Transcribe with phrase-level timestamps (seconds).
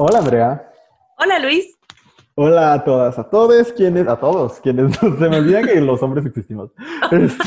[0.00, 0.70] Hola, Andrea.
[1.18, 1.76] Hola, Luis.
[2.36, 6.24] Hola a todas, a todos quienes, a todos quienes, se me olvida que los hombres
[6.24, 6.70] existimos.
[7.10, 7.44] Este,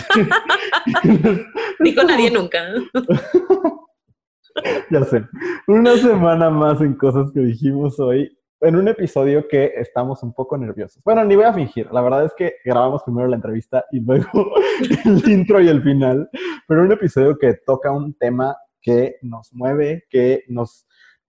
[1.80, 2.60] Ni con nadie nunca.
[4.92, 5.24] ya sé.
[5.66, 10.58] Una semana más en cosas que dijimos hoy, en un episodio que estamos un poco
[10.58, 11.02] nerviosos.
[11.06, 14.56] Bueno, ni voy a fingir, la verdad es que grabamos primero la entrevista y luego
[15.06, 16.30] el intro y el final,
[16.68, 20.86] pero un episodio que toca un tema que nos mueve, que nos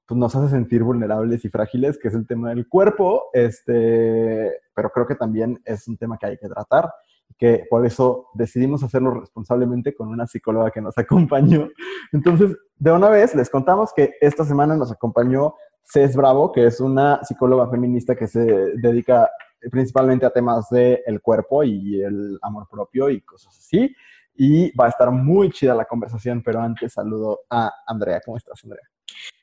[0.07, 4.91] pues, nos hace sentir vulnerables y frágiles, que es el tema del cuerpo, este, pero
[4.91, 6.93] creo que también es un tema que hay que tratar,
[7.39, 11.69] que por eso decidimos hacerlo responsablemente con una psicóloga que nos acompañó.
[12.13, 16.81] Entonces, de una vez les contamos que esta semana nos acompañó Cés Bravo, que es
[16.81, 18.41] una psicóloga feminista que se
[18.77, 19.29] dedica
[19.71, 23.95] principalmente a temas del el cuerpo y el amor propio y cosas así.
[24.35, 28.21] Y va a estar muy chida la conversación, pero antes saludo a Andrea.
[28.25, 28.92] ¿Cómo estás, Andrea?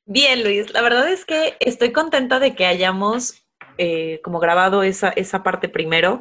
[0.06, 3.44] Bien, Luis, la verdad es que estoy contenta de que hayamos
[3.82, 6.20] eh, como grabado esa, esa parte primero,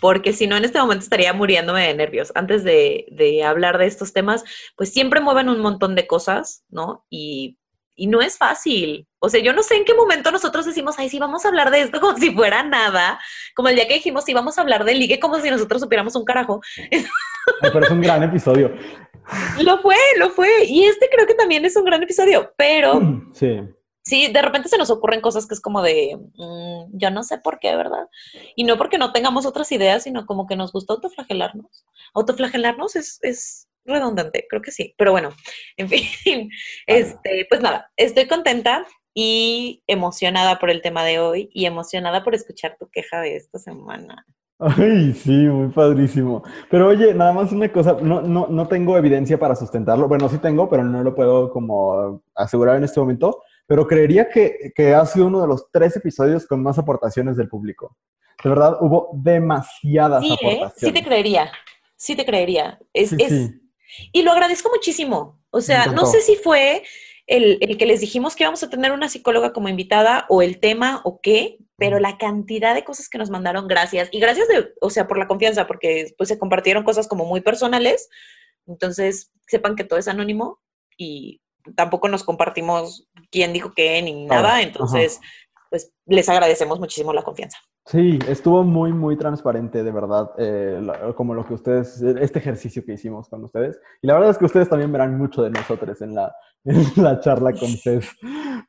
[0.00, 2.30] porque si no, en este momento estaría muriéndome de nervios.
[2.36, 4.44] Antes de, de, hablar de estos temas,
[4.76, 7.04] pues siempre mueven un montón de cosas, ¿no?
[7.10, 7.58] Y,
[7.96, 9.08] y, no es fácil.
[9.18, 11.72] O sea, yo no sé en qué momento nosotros decimos, ay, sí, vamos a hablar
[11.72, 13.18] de esto como si fuera nada.
[13.56, 16.14] Como el día que dijimos, sí, vamos a hablar de ligue como si nosotros supiéramos
[16.14, 16.60] un carajo.
[17.60, 18.72] Me parece un gran episodio.
[19.62, 20.64] Lo fue, lo fue.
[20.66, 23.00] Y este creo que también es un gran episodio, pero
[23.32, 23.60] sí.
[24.02, 27.38] Sí, de repente se nos ocurren cosas que es como de, mmm, yo no sé
[27.38, 28.08] por qué, ¿verdad?
[28.56, 31.84] Y no porque no tengamos otras ideas, sino como que nos gusta autoflagelarnos.
[32.14, 34.94] Autoflagelarnos es, es redundante, creo que sí.
[34.96, 35.30] Pero bueno,
[35.76, 36.50] en fin,
[36.86, 42.34] este, pues nada, estoy contenta y emocionada por el tema de hoy y emocionada por
[42.34, 44.26] escuchar tu queja de esta semana.
[44.60, 46.42] Ay, sí, muy padrísimo.
[46.68, 50.06] Pero oye, nada más una cosa, no, no, no tengo evidencia para sustentarlo.
[50.06, 53.42] Bueno, sí tengo, pero no lo puedo como asegurar en este momento.
[53.66, 57.48] Pero creería que, que ha sido uno de los tres episodios con más aportaciones del
[57.48, 57.96] público.
[58.42, 60.72] De verdad, hubo demasiadas sí, aportaciones.
[60.72, 60.86] ¿eh?
[60.86, 61.52] Sí te creería,
[61.96, 62.78] sí te creería.
[62.92, 63.28] Es, sí, es...
[63.28, 63.60] Sí.
[64.12, 65.40] Y lo agradezco muchísimo.
[65.50, 66.84] O sea, no sé si fue
[67.26, 70.58] el, el, que les dijimos que íbamos a tener una psicóloga como invitada o el
[70.58, 74.10] tema o qué, pero la cantidad de cosas que nos mandaron, gracias.
[74.12, 77.40] Y gracias, de, o sea, por la confianza, porque pues se compartieron cosas como muy
[77.40, 78.10] personales.
[78.66, 80.60] Entonces, sepan que todo es anónimo
[80.98, 81.40] y
[81.76, 84.60] tampoco nos compartimos quién dijo qué ni nada.
[84.60, 85.66] Entonces, ajá.
[85.70, 87.56] pues les agradecemos muchísimo la confianza.
[87.90, 90.80] Sí, estuvo muy, muy transparente, de verdad, eh,
[91.16, 93.80] como lo que ustedes, este ejercicio que hicimos con ustedes.
[94.00, 96.32] Y la verdad es que ustedes también verán mucho de nosotros en la,
[96.64, 98.08] en la charla con Cés.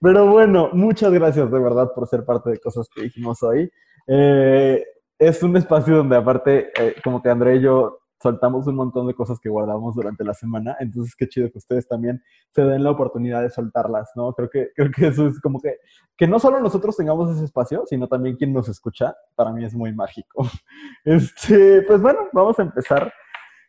[0.02, 3.72] Pero bueno, muchas gracias de verdad por ser parte de cosas que dijimos hoy.
[4.08, 4.84] Eh,
[5.20, 9.14] es un espacio donde aparte, eh, como que André y yo soltamos un montón de
[9.14, 12.22] cosas que guardamos durante la semana, entonces qué chido que ustedes también
[12.52, 14.34] se den la oportunidad de soltarlas, ¿no?
[14.34, 15.78] Creo que, creo que eso es como que,
[16.16, 19.74] que no solo nosotros tengamos ese espacio, sino también quien nos escucha, para mí es
[19.74, 20.46] muy mágico.
[21.04, 23.12] Este, pues bueno, vamos a empezar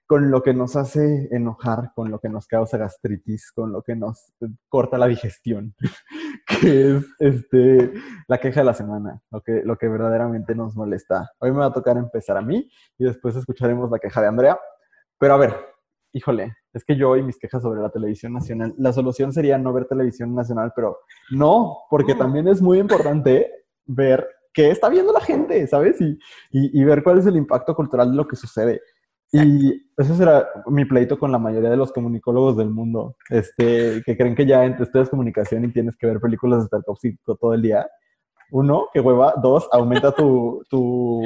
[0.06, 3.96] con lo que nos hace enojar, con lo que nos causa gastritis, con lo que
[3.96, 4.32] nos
[4.68, 5.74] corta la digestión,
[6.60, 7.92] que es este,
[8.28, 11.30] la queja de la semana, lo que, lo que verdaderamente nos molesta.
[11.38, 12.68] Hoy me va a tocar empezar a mí
[12.98, 14.58] y después escucharemos la queja de Andrea.
[15.18, 15.56] Pero a ver,
[16.12, 19.72] híjole, es que yo y mis quejas sobre la televisión nacional, la solución sería no
[19.72, 20.98] ver televisión nacional, pero
[21.30, 23.50] no, porque también es muy importante
[23.86, 26.00] ver qué está viendo la gente, ¿sabes?
[26.00, 26.18] Y,
[26.50, 28.80] y, y ver cuál es el impacto cultural de lo que sucede.
[29.34, 34.16] Y ese será mi pleito con la mayoría de los comunicólogos del mundo, este, que
[34.16, 37.88] creen que ya estudias comunicación y tienes que ver películas de Tarkovsky todo el día.
[38.50, 39.32] Uno, que hueva.
[39.42, 41.22] Dos, aumenta tu, tu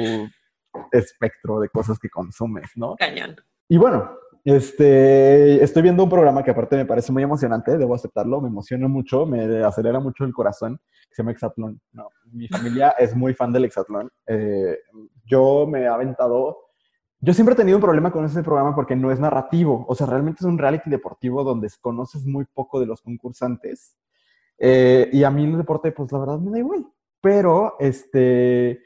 [0.91, 2.95] espectro de cosas que consumes, ¿no?
[2.95, 3.35] Cañón.
[3.67, 4.09] Y bueno,
[4.45, 8.87] este, estoy viendo un programa que aparte me parece muy emocionante, debo aceptarlo, me emociona
[8.87, 10.79] mucho, me acelera mucho el corazón,
[11.09, 11.81] que se llama Exatlón.
[11.91, 14.09] No, mi familia es muy fan del Exatlón.
[14.25, 14.77] Eh,
[15.25, 16.66] yo me he aventado
[17.19, 20.05] yo siempre he tenido un problema con ese programa porque no es narrativo, o sea,
[20.07, 23.95] realmente es un reality deportivo donde conoces muy poco de los concursantes.
[24.59, 26.85] Eh, y a mí el deporte, pues la verdad me da igual.
[27.21, 28.83] Pero, este,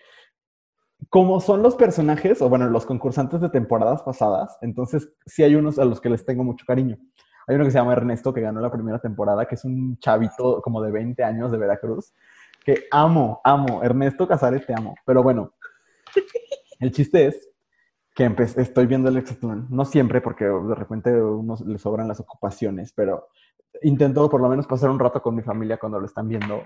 [1.09, 5.77] como son los personajes, o bueno, los concursantes de temporadas pasadas, entonces sí hay unos
[5.79, 6.97] a los que les tengo mucho cariño.
[7.47, 10.61] Hay uno que se llama Ernesto, que ganó la primera temporada, que es un chavito
[10.61, 12.13] como de 20 años de Veracruz,
[12.63, 13.83] que amo, amo.
[13.83, 14.95] Ernesto Casares, te amo.
[15.05, 15.53] Pero bueno,
[16.79, 17.50] el chiste es
[18.15, 19.67] que estoy viendo el hexatlón.
[19.69, 23.27] No siempre, porque de repente a uno le sobran las ocupaciones, pero
[23.81, 26.61] intento por lo menos pasar un rato con mi familia cuando lo están viendo.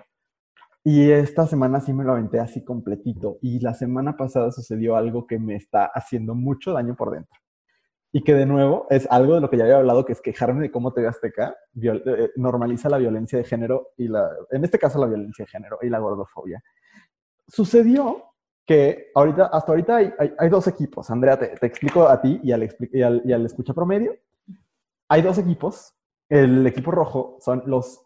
[0.84, 3.38] Y esta semana sí me lo aventé así completito.
[3.42, 7.40] Y la semana pasada sucedió algo que me está haciendo mucho daño por dentro.
[8.12, 10.62] y que de nuevo es algo de lo que ya había hablado, que es quejarme
[10.62, 15.00] de cómo TV Azteca eh, normaliza la violencia de género y la, en este caso
[15.00, 16.64] la violencia de género y la gordofobia.
[17.46, 18.35] Sucedió
[18.66, 21.10] que ahorita, hasta ahorita hay, dos equipos.
[21.10, 24.16] Andrea, te, explico a ti y al, y al, y al escucha promedio.
[25.10, 25.94] Hay dos equipos.
[26.28, 28.02] El equipo rojo son los,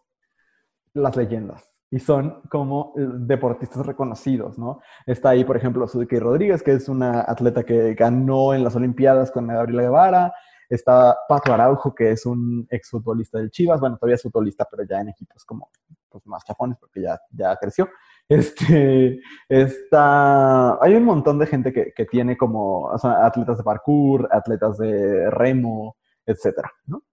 [0.93, 4.81] las leyendas y son como deportistas reconocidos, ¿no?
[5.05, 9.31] Está ahí, por ejemplo, Sudike Rodríguez, que es una atleta que ganó en las Olimpiadas
[9.31, 10.33] con Gabriela Guevara.
[10.69, 13.79] Está Pato Araujo, que es un exfutbolista del Chivas.
[13.79, 15.69] Bueno, todavía es futbolista, pero ya en equipos como
[16.09, 17.89] pues, más chafones, porque ya, ya creció.
[18.29, 24.77] Este, está, hay un montón de gente que, que tiene como atletas de parkour, atletas
[24.77, 25.97] de remo,
[26.27, 27.03] etcétera, ¿no?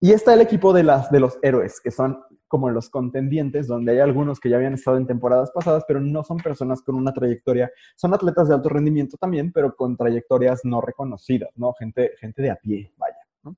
[0.00, 3.92] Y está el equipo de, las, de los héroes, que son como los contendientes, donde
[3.92, 7.12] hay algunos que ya habían estado en temporadas pasadas, pero no son personas con una
[7.12, 11.72] trayectoria, son atletas de alto rendimiento también, pero con trayectorias no reconocidas, ¿no?
[11.74, 13.18] Gente, gente de a pie, vaya.
[13.42, 13.56] ¿no?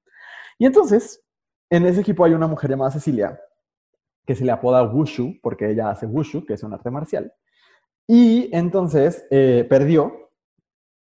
[0.58, 1.22] Y entonces,
[1.70, 3.38] en ese equipo hay una mujer llamada Cecilia,
[4.26, 7.32] que se le apoda Wushu, porque ella hace Wushu, que es un arte marcial.
[8.06, 10.30] Y entonces eh, perdió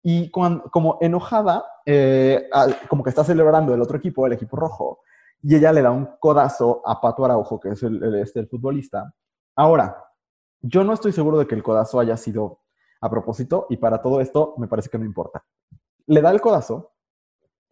[0.03, 2.49] y como enojada, eh,
[2.89, 5.01] como que está celebrando el otro equipo, el equipo rojo,
[5.43, 9.15] y ella le da un codazo a Pato Araujo, que es el, este, el futbolista.
[9.57, 10.05] Ahora,
[10.63, 12.61] yo no estoy seguro de que el codazo haya sido
[13.01, 15.45] a propósito y para todo esto me parece que no importa.
[16.07, 16.93] Le da el codazo,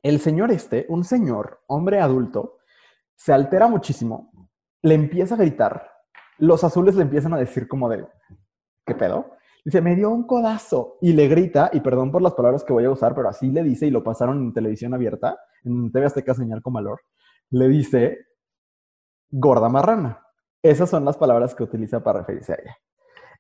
[0.03, 2.59] el señor este, un señor, hombre adulto,
[3.15, 4.31] se altera muchísimo,
[4.89, 5.91] le empieza a gritar,
[6.39, 8.07] los azules le empiezan a decir como de,
[8.87, 9.33] ¿qué pedo?
[9.65, 12.85] Dice, me dio un codazo y le grita, y perdón por las palabras que voy
[12.85, 16.35] a usar, pero así le dice y lo pasaron en televisión abierta, en TV Azteca
[16.35, 17.01] Señal con Valor
[17.51, 18.27] le dice
[19.31, 20.23] gorda marrana.
[20.63, 22.77] Esas son las palabras que utiliza para referirse a ella.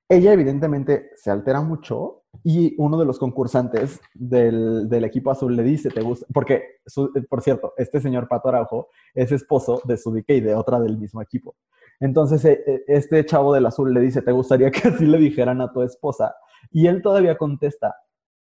[0.08, 5.90] Ella evidentemente se altera mucho y uno de los concursantes del, equipo azul le dice,
[5.90, 6.26] ¿te gusta?
[6.32, 6.80] Porque,
[7.28, 11.20] por cierto, este señor Pato Araujo es esposo de Sudike y de otra del mismo
[11.20, 11.56] equipo.
[12.00, 15.60] Entonces, e, e, este chavo del azul le dice, ¿te gustaría que así le dijeran
[15.60, 16.34] a tu esposa?
[16.70, 17.94] Y él todavía contesta,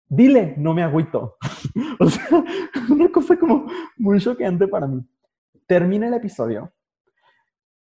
[0.09, 1.37] dile, no me agüito.
[2.01, 2.45] o sea,
[2.91, 5.05] una cosa como muy choqueante para mí.
[5.67, 6.73] Termina el episodio.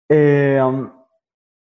[0.08, 0.90] Eh, um,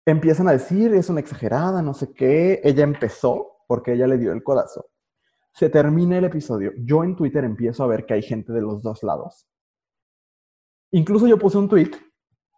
[0.05, 2.61] empiezan a decir, es una exagerada, no sé qué.
[2.63, 4.89] Ella empezó porque ella le dio el codazo.
[5.53, 6.73] Se termina el episodio.
[6.79, 9.47] Yo en Twitter empiezo a ver que hay gente de los dos lados.
[10.91, 11.91] Incluso yo puse un tweet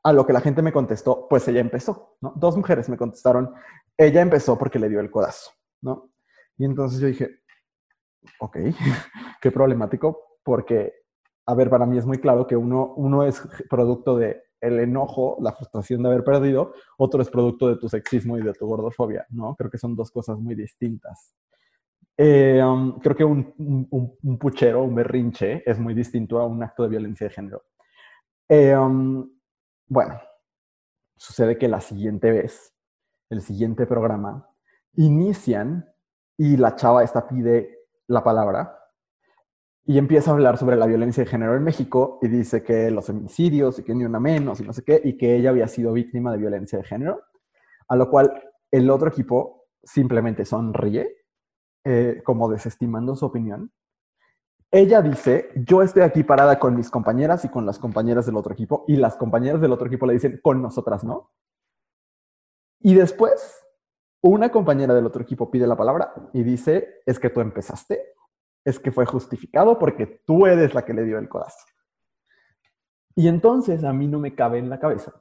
[0.04, 2.16] a lo que la gente me contestó, pues ella empezó.
[2.22, 3.54] Dos mujeres me contestaron,
[3.98, 6.14] ella empezó porque le dio el codazo, ¿no?
[6.58, 7.42] Y entonces yo dije,
[8.40, 8.58] ok,
[9.42, 10.94] qué problemático, porque
[11.46, 15.38] a ver, para mí es muy claro que uno, uno es producto de el enojo,
[15.42, 19.26] la frustración de haber perdido, otro es producto de tu sexismo y de tu gordofobia,
[19.30, 19.56] ¿no?
[19.56, 21.36] Creo que son dos cosas muy distintas.
[22.16, 26.90] Eh, um, creo que un, puchero, un berrinche, es muy distinto a un acto de
[26.90, 27.64] violencia de género.
[28.48, 29.28] Eh, um,
[29.88, 30.22] bueno,
[31.18, 32.74] sucede que la siguiente vez,
[33.30, 34.48] el siguiente programa,
[34.94, 35.86] inician
[36.38, 38.81] y la chava esta pide la palabra
[39.86, 43.10] y empieza a hablar sobre la violencia de género en México y dice que los
[43.10, 45.94] homicidios y que ni una menos y no sé qué, y que ella había sido
[45.94, 47.22] víctima de violencia de género,
[47.88, 48.32] a lo cual
[48.70, 51.18] el otro equipo simplemente sonríe,
[51.84, 53.72] eh, como desestimando su opinión.
[54.70, 58.54] Ella dice, yo estoy aquí parada con mis compañeras y con las compañeras del otro
[58.54, 61.32] equipo, y las compañeras del otro equipo le dicen, con nosotras no.
[62.80, 63.66] Y después,
[64.22, 68.14] una compañera del otro equipo pide la palabra y dice, es que tú empezaste
[68.64, 71.66] es que fue justificado porque tú eres la que le dio el codazo.
[73.16, 75.14] Y entonces a mí no me cabe en la cabeza.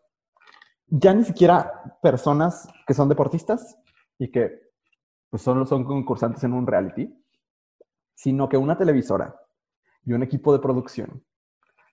[0.86, 3.78] Ya ni siquiera personas que son deportistas
[4.18, 4.70] y que
[5.30, 7.16] pues solo son concursantes en un reality,
[8.14, 9.34] sino que una televisora
[10.04, 11.24] y un equipo de producción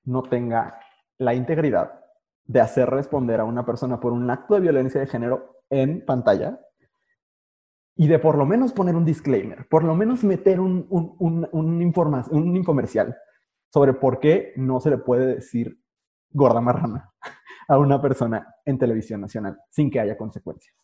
[0.03, 0.79] no tenga
[1.17, 2.03] la integridad
[2.45, 6.59] de hacer responder a una persona por un acto de violencia de género en pantalla
[7.97, 11.49] y de por lo menos poner un disclaimer, por lo menos meter un, un, un,
[11.51, 13.17] un infomercial
[13.73, 15.79] sobre por qué no se le puede decir
[16.29, 17.11] gorda marrana
[17.67, 20.75] a una persona en televisión nacional sin que haya consecuencias,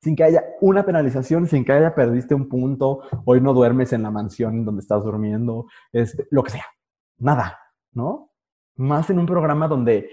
[0.00, 4.02] sin que haya una penalización, sin que haya perdiste un punto, hoy no duermes en
[4.02, 6.66] la mansión donde estás durmiendo, este, lo que sea,
[7.18, 7.58] nada,
[7.92, 8.32] ¿no?
[8.74, 10.10] Más en un programa donde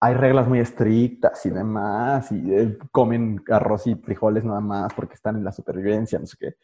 [0.00, 5.14] hay reglas muy estrictas y demás, y eh, comen arroz y frijoles nada más porque
[5.14, 6.56] están en la supervivencia, no sé qué.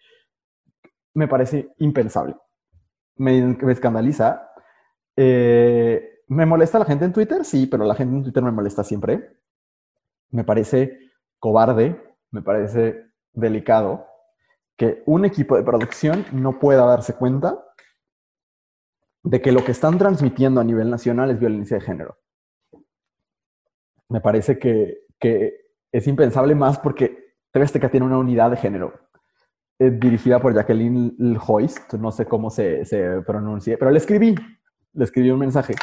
[1.14, 2.36] Me parece impensable.
[3.16, 4.50] Me, escandaliza.
[5.16, 7.44] Eh, ¿Me molesta la gente en Twitter?
[7.44, 9.36] Sí, pero la gente en Twitter me molesta siempre.
[10.30, 10.98] Me parece
[11.38, 14.06] cobarde, me parece delicado
[14.76, 17.62] que un equipo de producción no pueda darse cuenta
[19.22, 22.21] de que lo que están transmitiendo a nivel nacional es violencia de género.
[24.12, 25.06] Me parece que,
[25.90, 28.92] es impensable más porque TV Azteca tiene una unidad de género
[29.78, 34.34] eh, dirigida por Jacqueline Hoist, no sé cómo se, se pronuncie, pero le escribí,
[34.94, 35.74] le escribí un mensaje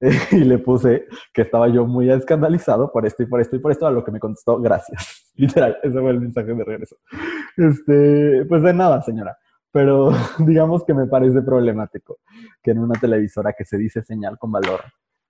[0.32, 3.72] y le puse que estaba yo muy escandalizado por esto y por esto y por
[3.72, 5.32] esto, a lo que me contestó, gracias.
[5.34, 6.96] Literal, ese fue el mensaje de regreso.
[7.56, 9.36] Este, pues de nada, señora.
[9.72, 12.18] Pero digamos que me parece problemático
[12.62, 14.80] que en una televisora que se dice señal con valor,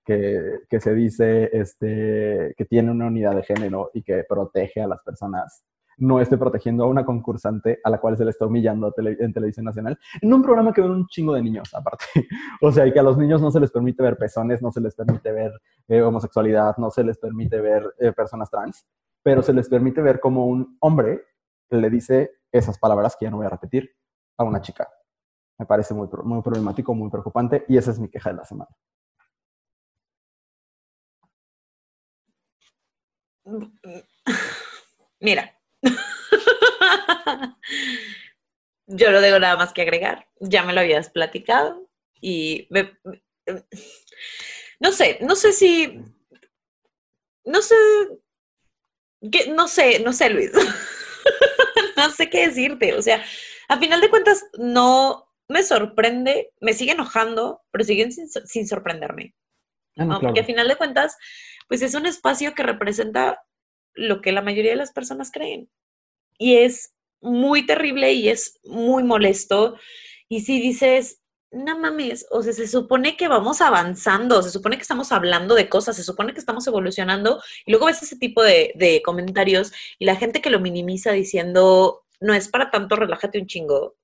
[0.05, 5.03] que, se dice este, que tiene una unidad de género y que protege a las
[5.03, 5.65] personas
[5.97, 9.65] no esté protegiendo a una concursante a la cual se le está humillando en televisión
[9.65, 12.05] nacional, en un programa que ven un chingo de niños, aparte.
[12.61, 14.81] o sea, y que a los niños no se les permite ver pezones, no se
[14.81, 15.53] les permite ver
[15.87, 18.85] eh, homosexualidad, no se les permite ver eh, personas trans,
[19.23, 21.23] pero se les permite ver como un hombre
[21.81, 23.91] le dice esas palabras que ya no voy a repetir
[24.39, 24.89] a una chica.
[25.59, 28.71] Me parece muy, muy problemático, muy preocupante, y esa es mi queja de la semana.
[35.21, 35.59] Mira,
[38.87, 40.29] Yo no tengo nada más que agregar.
[40.41, 41.89] Ya me lo habías platicado
[42.21, 42.69] y
[44.81, 46.03] no sé, no sé si,
[47.45, 47.77] no sé,
[49.55, 50.53] no sé, no sé, Luis.
[51.97, 52.95] no sé qué decirte.
[52.95, 53.25] O sea,
[53.69, 59.35] a final de cuentas, no me sorprende, me sigue enojando, pero siguen sin, sorprenderme.
[59.97, 61.17] Ah, Porque a final de cuentas,
[61.69, 63.43] pues es un espacio que representa
[63.95, 65.69] lo que la mayoría de las personas creen
[66.39, 69.77] y es muy terrible y es muy molesto.
[70.29, 74.83] Y si dices, no mames, o sea, se supone que vamos avanzando, se supone que
[74.83, 79.03] estamos hablando de cosas, se supone que estamos evolucionando, y luego ves ese tipo de,
[79.05, 83.95] comentarios y la gente que lo minimiza diciendo, no es para tanto, relájate un chingo.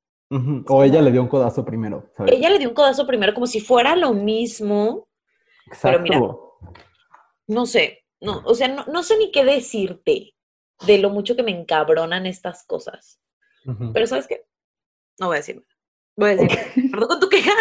[0.68, 2.12] O ella le dio un codazo primero.
[2.24, 5.08] Ella le dio un codazo primero como si fuera lo mismo.
[5.66, 5.88] Exacto.
[5.88, 6.20] Pero mira,
[7.50, 10.34] no sé, no, o sea, no, no sé ni qué decirte
[10.86, 13.20] de lo mucho que me encabronan estas cosas.
[13.92, 14.46] Pero ¿sabes qué?
[15.18, 15.62] No voy a decir
[16.16, 16.58] Voy a decir,
[16.90, 17.52] perdón con tu queja.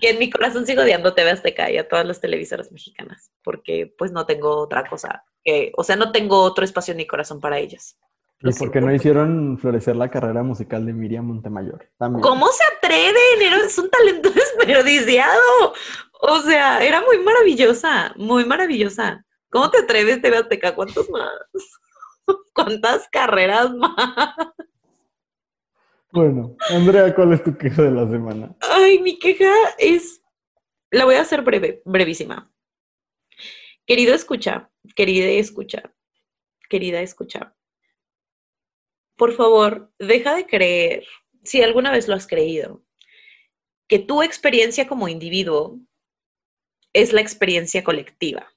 [0.00, 3.94] que en mi corazón sigo odiando TV Azteca y a todas las televisoras mexicanas, porque
[3.96, 7.40] pues no tengo otra cosa, que, o sea, no tengo otro espacio en mi corazón
[7.40, 7.98] para ellas.
[8.40, 11.88] ¿Y por qué no hicieron florecer la carrera musical de Miriam Montemayor?
[12.20, 13.62] ¿Cómo se atreven?
[13.64, 15.74] Es un talento desperdiciado.
[16.24, 19.26] O sea, era muy maravillosa, muy maravillosa.
[19.50, 20.72] ¿Cómo te atreves, TV Azteca?
[20.72, 21.28] ¿Cuántos más?
[22.54, 24.28] ¿Cuántas carreras más?
[26.12, 28.54] Bueno, Andrea, ¿cuál es tu queja de la semana?
[28.60, 30.22] Ay, mi queja es,
[30.92, 32.52] la voy a hacer breve, brevísima.
[33.84, 35.92] Querido escucha, querida escucha,
[36.68, 37.56] querida escucha,
[39.16, 41.04] por favor, deja de creer,
[41.42, 42.84] si alguna vez lo has creído,
[43.88, 45.80] que tu experiencia como individuo
[46.92, 48.52] es la experiencia colectiva.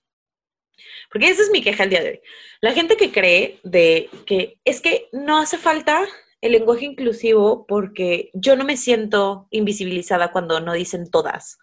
[1.12, 2.22] Porque esa es mi queja el día de hoy.
[2.62, 6.06] La gente que cree de que es que no hace falta
[6.42, 11.58] el lenguaje inclusivo porque yo no me siento invisibilizada cuando no dicen todas.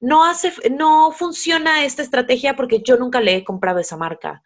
[0.00, 4.42] No, hace, no funciona esta estrategia porque yo nunca le he comprado esa marca.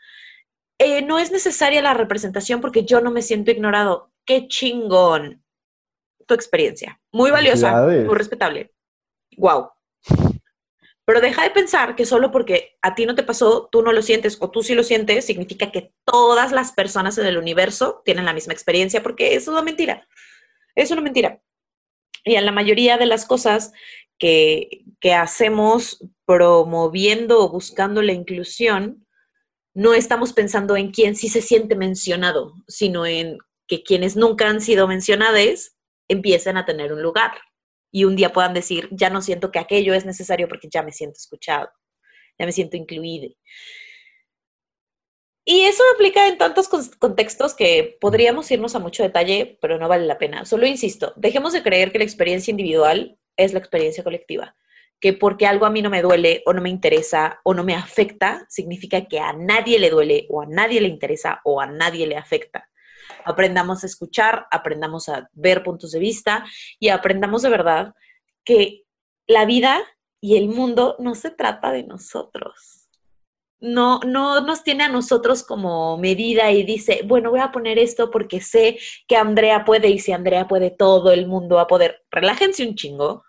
[0.78, 4.12] Eh, no es necesaria la representación porque yo no me siento ignorado.
[4.24, 5.42] Qué chingón
[6.26, 7.00] tu experiencia.
[7.12, 8.74] Muy valiosa, muy respetable.
[9.36, 9.70] Wow.
[11.06, 14.02] Pero deja de pensar que solo porque a ti no te pasó, tú no lo
[14.02, 18.24] sientes o tú sí lo sientes, significa que todas las personas en el universo tienen
[18.24, 20.08] la misma experiencia, porque eso es una mentira.
[20.74, 21.40] Es una mentira.
[22.24, 23.72] Y en la mayoría de las cosas
[24.18, 29.06] que, que hacemos promoviendo o buscando la inclusión,
[29.74, 34.60] no estamos pensando en quién sí se siente mencionado, sino en que quienes nunca han
[34.60, 35.76] sido mencionados
[36.08, 37.32] empiecen a tener un lugar
[37.90, 40.92] y un día puedan decir, ya no siento que aquello es necesario porque ya me
[40.92, 41.68] siento escuchado,
[42.38, 43.28] ya me siento incluido.
[45.44, 50.04] Y eso aplica en tantos contextos que podríamos irnos a mucho detalle, pero no vale
[50.04, 50.44] la pena.
[50.44, 54.56] Solo insisto, dejemos de creer que la experiencia individual es la experiencia colectiva,
[55.00, 57.76] que porque algo a mí no me duele o no me interesa o no me
[57.76, 62.08] afecta, significa que a nadie le duele o a nadie le interesa o a nadie
[62.08, 62.68] le afecta
[63.24, 66.44] aprendamos a escuchar, aprendamos a ver puntos de vista
[66.78, 67.94] y aprendamos de verdad
[68.44, 68.84] que
[69.26, 69.82] la vida
[70.20, 72.88] y el mundo no se trata de nosotros.
[73.58, 78.10] No, no nos tiene a nosotros como medida y dice, bueno, voy a poner esto
[78.10, 82.04] porque sé que Andrea puede y si Andrea puede, todo el mundo va a poder.
[82.10, 83.24] Relájense un chingo,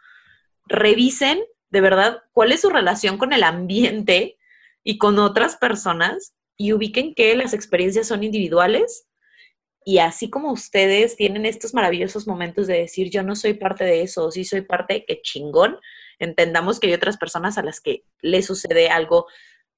[0.66, 4.38] revisen de verdad cuál es su relación con el ambiente
[4.84, 9.07] y con otras personas y ubiquen que las experiencias son individuales
[9.88, 14.02] y así como ustedes tienen estos maravillosos momentos de decir, yo no soy parte de
[14.02, 15.80] eso, o sí soy parte, qué chingón,
[16.20, 19.28] entendamos que hay otras personas a las que le sucede algo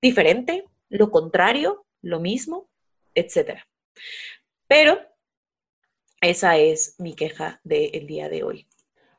[0.02, 2.72] diferente, lo contrario, lo mismo,
[3.14, 3.60] etc.
[4.68, 5.00] Pero
[6.22, 8.68] esa es mi queja del día de hoy.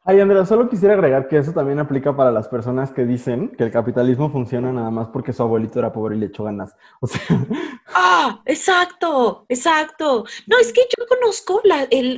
[0.03, 3.65] Ay, Andrea, solo quisiera agregar que eso también aplica para las personas que dicen que
[3.65, 6.75] el capitalismo funciona nada más porque su abuelito era pobre y le echó ganas.
[7.01, 7.21] O sea...
[7.93, 10.25] Ah, exacto, exacto.
[10.47, 11.61] No, es que yo conozco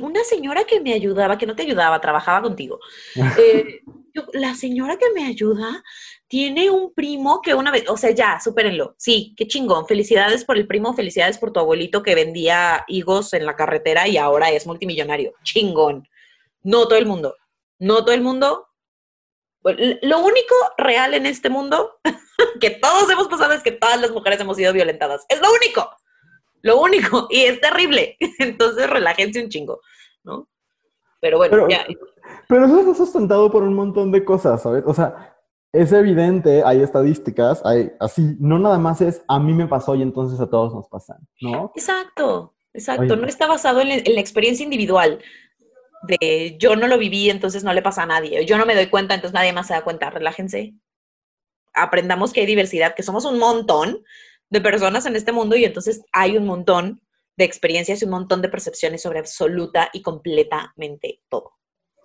[0.03, 2.79] una señora que me ayudaba, que no te ayudaba, trabajaba contigo.
[3.37, 3.81] Eh,
[4.33, 5.83] la señora que me ayuda
[6.27, 8.93] tiene un primo que una vez, o sea, ya, supérenlo.
[8.97, 9.87] Sí, qué chingón.
[9.87, 14.17] Felicidades por el primo, felicidades por tu abuelito que vendía higos en la carretera y
[14.17, 15.33] ahora es multimillonario.
[15.43, 16.07] Chingón.
[16.61, 17.35] No todo el mundo
[17.83, 18.67] no todo el mundo.
[19.63, 21.99] Lo único real en este mundo
[22.61, 25.25] que todos hemos pasado es que todas las mujeres hemos sido violentadas.
[25.29, 25.89] Es lo único.
[26.61, 27.27] Lo único.
[27.29, 28.17] Y es terrible.
[28.39, 29.81] Entonces relájense un chingo,
[30.23, 30.47] ¿no?
[31.19, 31.85] Pero bueno, ya.
[32.47, 34.83] Pero eso está sustentado por un montón de cosas, ¿sabes?
[34.85, 35.37] O sea,
[35.71, 40.01] es evidente, hay estadísticas, hay así, no nada más es a mí me pasó y
[40.01, 41.71] entonces a todos nos pasan, ¿no?
[41.75, 43.15] Exacto, exacto.
[43.15, 45.19] No está basado en la experiencia individual
[46.03, 48.87] de yo no lo viví, entonces no le pasa a nadie, yo no me doy
[48.87, 50.73] cuenta, entonces nadie más se da cuenta, relájense.
[51.73, 54.03] Aprendamos que hay diversidad, que somos un montón
[54.49, 57.01] de personas en este mundo y entonces hay un montón
[57.35, 61.53] de experiencias y un montón de percepciones sobre absoluta y completamente todo.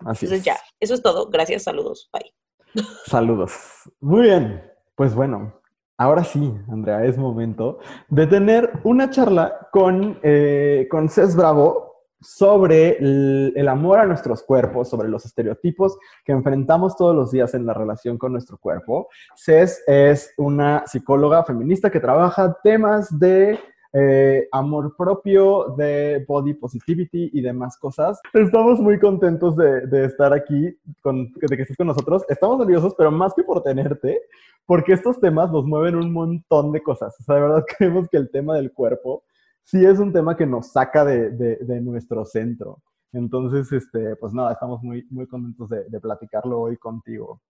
[0.07, 1.28] Así entonces ya, eso es todo.
[1.28, 2.85] Gracias, saludos, bye.
[3.07, 3.52] Saludos.
[4.00, 4.62] Muy bien,
[4.95, 5.59] pues bueno,
[6.00, 11.88] Ahora sí, Andrea, es momento de tener una charla con, eh, con Cés Bravo,
[12.20, 17.66] sobre el, amor a nuestros cuerpos, sobre los estereotipos que enfrentamos todos los días en
[17.66, 19.08] la relación con nuestro cuerpo.
[19.37, 23.58] Cés es una psicóloga feminista que trabaja temas de
[23.92, 28.20] eh, amor propio, de body positivity y demás cosas.
[28.34, 32.25] Estamos muy contentos de, estar aquí, de que estés con nosotros.
[32.28, 34.20] Estamos nerviosos, pero más que por tenerte,
[34.66, 37.16] porque estos temas nos mueven un montón de cosas.
[37.26, 39.22] O de verdad creemos que el tema del cuerpo
[39.68, 42.83] sí es un tema que nos saca de, nuestro centro.
[43.12, 47.42] Entonces, este, pues nada, estamos muy, muy contentos de, platicarlo hoy contigo.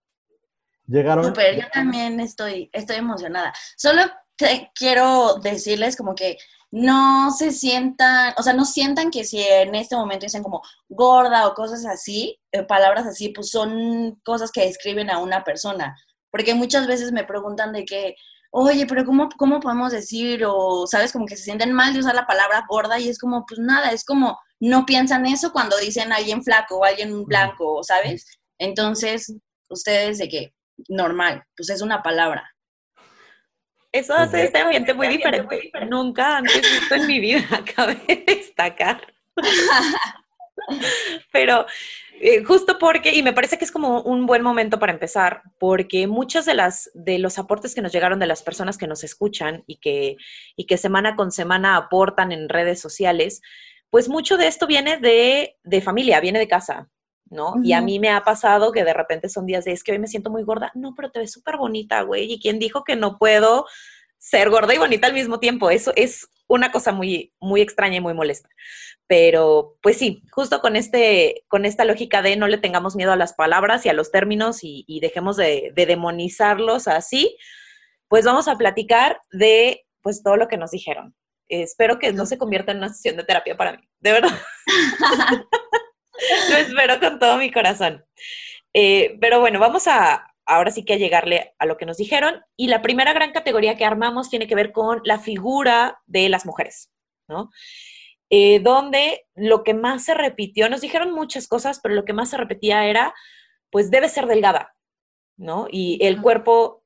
[0.87, 1.27] Llegaron.
[1.27, 3.53] Super, yo también estoy, estoy emocionada.
[3.77, 4.03] Solo
[4.37, 6.39] te quiero decirles como que
[6.71, 11.47] no se sientan, o sea, no sientan que si en este momento dicen como gorda
[11.47, 15.97] o cosas así, eh, palabras así, pues son cosas que describen a una persona.
[16.31, 18.17] Porque muchas veces me preguntan de que,
[18.51, 20.45] oye, pero ¿cómo, ¿cómo podemos decir?
[20.47, 21.13] O, ¿sabes?
[21.13, 23.93] Como que se sienten mal de usar la palabra gorda y es como, pues nada,
[23.93, 28.27] es como, no piensan eso cuando dicen alguien flaco o alguien blanco, ¿sabes?
[28.59, 29.35] Entonces,
[29.69, 30.55] ustedes de que,
[30.89, 32.51] normal, pues es una palabra.
[33.93, 35.73] Eso hace este ambiente muy diferente.
[35.89, 39.15] Nunca antes visto en mi vida, cabe destacar.
[41.33, 41.67] Pero
[42.21, 46.07] eh, justo porque, y me parece que es como un buen momento para empezar, porque
[46.07, 49.65] muchos de, las, de los aportes que nos llegaron de las personas que nos escuchan
[49.67, 50.17] y que,
[50.57, 53.41] y que semana con semana aportan en redes sociales,
[53.91, 56.91] pues mucho de esto viene de, de familia, viene de casa,
[57.31, 57.55] ¿no?
[57.63, 59.99] Y a mí me ha pasado que de repente son días de, es que hoy
[59.99, 62.97] me siento muy gorda, no, pero te ves súper bonita, güey, ¿y quién dijo que
[62.97, 63.67] no puedo
[64.19, 65.71] ser gorda y bonita al mismo tiempo?
[65.71, 68.49] Eso es una cosa muy, muy extraña y muy molesta.
[69.07, 73.17] Pero, pues sí, justo con, este, con esta lógica de no le tengamos miedo a
[73.17, 77.37] las palabras y a los términos y, dejemos de, demonizarlos así,
[78.09, 81.15] pues vamos a platicar de pues todo lo que nos dijeron.
[81.49, 84.39] espero que no se convierta en una sesión de terapia para mí, de verdad.
[86.51, 88.05] Lo espero con todo mi corazón.
[88.75, 92.43] Eh, pero bueno, vamos a, ahora sí que a llegarle a lo que nos dijeron.
[92.57, 96.47] Y la primera gran categoría que armamos tiene que ver con la figura de las
[96.47, 96.91] mujeres,
[97.29, 97.51] ¿no?
[98.31, 102.31] Eh, donde lo que más se repitió, nos dijeron muchas cosas, pero lo que más
[102.31, 103.15] se repetía era,
[103.71, 104.75] pues debe ser delgada,
[105.37, 105.67] ¿no?
[105.71, 106.83] Y el cuerpo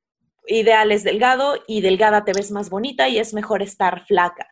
[0.46, 4.48] ideal es delgado y delgada te ves más bonita y es mejor estar flaca.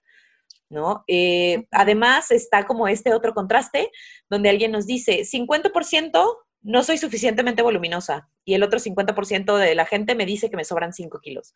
[0.72, 1.02] ¿No?
[1.08, 3.90] Eh, además está como este otro contraste
[4.28, 9.86] donde alguien nos dice 50% no soy suficientemente voluminosa y el otro 50% de la
[9.86, 11.54] gente me dice que me sobran 5 kilos.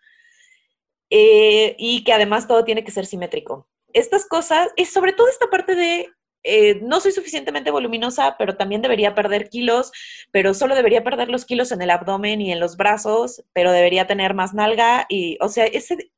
[1.10, 3.68] Eh, y que además todo tiene que ser simétrico.
[3.92, 6.08] Estas cosas, es sobre todo esta parte de
[6.46, 9.92] eh, no soy suficientemente voluminosa, pero también debería perder kilos,
[10.30, 14.06] pero solo debería perder los kilos en el abdomen y en los brazos, pero debería
[14.06, 16.10] tener más nalga y, o sea, ese,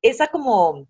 [0.00, 0.88] esa como,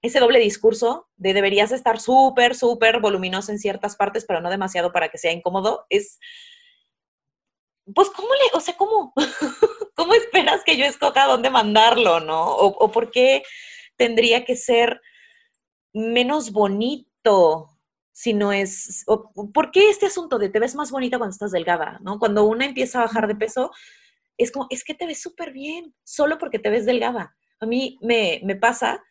[0.00, 4.92] ese doble discurso de deberías estar súper, súper voluminosa en ciertas partes, pero no demasiado
[4.92, 6.20] para que sea incómodo, es,
[7.94, 9.12] pues, ¿cómo le, o sea, cómo,
[9.94, 12.54] cómo esperas que yo escoja dónde mandarlo, no?
[12.54, 13.42] O, por qué
[13.96, 15.00] tendría que ser
[15.92, 17.68] menos bonito
[18.12, 19.06] sino es,
[19.54, 21.98] ¿por qué este asunto de te ves más bonita cuando estás delgada?
[22.02, 22.18] ¿no?
[22.18, 23.70] Cuando una empieza a bajar de peso,
[24.36, 27.34] es como, es que te ves súper bien, solo porque te ves delgada.
[27.60, 29.02] A mí me, me pasa,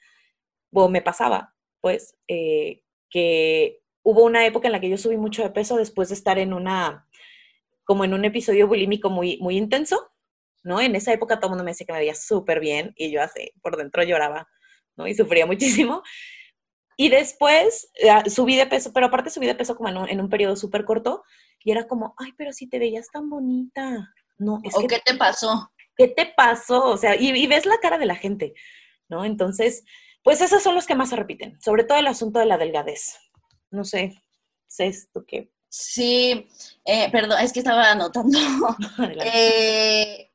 [0.72, 5.42] o me pasaba, pues, eh, que hubo una época en la que yo subí mucho
[5.42, 7.08] de peso después de estar en una,
[7.90, 10.12] como en un episodio bulímico muy, muy intenso,
[10.62, 10.80] ¿no?
[10.80, 13.20] En esa época todo el mundo me decía que me veía súper bien y yo
[13.20, 14.48] así, por dentro lloraba,
[14.96, 15.08] ¿no?
[15.08, 15.48] Y sufría
[15.88, 16.04] muchísimo.
[16.98, 20.56] Y después eh, subí de peso, pero aparte subí de peso como en un, periodo
[20.56, 21.24] súper corto
[21.64, 24.14] y era como, ay, pero si te veías tan bonita.
[24.38, 25.72] No, es ¿O qué te pasó?
[25.98, 26.92] ¿Qué te pasó?
[26.92, 28.54] O sea, y, ves la cara de la gente,
[29.08, 29.26] ¿no?
[29.26, 29.84] Entonces,
[30.22, 33.18] pues esos son los que más se repiten, sobre todo el asunto de la delgadez.
[33.72, 34.14] No sé,
[34.68, 35.50] ¿sé esto qué?
[35.70, 36.50] Sí,
[36.84, 38.38] eh, perdón, es que estaba anotando.
[39.24, 40.30] eh,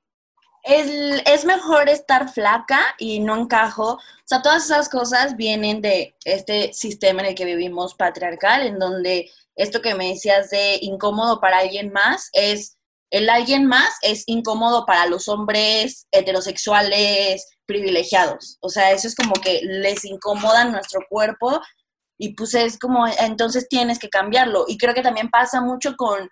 [0.64, 3.94] es, mejor estar flaca y no encajo.
[3.94, 8.78] O sea, todas esas cosas vienen de este sistema en el que vivimos patriarcal, en
[8.78, 12.78] donde esto que me decías de incómodo para alguien más es,
[13.10, 18.58] el alguien más es incómodo para los hombres heterosexuales privilegiados.
[18.60, 21.60] O sea, eso es como que les incomoda nuestro cuerpo
[22.18, 24.64] y pues es como, entonces tienes que cambiarlo.
[24.68, 26.28] Y creo que también pasa mucho con,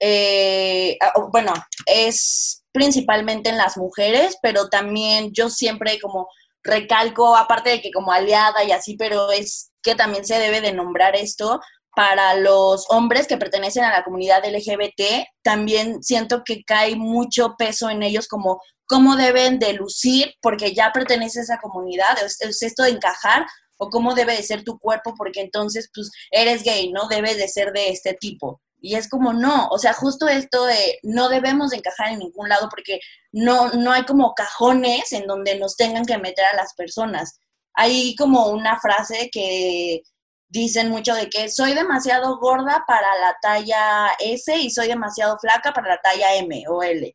[0.00, 0.98] eh,
[1.32, 1.52] bueno,
[1.86, 6.28] es principalmente en las mujeres, pero también yo siempre como
[6.62, 10.72] recalco, aparte de que como aliada y así, pero es que también se debe de
[10.72, 11.60] nombrar esto
[11.94, 17.88] para los hombres que pertenecen a la comunidad LGBT, también siento que cae mucho peso
[17.88, 22.62] en ellos como cómo deben de lucir porque ya pertenece a esa comunidad, es, es
[22.62, 23.46] esto de encajar
[23.78, 27.08] o cómo debe de ser tu cuerpo porque entonces pues eres gay, ¿no?
[27.08, 28.60] Debe de ser de este tipo.
[28.80, 32.68] Y es como, no, o sea, justo esto de no debemos encajar en ningún lado
[32.68, 33.00] porque
[33.32, 37.40] no, no hay como cajones en donde nos tengan que meter a las personas.
[37.74, 40.02] Hay como una frase que
[40.48, 45.72] dicen mucho de que soy demasiado gorda para la talla S y soy demasiado flaca
[45.72, 47.14] para la talla M o L.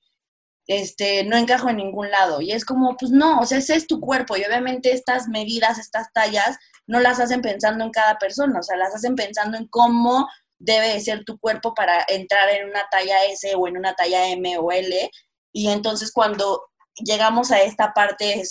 [0.68, 2.42] Este, no encajo en ningún lado.
[2.42, 5.80] Y es como, pues no, o sea, ese es tu cuerpo y obviamente estas medidas,
[5.80, 9.68] estas tallas, no las hacen pensando en cada persona, o sea, las hacen pensando en
[9.68, 10.28] cómo
[10.60, 14.30] debe de ser tu cuerpo para entrar en una talla S o en una talla
[14.30, 15.12] M o L.
[15.54, 18.44] Y entonces cuando llegamos a esta parte,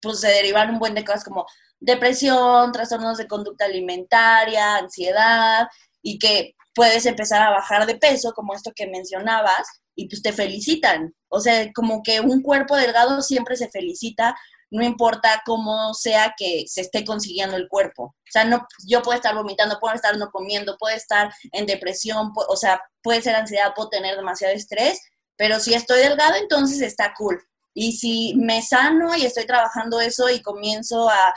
[0.00, 1.46] pues se derivan un buen de cosas como
[1.80, 5.68] depresión, trastornos de conducta alimentaria, ansiedad,
[6.02, 10.32] y que puedes empezar a bajar de peso, como esto que mencionabas, y pues te
[10.32, 11.14] felicitan.
[11.28, 14.34] O sea, como que un cuerpo delgado siempre se felicita
[14.74, 18.02] no importa cómo sea que se esté consiguiendo el cuerpo.
[18.04, 22.32] O sea, no, yo puedo estar vomitando, puedo estar no comiendo, puedo estar en depresión,
[22.34, 25.00] o sea, puede ser ansiedad, puedo tener demasiado estrés,
[25.36, 27.40] pero si estoy delgado, entonces está cool.
[27.72, 31.32] Y si me sano y estoy trabajando eso y comienzo a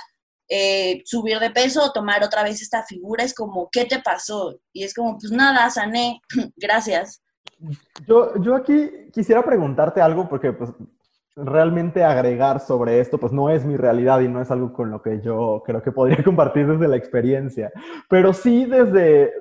[0.50, 4.60] eh, subir de peso o tomar otra vez esta figura, es como, ¿qué te pasó?
[4.74, 6.22] Y es como, pues nada, sané,
[6.56, 7.22] gracias.
[8.08, 10.72] Yo, yo aquí quisiera preguntarte algo porque pues
[11.36, 15.02] realmente agregar sobre esto, pues no es mi realidad y no es algo con lo
[15.02, 17.72] que yo creo que podría compartir desde la experiencia,
[18.10, 19.34] pero sí desde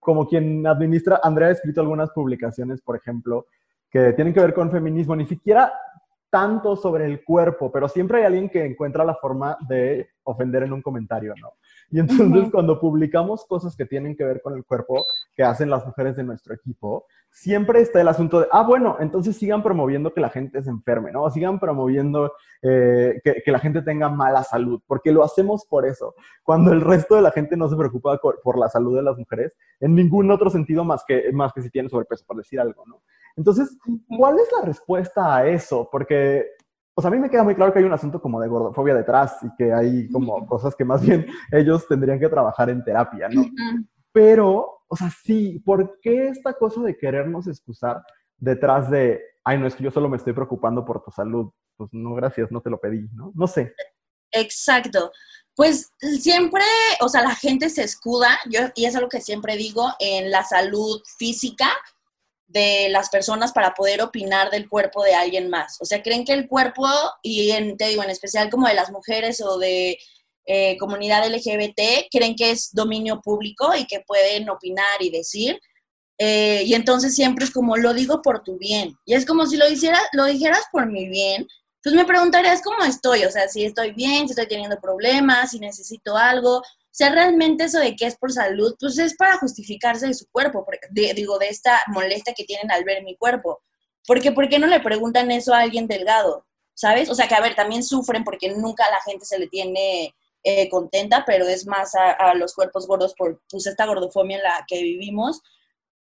[0.00, 3.46] como quien administra, Andrea ha escrito algunas publicaciones, por ejemplo,
[3.90, 5.72] que tienen que ver con feminismo, ni siquiera
[6.30, 10.74] tanto sobre el cuerpo, pero siempre hay alguien que encuentra la forma de ofender en
[10.74, 11.52] un comentario, ¿no?
[11.90, 15.86] Y entonces cuando publicamos cosas que tienen que ver con el cuerpo que hacen las
[15.86, 20.20] mujeres de nuestro equipo, siempre está el asunto de, ah, bueno, entonces sigan promoviendo que
[20.20, 21.30] la gente se enferme, ¿no?
[21.30, 26.14] sigan promoviendo eh, que, la gente tenga mala salud, porque lo hacemos por eso.
[26.42, 29.56] Cuando el resto de la gente no se preocupa por, la salud de las mujeres,
[29.80, 33.00] en ningún otro sentido más que, más que si tiene sobrepeso, por decir algo, ¿no?
[33.36, 35.88] Entonces, ¿cuál es la respuesta a eso?
[35.92, 36.44] Porque
[36.98, 39.36] pues a mí me queda muy claro que hay un asunto como de gordofobia detrás
[39.42, 43.44] y que hay como cosas que más bien ellos tendrían que trabajar en terapia, ¿no?
[44.10, 48.02] Pero, o sea, sí, ¿por qué esta cosa de querernos excusar
[48.36, 51.52] detrás de, ay, no, es que yo solo me estoy preocupando por tu salud?
[51.76, 53.30] Pues no, gracias, no te lo pedí, ¿no?
[53.32, 53.72] No sé.
[54.32, 55.12] Exacto.
[55.54, 56.64] Pues siempre,
[57.00, 60.42] o sea, la gente se escuda, yo, y es algo que siempre digo, en la
[60.42, 61.68] salud física
[62.48, 65.76] de las personas para poder opinar del cuerpo de alguien más.
[65.80, 66.88] O sea, creen que el cuerpo,
[67.22, 69.98] y en, te digo, en especial como de las mujeres o de
[70.46, 75.60] eh, comunidad LGBT, creen que es dominio público y que pueden opinar y decir.
[76.16, 78.96] Eh, y entonces siempre es como, lo digo por tu bien.
[79.04, 81.46] Y es como si lo, hiciera, lo dijeras por mi bien,
[81.82, 85.60] pues me preguntarías cómo estoy, o sea, si estoy bien, si estoy teniendo problemas, si
[85.60, 86.62] necesito algo,
[86.98, 90.66] sea, realmente eso de que es por salud, pues es para justificarse de su cuerpo,
[90.90, 93.62] digo, de esta molestia que tienen al ver mi cuerpo.
[94.06, 96.46] Porque, ¿por qué no le preguntan eso a alguien delgado?
[96.74, 97.08] ¿Sabes?
[97.10, 100.14] O sea, que a ver, también sufren porque nunca a la gente se le tiene
[100.42, 104.64] eh, contenta, pero es más a, los cuerpos gordos por pues, esta gordofobia en la
[104.66, 105.42] que vivimos.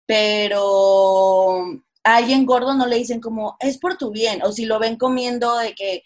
[0.06, 1.64] Pero
[2.04, 4.96] a alguien gordo no le dicen como, es por tu bien, o si lo ven
[4.96, 6.02] comiendo de que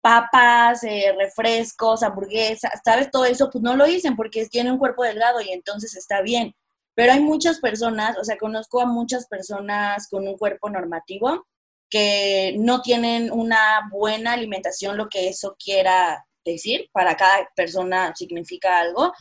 [0.00, 3.10] papas, eh, refrescos, hamburguesas, ¿sabes?
[3.10, 6.54] Todo eso, pues no lo dicen porque tiene un cuerpo delgado y entonces está bien.
[6.94, 11.46] Pero hay muchas personas, o sea, conozco a muchas personas con un cuerpo normativo
[11.90, 18.80] que no tienen una buena alimentación, lo que eso quiera decir, para cada persona significa
[18.80, 19.12] algo.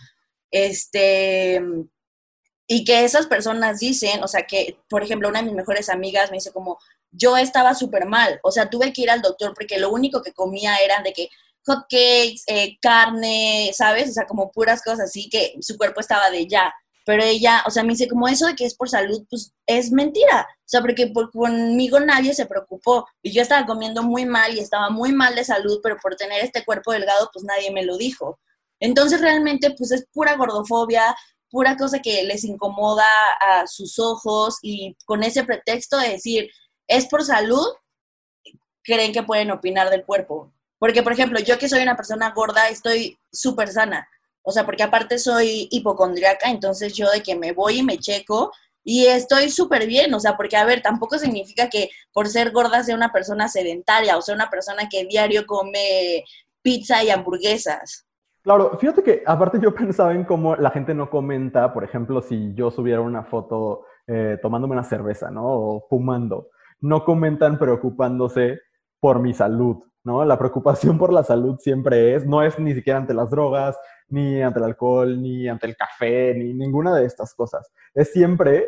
[0.51, 1.61] Este,
[2.67, 6.31] y que esas personas dicen, o sea, que, por ejemplo, una de mis mejores amigas
[6.31, 6.79] me dice como,
[7.17, 10.34] yo estaba súper mal, o sea, tuve que ir al doctor porque lo único que
[10.34, 11.30] comía eran de que
[11.65, 14.10] hot cakes, eh, carne, ¿sabes?
[14.10, 16.73] O sea, como puras cosas así que su cuerpo estaba de ya.
[17.06, 19.91] Pero ella, o sea, me dice, como eso de que es por salud, pues es
[19.91, 20.47] mentira.
[20.60, 23.08] O sea, porque por, conmigo nadie se preocupó.
[23.21, 26.43] Y yo estaba comiendo muy mal y estaba muy mal de salud, pero por tener
[26.43, 28.39] este cuerpo delgado, pues nadie me lo dijo.
[28.80, 31.15] Entonces realmente, pues es pura gordofobia,
[31.49, 33.08] pura cosa que les incomoda
[33.39, 36.49] a sus ojos y con ese pretexto de decir,
[36.88, 37.65] es por salud,
[38.84, 40.52] creen que pueden opinar del cuerpo.
[40.80, 44.08] Porque, por ejemplo, yo que soy una persona gorda, estoy súper sana.
[44.43, 48.52] O sea, porque aparte soy hipocondriaca, entonces yo de que me voy y me checo
[48.82, 52.82] y estoy súper bien, o sea, porque a ver, tampoco significa que por ser gorda
[52.84, 56.23] sea una persona sedentaria o sea una persona que diario come
[56.62, 58.08] pizza y hamburguesas.
[58.41, 62.54] Claro, fíjate que aparte yo pensaba en cómo la gente no comenta, por ejemplo, si
[62.54, 65.43] yo subiera una foto eh, tomándome una cerveza, ¿no?
[65.43, 68.61] O fumando, no comentan preocupándose
[68.99, 70.23] por mi salud, ¿no?
[70.25, 73.77] La preocupación por la salud siempre es, no es ni siquiera ante las drogas,
[74.09, 77.71] ni ante el alcohol, ni ante el café, ni ninguna de estas cosas.
[77.93, 78.67] Es siempre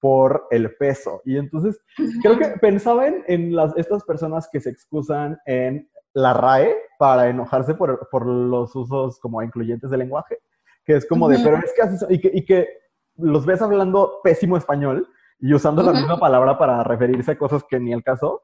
[0.00, 1.22] por el peso.
[1.24, 1.80] Y entonces,
[2.22, 7.74] creo que pensaba en, las, estas personas que se excusan en la RAE para enojarse
[7.74, 10.38] por, por los usos como incluyentes del lenguaje,
[10.84, 12.68] que es como de, pero es que así, y que, y que
[13.16, 17.78] los ves hablando pésimo español y usando la misma palabra para referirse a cosas que
[17.78, 18.42] ni el caso,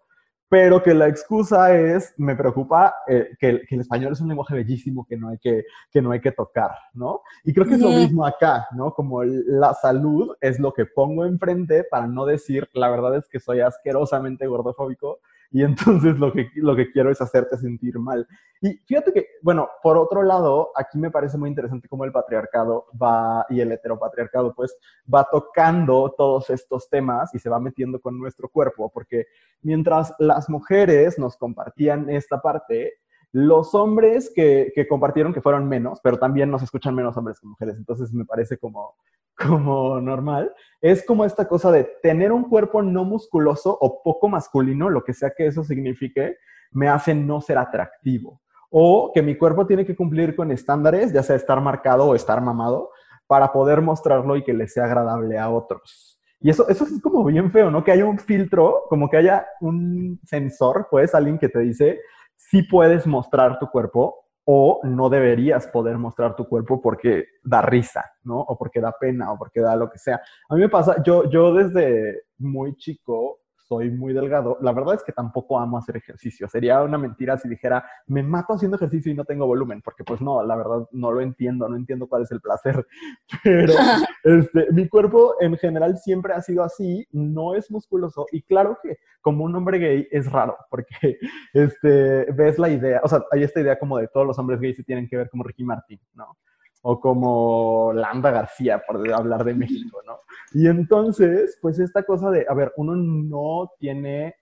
[0.53, 5.07] pero que la excusa es, me preocupa eh, que, el, español es un lenguaje bellísimo
[5.09, 7.23] que no hay que, que, no hay que tocar, ¿no?
[7.43, 8.93] Y creo que es lo mismo acá, ¿no?
[8.93, 13.41] Como la salud es lo que pongo enfrente para no decir, la verdad es que
[13.41, 15.21] soy asquerosamente gordofóbico,
[15.53, 18.27] y entonces lo que, lo que quiero es hacerte sentir mal.
[18.61, 22.87] Y fíjate que, bueno, por otro lado, aquí me parece muy interesante cómo el patriarcado
[23.01, 24.75] va, y el heteropatriarcado, pues,
[25.13, 29.27] va tocando todos estos temas y se va metiendo con nuestro cuerpo, porque
[29.61, 32.95] mientras las mujeres nos compartían esta parte,
[33.33, 37.47] los hombres que, que, compartieron, que fueron menos, pero también nos escuchan menos hombres que
[37.47, 38.95] mujeres, entonces me parece como,
[39.37, 44.91] como normal, es como esta cosa de tener un cuerpo no musculoso o poco masculino,
[44.91, 46.37] lo que sea que eso signifique,
[46.71, 48.41] me hace no ser atractivo.
[48.71, 52.41] O que mi cuerpo tiene que cumplir con estándares, ya sea estar marcado o estar
[52.41, 52.91] mamado,
[53.27, 56.21] para poder mostrarlo y que le sea agradable a otros.
[56.41, 57.85] Y eso, eso es como bien feo, ¿no?
[57.85, 62.01] Que haya un filtro, como que haya un sensor, pues, alguien que te dice,
[62.37, 68.11] sí puedes mostrar tu cuerpo o no deberías poder mostrar tu cuerpo porque da risa,
[68.25, 68.41] ¿no?
[68.41, 70.21] O porque da pena o porque da lo que sea.
[70.49, 73.42] A mí me pasa, yo, yo desde muy chico
[73.73, 74.59] soy muy delgado.
[74.61, 76.47] La verdad es que tampoco amo hacer ejercicio.
[76.47, 80.21] Sería una mentira si dijera, me mato haciendo ejercicio y no tengo volumen, porque pues
[80.21, 82.87] no, la verdad no lo entiendo, no entiendo cuál es el placer.
[83.43, 83.73] Pero
[84.25, 88.27] este, mi cuerpo en general siempre ha sido así, no es musculoso.
[88.31, 91.19] Y claro que como un hombre gay es raro, porque
[91.55, 94.77] este, ves la idea, o sea, hay esta idea como de todos los hombres gays
[94.77, 96.37] se tienen que ver como Ricky Martin, ¿no?
[96.83, 100.19] O como Landa García, por hablar de México, ¿no?
[100.53, 104.35] Y entonces, pues esta cosa de, a ver, uno no tiene,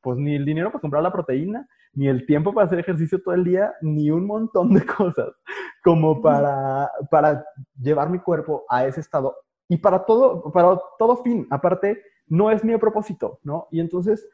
[0.00, 3.34] pues ni el dinero para comprar la proteína, ni el tiempo para hacer ejercicio todo
[3.34, 5.30] el día, ni un montón de cosas
[5.82, 7.44] como para, para
[7.80, 9.36] llevar mi cuerpo a ese estado.
[9.68, 13.66] Y para todo, para todo fin, aparte, no es mi propósito, ¿no?
[13.72, 14.28] Y entonces,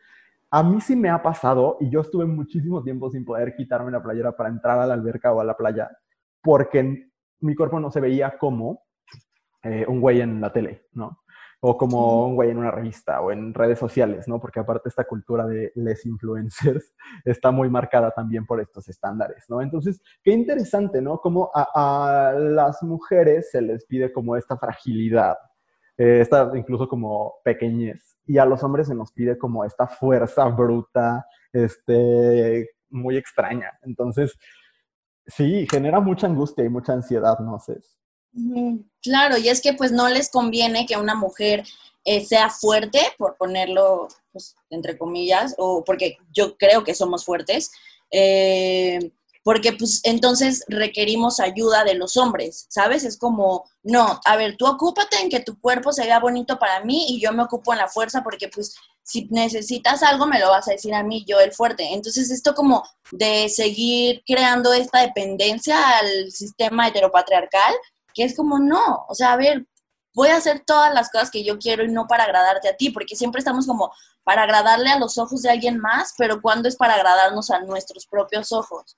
[0.51, 4.03] a mí sí me ha pasado, y yo estuve muchísimo tiempo sin poder quitarme la
[4.03, 5.91] playera para entrar a la alberca o a la playa,
[6.43, 7.09] porque
[7.45, 8.83] mi cuerpo no se veía como
[9.63, 11.21] eh, un güey en la tele, ¿no?
[11.61, 14.39] O como un güey en una revista o en redes sociales, ¿no?
[14.41, 19.63] Porque aparte esta cultura de les influencers está muy marcada también por estos estándares, ¿no?
[19.63, 21.19] Entonces, qué interesante, ¿no?
[21.19, 25.37] Como a, las mujeres se les pide como esta fragilidad,
[25.97, 30.47] eh, esta incluso como pequeñez, y a los hombres se nos pide como esta fuerza
[30.47, 33.79] bruta, este, muy extraña.
[33.83, 34.37] Entonces,
[35.27, 37.81] Sí, genera mucha angustia y mucha ansiedad, no sé.
[39.03, 41.65] Claro, y es que pues no les conviene que una mujer
[42.05, 47.71] eh, sea fuerte, por ponerlo pues, entre comillas, o porque yo creo que somos fuertes,
[48.11, 49.13] eh,
[49.45, 53.05] porque pues entonces requerimos ayuda de los hombres, ¿sabes?
[53.05, 56.83] Es como, no, a ver, tú ocúpate en que tu cuerpo se vea bonito para
[56.83, 60.49] mí y yo me ocupo en la fuerza porque pues si necesitas algo me lo
[60.49, 61.93] vas a decir a mí, yo el fuerte.
[61.93, 67.75] Entonces esto como de seguir creando esta dependencia al sistema heteropatriarcal,
[68.15, 69.67] que es como, no, o sea, a ver,
[70.15, 72.89] voy a hacer todas las cosas que yo quiero y no para agradarte a ti,
[72.91, 76.77] porque siempre estamos como para agradarle a los ojos de alguien más, pero cuando es
[76.77, 78.97] para agradarnos a nuestros propios ojos.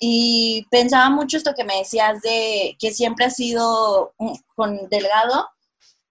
[0.00, 4.14] Y pensaba mucho esto que me decías de que siempre has sido
[4.54, 5.48] con delgado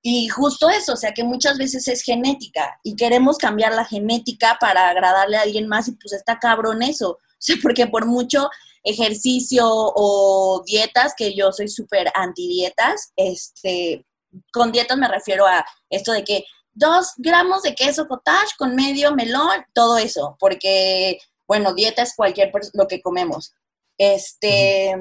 [0.06, 4.58] y justo eso, o sea que muchas veces es genética y queremos cambiar la genética
[4.60, 8.50] para agradarle a alguien más y pues está cabrón eso, o sea, porque por mucho
[8.84, 14.06] ejercicio o dietas, que yo soy súper anti dietas, este,
[14.52, 16.44] con dietas me refiero a esto de que
[16.74, 21.18] dos gramos de queso cottage con medio melón, todo eso, porque,
[21.48, 23.54] bueno, dieta es cualquier lo que comemos.
[23.98, 24.92] Este,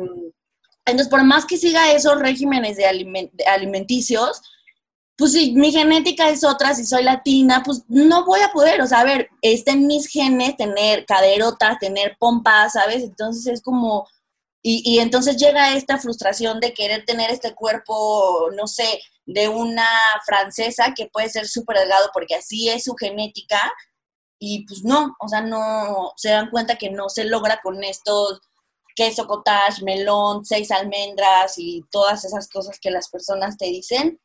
[0.85, 2.87] entonces, por más que siga esos regímenes de,
[3.47, 4.43] alimenticios,
[5.17, 8.87] pues si mi genética es otra, si soy latina, pues no voy a poder, o
[8.87, 13.03] sea, a ver, está en mis genes tener caderotas, tener pompas, ¿sabes?
[13.05, 14.09] Entonces es como,
[14.63, 19.87] y, y entonces llega esta frustración de querer tener este cuerpo, no sé, de una
[20.27, 23.61] francesa que puede ser súper delgado porque así es su genética,
[24.45, 28.41] y pues no, o sea, no, se dan cuenta que no se logra con estos
[28.95, 34.21] queso cottage, melón, seis almendras y todas esas cosas que las personas te dicen.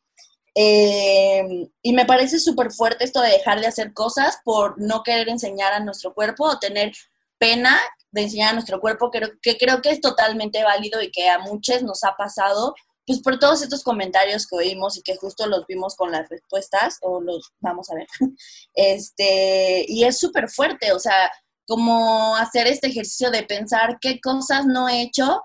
[0.54, 5.28] Eh, y me parece súper fuerte esto de dejar de hacer cosas por no querer
[5.28, 6.92] enseñar a nuestro cuerpo o tener
[7.38, 7.78] pena
[8.10, 11.38] de enseñar a nuestro cuerpo, creo, que creo que es totalmente válido y que a
[11.38, 12.74] muchos nos ha pasado,
[13.06, 16.98] pues por todos estos comentarios que oímos y que justo los vimos con las respuestas,
[17.02, 18.06] o los vamos a ver,
[18.74, 21.30] este, y es súper fuerte, o sea,
[21.68, 25.42] como hacer este ejercicio de pensar qué cosas no he hecho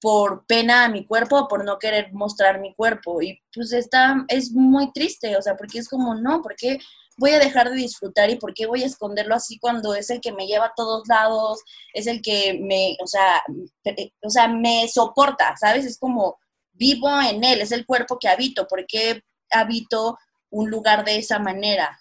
[0.00, 3.20] por pena a mi cuerpo, por no querer mostrar mi cuerpo.
[3.20, 6.78] Y pues está, es muy triste, o sea, porque es como, no, ¿por qué
[7.16, 10.20] voy a dejar de disfrutar y por qué voy a esconderlo así cuando es el
[10.20, 11.60] que me lleva a todos lados,
[11.92, 13.42] es el que me, o sea,
[14.22, 15.84] o sea, me soporta, ¿sabes?
[15.84, 16.38] Es como
[16.74, 20.16] vivo en él, es el cuerpo que habito, ¿por qué habito
[20.50, 21.98] un lugar de esa manera?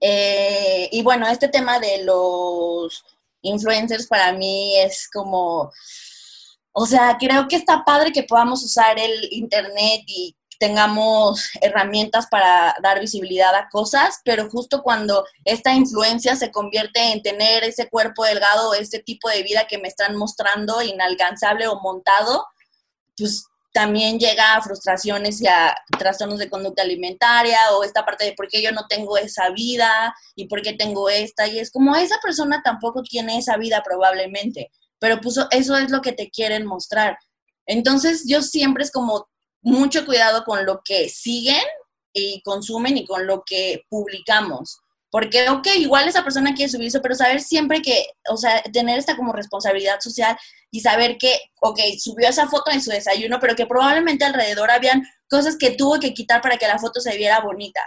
[0.00, 3.04] Eh, y bueno, este tema de los
[3.42, 5.72] influencers para mí es como,
[6.72, 12.74] o sea, creo que está padre que podamos usar el Internet y tengamos herramientas para
[12.82, 18.24] dar visibilidad a cosas, pero justo cuando esta influencia se convierte en tener ese cuerpo
[18.24, 22.44] delgado, este tipo de vida que me están mostrando inalcanzable o montado,
[23.16, 28.32] pues también llega a frustraciones y a trastornos de conducta alimentaria o esta parte de
[28.32, 31.46] por qué yo no tengo esa vida y por qué tengo esta.
[31.46, 36.00] Y es como esa persona tampoco tiene esa vida probablemente, pero pues eso es lo
[36.00, 37.18] que te quieren mostrar.
[37.66, 39.28] Entonces yo siempre es como
[39.60, 41.62] mucho cuidado con lo que siguen
[42.12, 44.80] y consumen y con lo que publicamos.
[45.18, 49.00] Porque, ok, igual esa persona quiere subir eso, pero saber siempre que, o sea, tener
[49.00, 50.38] esta como responsabilidad social
[50.70, 55.02] y saber que, ok, subió esa foto en su desayuno, pero que probablemente alrededor habían
[55.28, 57.80] cosas que tuvo que quitar para que la foto se viera bonita,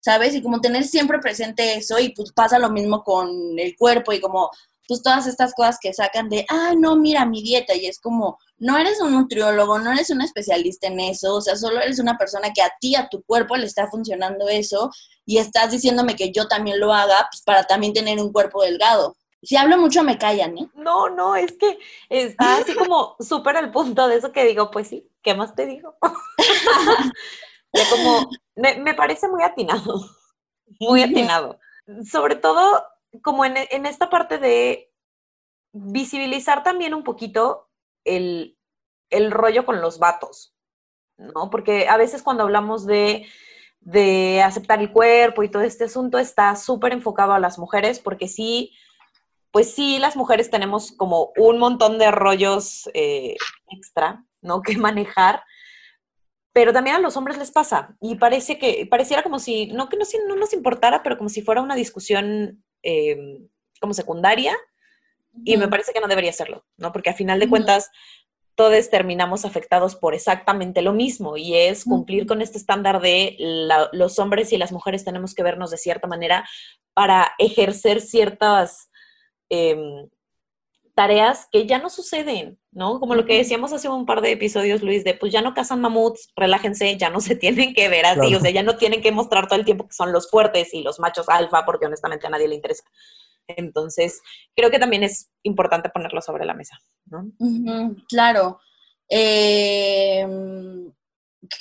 [0.00, 0.34] ¿sabes?
[0.34, 4.20] Y como tener siempre presente eso y pues pasa lo mismo con el cuerpo y
[4.22, 4.48] como,
[4.90, 8.40] pues todas estas cosas que sacan de, ah, no, mira mi dieta, y es como,
[8.58, 12.18] no eres un nutriólogo, no eres un especialista en eso, o sea, solo eres una
[12.18, 14.90] persona que a ti, a tu cuerpo le está funcionando eso,
[15.24, 19.16] y estás diciéndome que yo también lo haga, pues para también tener un cuerpo delgado.
[19.44, 20.68] Si hablo mucho me callan, ¿eh?
[20.74, 24.88] No, no, es que está así como súper al punto de eso que digo, pues
[24.88, 25.94] sí, ¿qué más te digo?
[27.90, 30.04] como, me, me parece muy atinado,
[30.80, 31.60] muy atinado.
[32.04, 32.82] Sobre todo
[33.22, 34.92] como en, esta parte de
[35.72, 37.68] visibilizar también un poquito
[38.04, 38.56] el,
[39.10, 40.54] el, rollo con los vatos,
[41.16, 41.50] ¿no?
[41.50, 43.26] Porque a veces cuando hablamos de,
[43.80, 48.28] de aceptar el cuerpo y todo este asunto está súper enfocado a las mujeres, porque
[48.28, 48.72] sí,
[49.50, 53.36] pues sí, las mujeres tenemos como un montón de rollos eh,
[53.68, 54.62] extra, ¿no?
[54.62, 55.42] Que manejar,
[56.52, 59.96] pero también a los hombres les pasa y parece que pareciera como si no que
[59.96, 63.48] no, no nos importara, pero como si fuera una discusión Em,
[63.80, 64.56] como secundaria
[65.44, 66.92] y me parece que no debería serlo, ¿no?
[66.92, 67.90] Porque a final de cuentas
[68.54, 73.36] todos terminamos afectados por exactamente lo mismo y es cumplir con este estándar de
[73.92, 76.46] los hombres y las mujeres tenemos que vernos de cierta manera
[76.92, 78.90] para ejercer ciertas
[79.48, 80.08] em,
[81.00, 83.00] tareas que ya no suceden, ¿no?
[83.00, 85.80] Como lo que decíamos hace un par de episodios, Luis, de pues ya no cazan
[85.80, 89.10] mamuts, relájense, ya no se tienen que ver así, o sea, ya no tienen que
[89.10, 92.30] mostrar todo el tiempo que son los fuertes y los machos alfa, porque honestamente a
[92.30, 92.84] nadie le interesa.
[93.46, 94.20] Entonces,
[94.54, 97.32] creo que también es importante ponerlo sobre la mesa, ¿no?
[98.06, 98.60] claro.
[99.08, 100.26] Eh,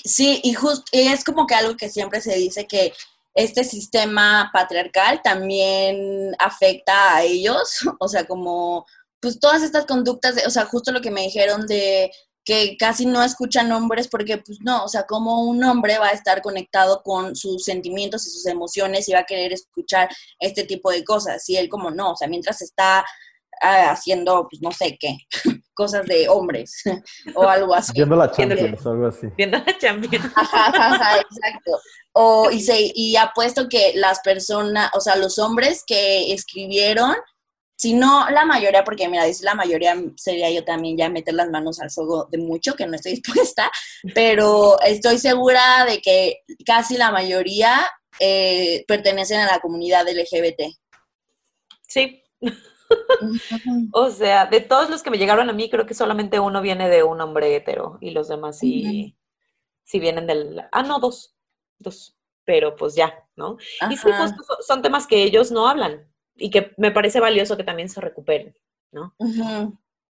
[0.03, 2.91] sí, y justo es como que algo que siempre se dice que
[3.33, 8.85] este sistema patriarcal también afecta a ellos, o sea, como
[9.22, 12.11] pues todas estas conductas, de, o sea, justo lo que me dijeron de
[12.49, 16.13] que casi no escuchan hombres porque pues no, o sea, como un hombre va a
[16.13, 20.09] estar conectado con sus sentimientos y sus emociones y va a querer escuchar
[20.39, 23.05] este tipo de cosas, y él como no, o sea, mientras está
[23.61, 25.17] ah, haciendo, pues no sé qué,
[25.76, 26.82] cosas de hombres
[27.36, 27.93] o algo así.
[27.93, 29.28] Viendo la Champions o algo así.
[29.38, 30.26] Viendo la Champions.
[30.26, 31.80] exacto.
[32.13, 37.15] O, y, se, y apuesto que las personas, o sea, los hombres que escribieron
[37.80, 41.49] si no la mayoría, porque mira, dice la mayoría sería yo también ya meter las
[41.49, 43.71] manos al fuego de mucho, que no estoy dispuesta,
[44.13, 47.80] pero estoy segura de que casi la mayoría
[48.19, 50.75] eh, pertenecen a la comunidad LGBT.
[51.88, 52.21] Sí.
[53.93, 56.89] o sea, de todos los que me llegaron a mí, creo que solamente uno viene
[56.89, 59.15] de un hombre hetero y los demás sí,
[59.86, 60.63] sí vienen del...
[60.73, 61.34] Ah, no, dos,
[61.77, 63.55] dos, pero pues ya, ¿no?
[63.89, 64.34] Y sí, pues
[64.67, 66.09] son temas que ellos no hablan
[66.39, 68.55] y que me parece valioso que también se recuperen,
[68.91, 69.15] ¿no?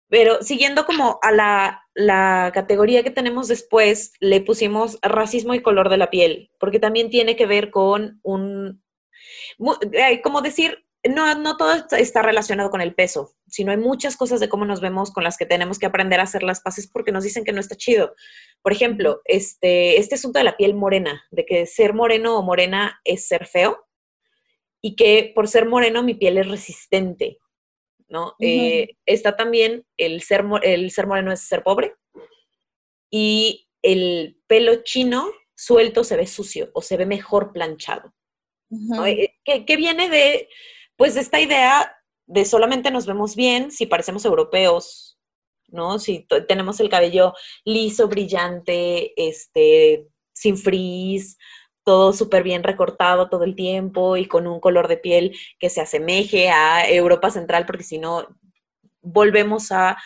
[0.09, 5.89] Pero siguiendo como a la, la, categoría que tenemos después, le pusimos racismo y color
[5.89, 8.83] de la piel, porque también tiene que ver con un,
[10.23, 14.47] como decir, no, no todo está relacionado con el peso, sino hay muchas cosas de
[14.47, 17.23] cómo nos vemos con las que tenemos que aprender a hacer las paces porque nos
[17.23, 18.15] dicen que no está chido.
[18.61, 23.01] Por ejemplo, este, este asunto de la piel morena, de que ser moreno o morena
[23.03, 23.85] es ser feo,
[24.85, 27.39] y que por ser moreno mi piel es resistente,
[28.09, 28.35] ¿no?
[28.39, 31.95] Eh, está también el ser, el ser moreno es ser pobre
[33.09, 38.13] y el pelo chino suelto se ve sucio o se ve mejor planchado.
[39.05, 40.49] Eh, que, viene de,
[40.97, 45.17] pues, de esta idea de solamente nos vemos bien si parecemos europeos,
[45.67, 45.97] ¿no?
[45.97, 51.37] Si tenemos el cabello liso, brillante, este, sin frizz,
[51.83, 55.81] todo súper bien recortado todo el tiempo y con un color de piel que se
[55.81, 58.27] asemeje a Europa Central, porque si no,
[59.01, 59.97] volvemos a,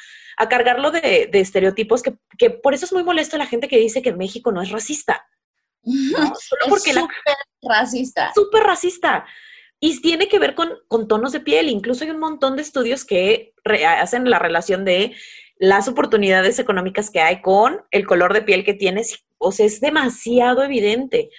[0.50, 4.52] cargarlo de, estereotipos, que, por eso es muy molesto la gente que dice que México
[4.52, 5.26] no es racista.
[6.70, 8.32] porque es súper racista.
[8.36, 9.26] Súper racista.
[9.80, 11.70] Y tiene que ver con, con, tonos de piel.
[11.70, 13.54] Incluso hay un montón de estudios que
[13.86, 15.16] hacen la relación de
[15.60, 19.24] las oportunidades económicas que hay con el color de piel que tienes.
[19.38, 21.30] O sea, es demasiado evidente.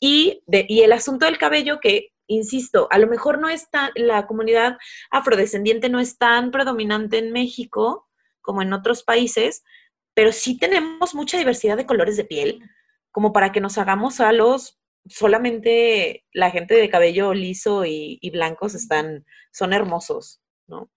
[0.00, 3.90] Y, de, y el asunto del cabello que, insisto, a lo mejor no es tan,
[3.94, 4.76] la comunidad
[5.10, 8.08] afrodescendiente no es tan predominante en México
[8.42, 9.64] como en otros países,
[10.14, 12.62] pero sí tenemos mucha diversidad de colores de piel,
[13.10, 14.78] como para que nos hagamos a los
[15.08, 20.90] solamente la gente de cabello liso y, blancos están, son hermosos, ¿no?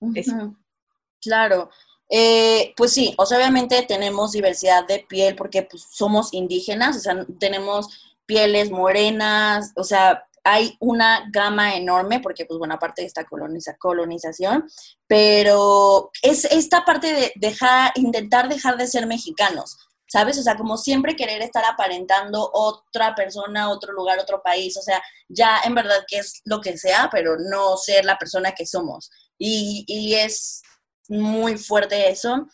[1.21, 1.69] Claro.
[2.09, 6.99] Eh, pues sí, o sea, obviamente tenemos diversidad de piel porque pues, somos indígenas, o
[6.99, 13.07] sea, tenemos pieles morenas, o sea, hay una gama enorme, porque pues bueno, aparte de
[13.07, 14.69] esta coloniza, colonización,
[15.07, 20.37] pero es esta parte de dejar, intentar dejar de ser mexicanos, ¿sabes?
[20.37, 25.01] O sea, como siempre querer estar aparentando otra persona, otro lugar, otro país, o sea,
[25.27, 29.09] ya en verdad que es lo que sea, pero no ser la persona que somos.
[29.39, 30.61] Y, y es
[31.07, 32.47] muy fuerte eso.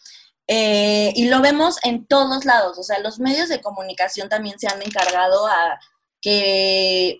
[0.48, 4.68] Eh, y lo vemos en todos lados, o sea, los medios de comunicación también se
[4.68, 5.80] han encargado a
[6.22, 7.20] que,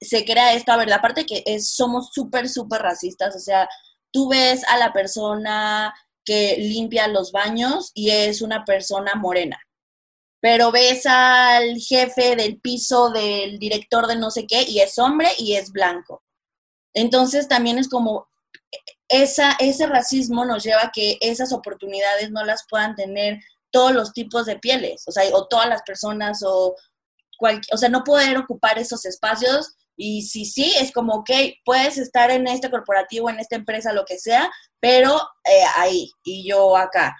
[0.00, 3.68] se crea esto, a ver, aparte que es, somos súper, súper racistas, o sea,
[4.12, 5.94] tú ves a la persona
[6.24, 9.60] que limpia los baños y es una persona morena,
[10.40, 15.28] pero ves al jefe del piso, del director de no sé qué, y es hombre
[15.38, 16.22] y es blanco.
[16.94, 18.29] Entonces también es como,
[19.10, 23.40] esa, ese racismo nos lleva a que esas oportunidades no las puedan tener
[23.70, 26.74] todos los tipos de pieles, o sea, o todas las personas, o,
[27.72, 29.74] o sea, no poder ocupar esos espacios.
[29.96, 31.30] Y si sí, es como, ok,
[31.64, 34.50] puedes estar en este corporativo, en esta empresa, lo que sea,
[34.80, 37.16] pero eh, ahí y yo acá.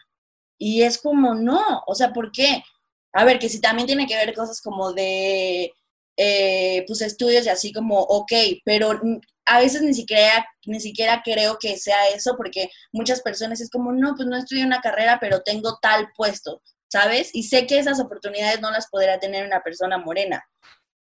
[0.59, 2.62] Y es como, no, o sea, ¿por qué?
[3.12, 5.72] A ver, que si también tiene que ver cosas como de,
[6.16, 8.32] eh, pues estudios y así como, ok,
[8.64, 9.01] pero
[9.51, 13.92] a veces ni siquiera, ni siquiera creo que sea eso, porque muchas personas es como,
[13.92, 17.30] no, pues no estudio una carrera, pero tengo tal puesto, ¿sabes?
[17.32, 20.44] Y sé que esas oportunidades no las podrá tener una persona morena.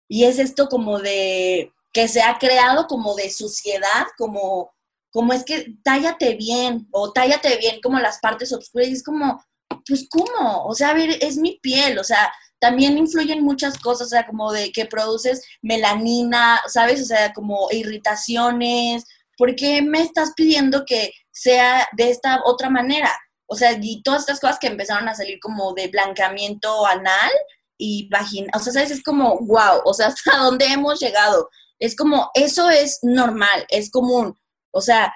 [0.08, 4.72] Y es esto como de, que se ha creado como de suciedad, como,
[5.12, 9.44] como es que tállate bien, o tállate bien como las partes oscuras, y es como,
[9.86, 10.64] pues ¿cómo?
[10.64, 14.26] O sea, a ver, es mi piel, o sea, también influyen muchas cosas, o sea,
[14.26, 17.00] como de que produces melanina, ¿sabes?
[17.02, 19.04] O sea, como irritaciones,
[19.36, 23.10] ¿por qué me estás pidiendo que sea de esta otra manera?
[23.46, 27.30] O sea, y todas estas cosas que empezaron a salir como de blanqueamiento anal
[27.78, 28.90] y vagina, o sea, ¿sabes?
[28.90, 31.48] Es como, wow, o sea, ¿hasta dónde hemos llegado?
[31.78, 34.38] Es como, eso es normal, es común.
[34.70, 35.12] O sea,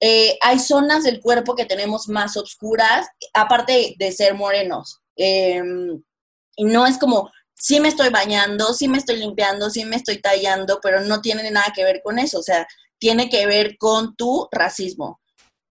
[0.00, 5.00] eh, hay zonas del cuerpo que tenemos más oscuras, aparte de ser morenos.
[5.16, 6.02] Em,
[6.58, 10.20] y no es como, sí me estoy bañando, sí me estoy limpiando, sí me estoy
[10.20, 12.40] tallando, pero no tiene nada que ver con eso.
[12.40, 12.66] O sea,
[12.98, 15.20] tiene que ver con tu racismo.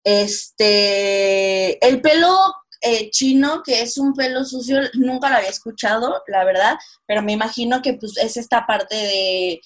[0.05, 2.39] Este, el pelo
[2.83, 6.77] eh, chino, que es un pelo sucio, nunca lo había escuchado, la verdad,
[7.07, 9.61] pero me imagino que pues es esta parte de,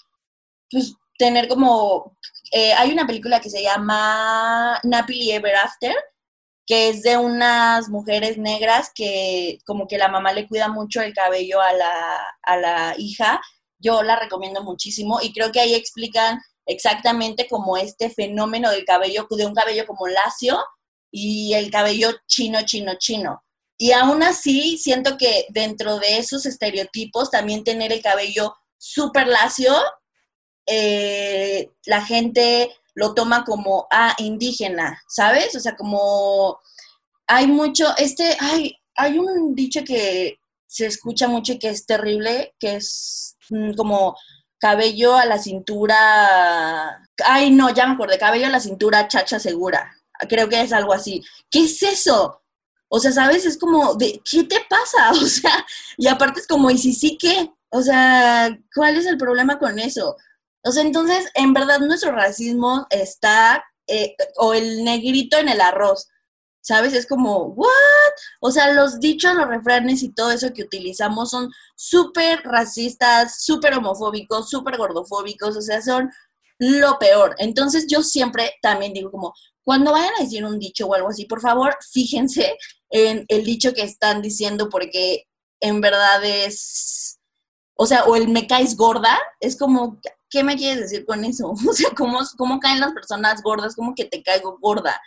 [0.71, 2.17] pues, tener como,
[2.53, 5.95] eh, hay una película que se llama Napoli Ever After,
[6.69, 11.15] que es de unas mujeres negras que como que la mamá le cuida mucho el
[11.15, 13.41] cabello a la, a la hija.
[13.79, 19.27] Yo la recomiendo muchísimo y creo que ahí explican exactamente como este fenómeno del cabello,
[19.31, 20.59] de un cabello como lacio
[21.11, 23.43] y el cabello chino, chino, chino.
[23.79, 29.73] Y aún así, siento que dentro de esos estereotipos, también tener el cabello súper lacio,
[30.67, 35.55] eh, la gente lo toma como, ah, indígena, ¿sabes?
[35.55, 36.59] O sea, como
[37.29, 42.57] hay mucho, este, hay, hay un dicho que se escucha mucho y que es terrible,
[42.59, 44.17] que es mm, como
[44.59, 49.95] cabello a la cintura, ay no, ya me acordé, cabello a la cintura chacha segura,
[50.29, 51.23] creo que es algo así.
[51.49, 52.43] ¿Qué es eso?
[52.89, 53.47] O sea, ¿sabes?
[53.47, 55.11] Es como, de, ¿qué te pasa?
[55.23, 55.65] O sea,
[55.97, 57.49] y aparte es como, ¿y si sí qué?
[57.71, 60.17] O sea, ¿cuál es el problema con eso?
[60.65, 66.09] O sea, entonces, en verdad, nuestro racismo está, eh, o el negrito en el arroz.
[66.69, 66.93] ¿sabes?
[66.93, 67.69] Es como, ¿what?
[68.41, 73.73] O sea, los dichos, los refranes y todo eso que utilizamos son súper racistas, súper
[73.75, 76.11] homofóbicos, súper gordofóbicos, o sea, son
[76.59, 77.35] lo peor.
[77.39, 79.33] Entonces yo siempre también digo como,
[79.65, 82.57] cuando vayan a decir un dicho o algo así, por favor, fíjense
[82.91, 85.25] en el dicho que están diciendo porque
[85.61, 87.19] en verdad es,
[87.77, 90.01] o sea, o el me caes gorda, es como,
[90.31, 91.53] ¿qué me quieres decir con eso?
[91.69, 93.75] O sea, ¿cómo, cómo caen las personas gordas?
[93.75, 95.01] ¿Cómo que te caigo gorda?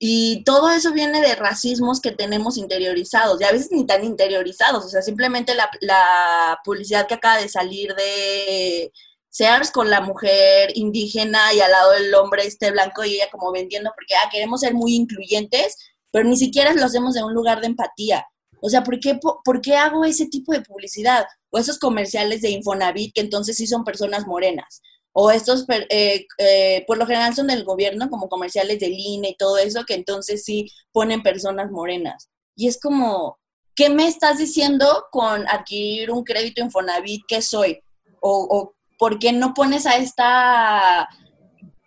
[0.00, 4.84] Y todo eso viene de racismos que tenemos interiorizados, y a veces ni tan interiorizados,
[4.84, 8.92] o sea, simplemente la, publicidad que acaba de salir de
[9.28, 13.50] Sears con la mujer indígena y al lado del hombre este blanco y ella como
[13.50, 15.76] vendiendo, porque ah, queremos ser muy incluyentes,
[16.12, 18.24] pero ni siquiera lo hacemos en un lugar de empatía.
[18.60, 21.26] O sea, ¿por qué, ¿por qué hago ese tipo de publicidad?
[21.50, 24.82] O esos comerciales de Infonavit que entonces sí son personas morenas
[25.20, 29.36] o estos eh, eh, por lo general son del gobierno, como comerciales del INE y
[29.36, 32.30] todo eso, que entonces sí ponen personas morenas.
[32.54, 33.36] Y es como,
[33.74, 37.22] ¿qué me estás diciendo con adquirir un crédito Infonavit?
[37.26, 37.80] ¿Qué soy?
[38.20, 41.08] O, o ¿por qué no pones a esta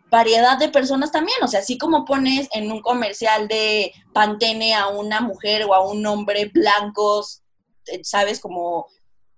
[0.09, 1.38] variedad de personas también?
[1.41, 5.89] O sea, así como pones en un comercial de Pantene a una mujer o a
[5.89, 7.43] un hombre blancos,
[7.86, 8.41] eh, ¿sabes?
[8.41, 8.88] Como,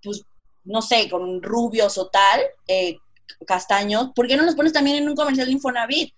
[0.03, 0.21] pues,
[0.63, 2.97] no sé, con rubios o tal, eh,
[3.47, 6.13] castaños, ¿por qué no los pones también en un comercial de Infonavit?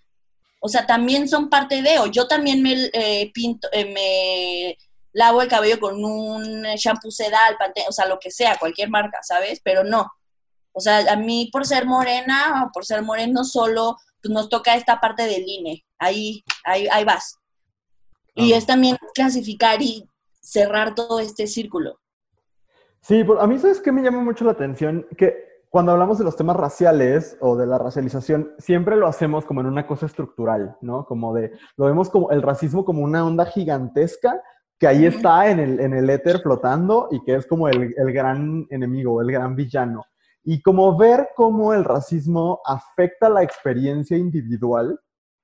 [0.60, 4.78] O sea, también son parte de, o yo también me eh, pinto, eh, me
[5.14, 7.56] lavo el cabello con un shampoo sedal,
[7.88, 9.62] o sea, lo que sea, cualquier marca, ¿sabes?
[9.64, 10.12] Pero no.
[10.74, 14.76] O sea, a mí por ser morena o por ser moreno solo, pues nos toca
[14.76, 15.86] esta parte del INE.
[16.00, 17.38] Ahí, ahí, ahí vas.
[18.34, 20.10] Y es también clasificar y
[20.42, 22.00] cerrar todo este círculo.
[23.08, 25.38] Sí, a mí sabes que me llama mucho la atención que
[25.70, 29.68] cuando hablamos de los temas raciales o de la racialización, siempre lo hacemos como en
[29.68, 31.06] una cosa estructural, ¿no?
[31.06, 34.41] Como de, lo vemos como el racismo como una onda gigantesca
[34.80, 38.12] que ahí está en el, en el éter flotando y que es como el, el
[38.12, 40.03] gran enemigo, el gran villano.
[40.43, 44.99] Y como ver cómo el racismo afecta la experiencia individual,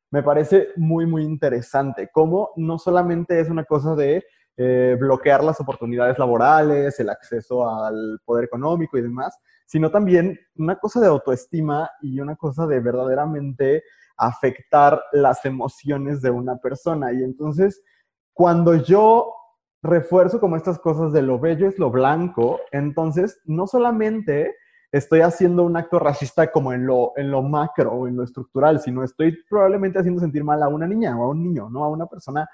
[0.09, 2.09] me parece muy, muy interesante.
[2.11, 4.23] Cómo no solamente es una cosa de
[4.63, 9.35] eh, bloquear las oportunidades laborales, el acceso al poder económico y demás,
[9.65, 13.83] sino también una cosa de autoestima y una cosa de verdaderamente
[14.17, 17.11] afectar las emociones de una persona.
[17.11, 17.81] Y entonces,
[18.33, 19.33] cuando yo
[19.81, 24.55] refuerzo como estas cosas de lo bello es lo blanco, entonces no solamente
[24.91, 28.79] estoy haciendo un acto racista como en lo, en lo macro o en lo estructural,
[28.79, 31.83] sino estoy probablemente haciendo sentir mal a una niña o a un niño, ¿no?
[31.83, 32.47] A una persona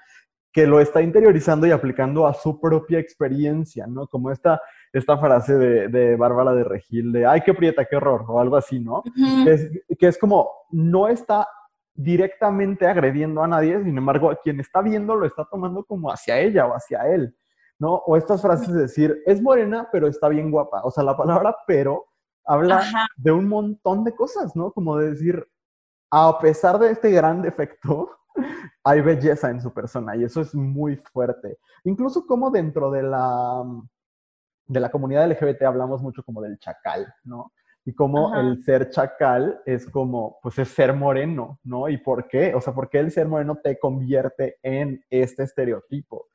[0.52, 4.06] que lo está interiorizando y aplicando a su propia experiencia, ¿no?
[4.06, 4.60] Como esta,
[4.92, 8.56] esta frase de, de Bárbara de Regil de, ay, qué prieta, qué horror, o algo
[8.56, 9.02] así, ¿no?
[9.44, 11.46] que, es, que es como, no está
[11.94, 16.38] directamente agrediendo a nadie, sin embargo, a quien está viendo lo está tomando como hacia
[16.38, 17.36] ella o hacia él,
[17.78, 17.94] ¿no?
[18.06, 20.80] O estas frases de decir, es morena, pero está bien guapa.
[20.84, 22.06] O sea, la palabra pero
[22.44, 22.84] habla
[23.16, 24.72] de un montón de cosas, ¿no?
[24.72, 25.44] Como de decir,
[26.10, 28.17] a pesar de este gran defecto,
[28.84, 31.58] hay belleza en su persona y eso es muy fuerte.
[31.84, 33.64] Incluso como dentro de la,
[34.66, 37.52] de la comunidad LGBT hablamos mucho como del chacal, ¿no?
[37.84, 41.88] Y como el ser chacal es como, pues es ser moreno, ¿no?
[41.88, 42.54] ¿Y por qué?
[42.54, 46.26] O sea, ¿por qué el ser moreno te convierte en este estereotipo?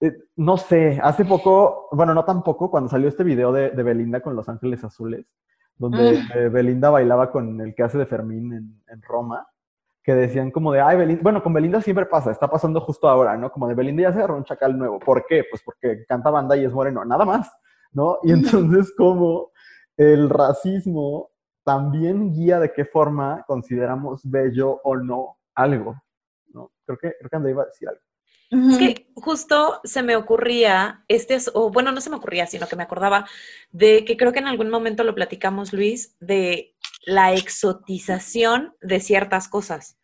[0.00, 4.20] Eh, no sé, hace poco, bueno, no tan poco, cuando salió este video de, Belinda
[4.20, 5.26] con Los Ángeles Azules,
[5.76, 6.38] donde mm.
[6.38, 9.46] eh, Belinda bailaba con el que hace de Fermín en, Roma,
[10.06, 13.36] que decían como de, ay, Belinda, bueno, con Belinda siempre pasa, está pasando justo ahora,
[13.36, 13.50] ¿no?
[13.50, 15.00] Como de Belinda ya se agarró un chacal nuevo.
[15.00, 15.42] ¿Por qué?
[15.50, 17.50] Pues porque canta banda y es moreno, nada más,
[17.90, 18.18] ¿no?
[18.22, 19.50] Y entonces como
[19.96, 21.30] el racismo
[21.64, 26.00] también guía de qué forma consideramos bello o no algo,
[26.54, 26.70] ¿no?
[26.84, 28.00] Creo que, creo que André iba a decir algo.
[28.48, 32.76] Es que justo se me ocurría, este o bueno, no se me ocurría, sino que
[32.76, 33.26] me acordaba
[33.72, 36.75] de que creo que en algún momento lo platicamos, Luis, de
[37.06, 39.96] la exotización de ciertas cosas,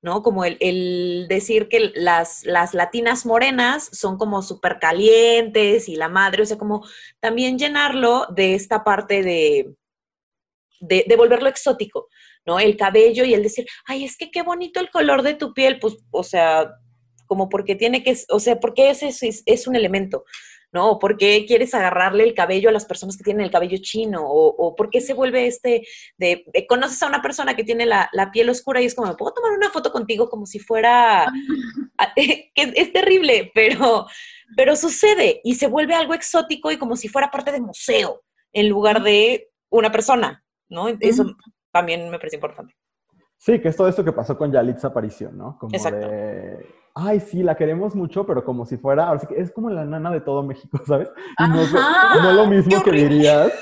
[0.00, 0.22] ¿no?
[0.22, 6.44] Como el, decir que las, las latinas morenas son como súper calientes y la madre,
[6.44, 6.86] o sea, como
[7.20, 9.74] también llenarlo de esta parte de,
[10.80, 12.08] de, volverlo exótico,
[12.46, 12.60] ¿no?
[12.60, 15.80] El cabello y el decir, ay, es que qué bonito el color de tu piel,
[15.80, 16.70] pues, o sea,
[17.26, 20.24] como porque tiene que, o sea, porque ese es, es, un elemento,
[20.74, 20.90] ¿no?
[20.90, 24.26] O por qué quieres agarrarle el cabello a las personas que tienen el cabello chino,
[24.26, 25.86] o, o por qué se vuelve este
[26.18, 29.32] de, conoces a una persona que tiene la, piel oscura y es como, ¿me puedo
[29.32, 31.32] tomar una foto contigo como si fuera,
[32.16, 34.06] que es, terrible, pero,
[34.56, 38.22] pero sucede y se vuelve algo exótico y como si fuera parte de museo
[38.52, 40.88] en lugar de una persona, ¿no?
[40.88, 41.36] Eso
[41.70, 42.74] también me parece importante.
[43.44, 45.58] Sí, que es todo esto que pasó con Yalitza Aparición, ¿no?
[45.58, 49.52] Como de ay, sí, la queremos mucho, pero como si fuera, ahora sí que es
[49.52, 51.10] como la nana de todo México, ¿sabes?
[51.38, 51.72] Y no, es
[52.36, 53.52] lo mismo que dirías.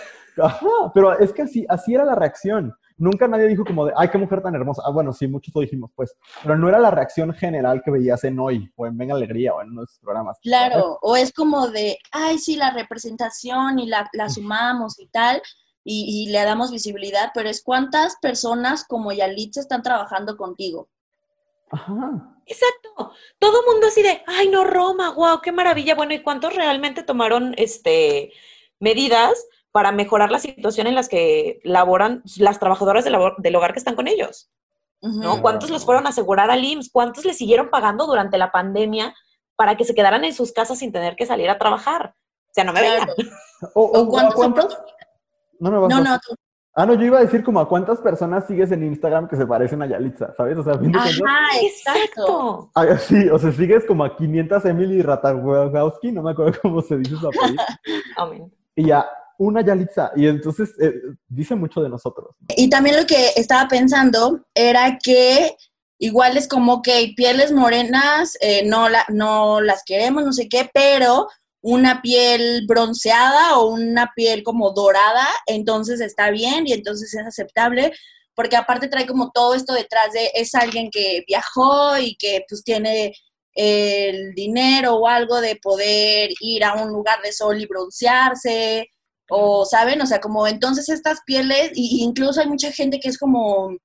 [0.41, 2.73] Ajá, pero es que así, así era la reacción.
[2.97, 4.83] Nunca nadie dijo como de, ay, qué mujer tan hermosa.
[4.87, 6.15] Ah, bueno, sí, muchos lo dijimos, pues.
[6.45, 9.63] Pero no era la reacción general que veías en Hoy, o en Venga Alegría, o
[9.63, 10.39] en nuestros programas.
[10.43, 15.43] Claro, o es como de, ay, sí, la representación y la, la sumamos y tal,
[15.85, 20.89] y, y, le damos visibilidad, pero es cuántas personas como Yalitza están trabajando contigo.
[21.71, 22.33] Ajá.
[22.47, 23.13] Exacto.
[23.39, 25.95] Todo mundo así de, ay, no, Roma, wow, qué maravilla.
[25.95, 28.33] Bueno, ¿y cuántos realmente tomaron este,
[28.79, 29.33] medidas
[29.71, 34.09] para mejorar la situación en las que laboran las trabajadoras del hogar que están con
[34.09, 34.51] ellos?
[35.01, 35.43] ¿No?
[35.43, 36.91] ¿Cuántos los fueron a asegurar al IMSS?
[36.93, 39.17] ¿Cuántos les siguieron pagando durante la pandemia
[39.57, 42.15] para que se quedaran en sus casas sin tener que salir a trabajar?
[42.51, 43.09] O sea, no me vengan.
[43.75, 44.79] ¿O, cuántos?
[45.63, 46.35] No, no, no, tú.
[46.75, 49.47] Ah, no, yo iba a decir como a cuántas personas sigues en Instagram que se
[49.47, 50.57] parecen a Yalitza, ¿sabes?
[50.57, 52.71] O sea, fin de Ajá, exacto.
[52.75, 56.97] Ah, sí, o sea, sigues como a 500 Emily Ratajkowski, no me acuerdo cómo se
[56.97, 57.63] dice su apellido.
[58.17, 58.53] Amén.
[58.75, 59.07] Y ya,
[59.39, 60.95] una Yalitza, y entonces eh,
[61.29, 62.35] dice mucho de nosotros.
[62.57, 65.55] Y también lo que estaba pensando era que
[65.99, 70.71] igual es como que pieles morenas, eh, no, la, no las queremos, no sé qué,
[70.73, 71.29] pero
[71.63, 77.93] una piel bronceada o una piel como dorada, entonces está bien y entonces es aceptable,
[78.35, 82.65] porque aparte trae como todo esto detrás de, es alguien que viajó y que pues
[82.65, 83.15] tiene
[83.55, 88.89] el dinero o algo de poder ir a un lugar de sol y broncearse,
[89.31, 93.19] o saben, o sea, como entonces estas pieles, y incluso hay mucha gente que es
[93.19, 93.77] como,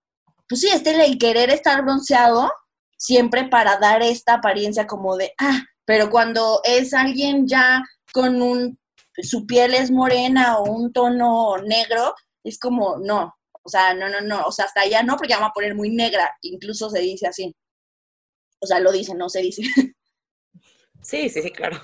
[0.49, 2.51] pues sí, este el querer estar bronceado,
[2.97, 7.81] siempre para dar esta apariencia como de, ah, pero cuando es alguien ya
[8.13, 8.77] con un,
[9.23, 12.13] su piel es morena o un tono negro,
[12.43, 13.33] es como, no,
[13.63, 15.75] o sea, no, no, no, o sea, hasta allá no, porque ya va a poner
[15.75, 17.55] muy negra, incluso se dice así.
[18.59, 19.63] O sea, lo dice, no se dice.
[20.99, 21.77] Sí, sí, sí, claro.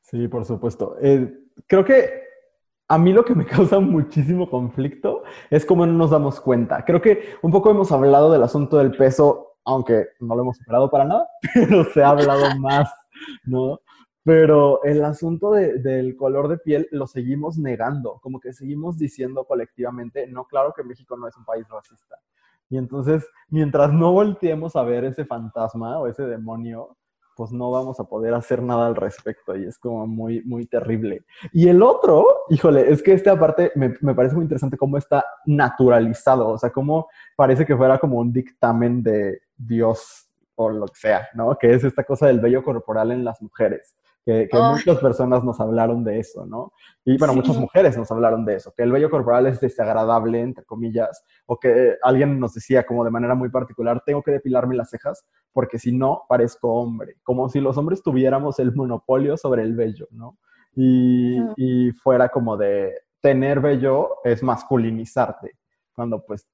[0.00, 0.96] Sí, por supuesto.
[1.02, 1.30] Eh,
[1.66, 2.22] creo que
[2.88, 6.82] a mí lo que me causa muchísimo conflicto es cómo no nos damos cuenta.
[6.86, 10.90] Creo que un poco hemos hablado del asunto del peso, aunque no lo hemos superado
[10.90, 12.90] para nada, pero se ha hablado más
[13.44, 13.80] ¿no?
[14.22, 20.26] Pero el asunto del color de piel lo seguimos negando, como que seguimos diciendo colectivamente,
[20.26, 22.16] no, claro que México no es un país racista.
[22.68, 26.96] Y entonces, mientras no volteemos a ver ese fantasma o ese demonio,
[27.34, 31.24] pues no vamos a poder hacer nada al respecto y es como muy, muy terrible.
[31.52, 35.24] Y el otro, híjole, es que esta parte me, me parece muy interesante cómo está
[35.46, 40.29] naturalizado, o sea, cómo parece que fuera como un dictamen de Dios
[40.62, 41.56] o lo que sea, ¿no?
[41.56, 43.96] Que es esta cosa del vello corporal en las mujeres.
[44.26, 46.72] Que, muchas personas nos hablaron de eso, ¿no?
[47.06, 50.64] Y bueno, muchas mujeres nos hablaron de eso, que el vello corporal es desagradable, entre
[50.66, 54.90] comillas, o que alguien nos decía como de manera muy particular, tengo que depilarme las
[54.90, 59.74] cejas porque si no, parezco hombre, como si los hombres tuviéramos el monopolio sobre el
[59.74, 60.38] vello, ¿no?
[60.76, 62.92] Y, y fuera como de
[63.22, 65.52] tener vello es masculinizarte,
[65.94, 66.46] cuando pues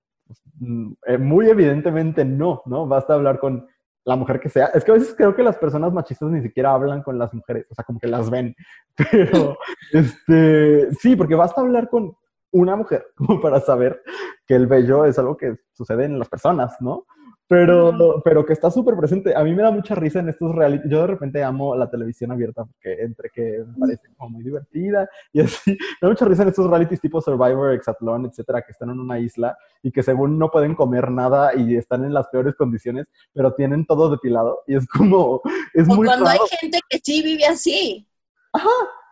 [0.61, 2.86] mm, eh, muy evidentemente no, ¿no?
[2.86, 3.66] Basta hablar con
[4.07, 4.66] la mujer que sea.
[4.66, 7.66] Es que a veces creo que las personas machistas ni siquiera hablan con las mujeres,
[7.70, 8.54] o sea, como que las ven.
[9.11, 9.59] Pero,
[9.92, 12.16] este, sí, porque basta hablar con
[12.52, 14.00] una mujer como para saber
[14.46, 17.04] que el bello es algo que sucede en las personas, ¿no?
[17.49, 19.34] Pero, pero que está súper presente.
[19.36, 20.88] A mí me da mucha risa en estos reality.
[20.88, 25.09] Yo de repente amo la televisión abierta porque entre que me parece como muy divertida
[25.32, 25.70] y así.
[25.70, 29.18] Me da mucha risa en estos realities tipo Survivor, Exatlón, etcétera, que están en una
[29.18, 33.55] isla y que según no pueden comer nada y están en las peores condiciones, pero
[33.55, 35.40] tienen todo depilado y es como.
[35.72, 38.09] Es o cuando hay gente que sí vive así.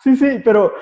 [0.01, 0.73] Sí, sí, pero,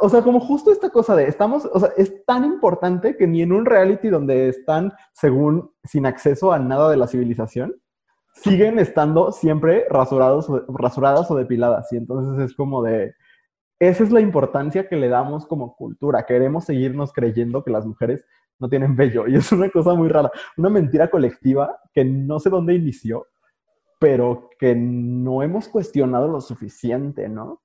[0.00, 3.42] o sea, como justo esta cosa de, estamos, o sea, es tan importante que ni
[3.42, 7.74] en un reality donde están, según, sin acceso a nada de la civilización,
[8.32, 11.92] siguen estando siempre rasurados, rasuradas o depiladas.
[11.92, 13.14] Y entonces es como de,
[13.78, 16.24] esa es la importancia que le damos como cultura.
[16.24, 18.24] Queremos seguirnos creyendo que las mujeres
[18.58, 19.26] no tienen vello.
[19.26, 23.26] Y es una cosa muy rara, una mentira colectiva que no sé dónde inició,
[23.98, 27.60] pero que no hemos cuestionado lo suficiente, ¿no?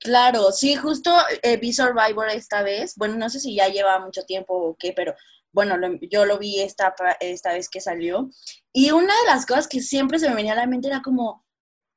[0.00, 2.94] Claro, sí, justo eh, vi Survivor esta vez.
[2.96, 5.14] Bueno, no sé si ya lleva mucho tiempo o qué, pero
[5.52, 5.76] bueno,
[6.10, 8.30] yo lo vi esta, esta vez que salió.
[8.72, 11.44] Y una de las cosas que siempre se me venía a la mente era como,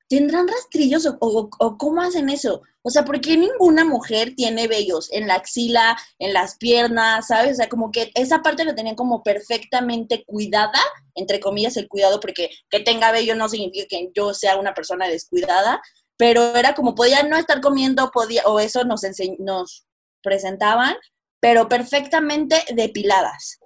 [0.10, 2.62] ¿tendrán rastrillos o, o, cómo hacen eso?
[2.82, 7.54] O sea, ¿por qué ninguna mujer tiene vellos en la axila, en las piernas, ¿sabes?
[7.54, 10.82] O sea, como que esa parte la tenían como perfectamente cuidada,
[11.16, 15.08] entre comillas el cuidado, porque que tenga vello no significa que yo sea una persona
[15.08, 15.82] descuidada,
[16.18, 19.02] pero era como podía no estar comiendo, podía, o eso nos,
[19.40, 19.86] nos
[20.22, 20.96] presentaban,
[21.40, 23.60] pero perfectamente depiladas.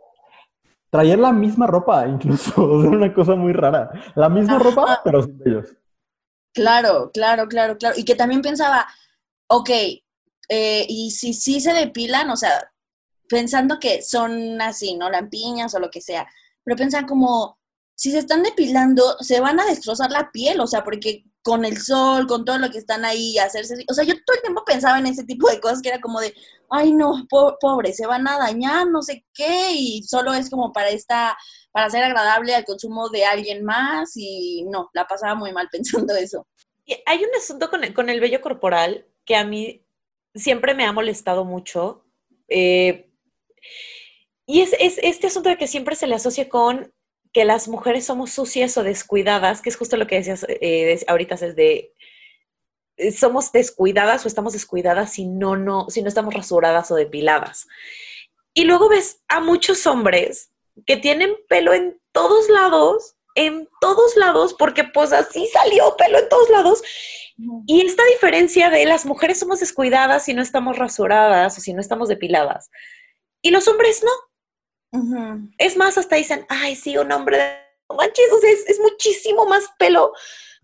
[0.90, 3.90] Traían la misma ropa, incluso, o sea, una cosa muy rara.
[4.16, 5.76] La misma ropa, pero sin ellos.
[6.54, 7.96] Claro, claro, claro, claro.
[7.98, 8.88] Y que también pensaba,
[9.48, 9.70] ok,
[10.50, 12.72] eh, y si sí se depilan, o sea,
[13.30, 15.10] pensando que son así, ¿no?
[15.10, 16.28] Lampiñas o lo que sea,
[16.64, 17.60] pero pensan como,
[17.96, 21.78] si se están depilando, se van a destrozar la piel, o sea, porque con el
[21.78, 25.00] sol, con todo lo que están ahí, hacerse, o sea, yo todo el tiempo pensaba
[25.00, 26.34] en ese tipo de cosas que era como de,
[26.70, 30.90] ay no, pobre, se van a dañar, no sé qué, y solo es como para
[30.90, 31.38] esta,
[31.72, 36.14] para ser agradable al consumo de alguien más, y no, la pasaba muy mal pensando
[36.18, 36.46] eso.
[37.06, 39.86] Hay un asunto con el, con el vello corporal que a mí
[40.36, 42.04] siempre me ha molestado mucho.
[42.50, 43.10] Eh,
[44.46, 46.94] y es, es, este asunto de que siempre se le asocia con
[47.38, 51.36] que las mujeres somos sucias o descuidadas, que es justo lo que decías eh, ahorita,
[51.36, 51.94] es de
[52.96, 57.68] eh, somos descuidadas o estamos descuidadas si no, no, si no estamos rasuradas o depiladas.
[58.56, 60.52] Y luego ves a muchos hombres
[60.88, 66.30] que tienen pelo en todos lados, en todos lados, porque pues así salió pelo en
[66.30, 66.82] todos lados.
[67.68, 71.82] Y esta diferencia de las mujeres somos descuidadas si no estamos rasuradas o si no
[71.82, 72.72] estamos depiladas.
[73.44, 74.10] Y los hombres no.
[75.58, 80.14] Es más, hasta dicen, ay, sí, un hombre de manches, sea, es, muchísimo más pelo.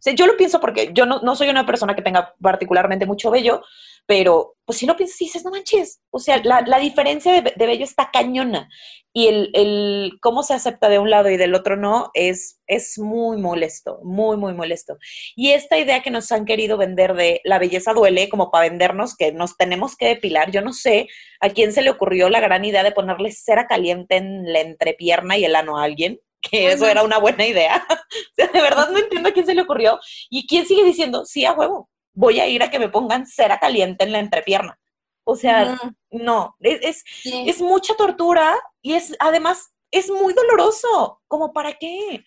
[0.06, 3.62] Yo lo pienso porque yo no, no soy una persona que tenga particularmente mucho vello,
[4.06, 7.54] pero pues si lo piensas y dices, no manches, o sea, la, la diferencia de,
[7.56, 8.70] de, vello está cañona
[9.14, 12.97] y el, el, cómo se acepta de un lado y del otro no es, es
[12.99, 14.97] muy molesto, muy, muy molesto.
[15.36, 19.16] Y esta idea que nos han querido vender de la belleza duele, como para vendernos
[19.16, 21.08] que nos tenemos que depilar, yo no sé
[21.39, 25.38] a quién se le ocurrió la gran idea de ponerle cera caliente en la entrepierna
[25.38, 26.20] y el ano a alguien
[26.50, 27.86] que eso era una buena idea.
[27.89, 30.00] o sea, de verdad no entiendo a quién se le ocurrió.
[30.30, 31.89] ¿Y quién sigue diciendo, sí, a huevo?
[32.14, 34.80] voy a ir a que me pongan cera caliente en la entrepierna.
[35.26, 35.80] O sea,
[36.12, 41.22] no, es, es, mucha tortura y es además es muy doloroso.
[41.28, 42.24] ¿Como para qué?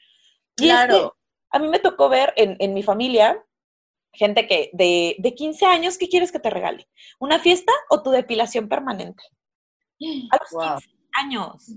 [0.57, 1.17] claro.
[1.51, 3.43] a mí me tocó ver en, en mi familia
[4.13, 6.89] gente que de, de, 15 años, ¿qué quieres que te regale?
[7.19, 9.23] ¿Una fiesta o tu depilación permanente?
[10.31, 11.73] A los 15 años.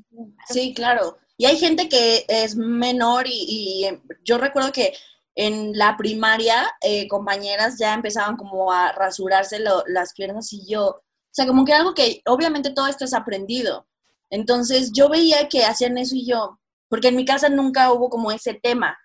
[0.48, 1.18] Sí, claro.
[1.40, 3.90] Y hay gente que es menor y, y
[4.26, 4.94] yo recuerdo que
[5.36, 11.02] en la primaria, eh, compañeras ya empezaban como a rasurarse las piernas y yo, o
[11.32, 13.88] sea, como que algo que obviamente todo esto es aprendido.
[14.30, 16.60] Entonces yo veía que hacían eso y yo,
[16.90, 18.98] porque en mi casa nunca hubo como ese tema.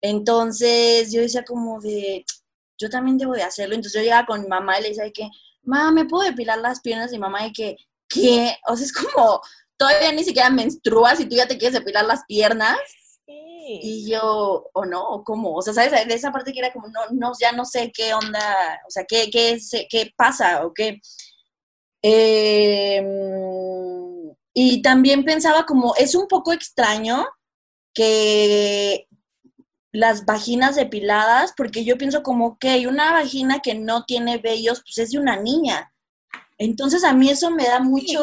[0.00, 2.24] Entonces yo decía como de,
[2.78, 3.74] yo también debo de hacerlo.
[3.74, 5.28] Entonces yo llegaba con mi mamá y le decía que,
[5.62, 7.12] mamá, ¿me puedo depilar las piernas?
[7.12, 7.76] Y mamá de que,
[8.08, 8.56] ¿qué?
[8.68, 9.42] O sea, es como,
[9.78, 12.78] todavía ni siquiera menstruas y tú ya te quieres depilar las piernas.
[13.70, 16.08] Y yo, o no, o cómo, o sea, ¿sabes?
[16.08, 19.04] De esa parte que era como, no, no, ya no sé qué onda, o sea,
[19.04, 19.58] qué, qué,
[19.90, 21.00] qué pasa o qué.
[22.00, 23.04] Em,
[24.54, 27.26] y también pensaba como, es un poco extraño
[27.92, 29.06] que
[29.92, 34.98] las vaginas depiladas, porque yo pienso como, que una vagina que no tiene vellos, pues
[34.98, 35.92] es de una niña.
[36.58, 38.18] Entonces a mí eso me da mucho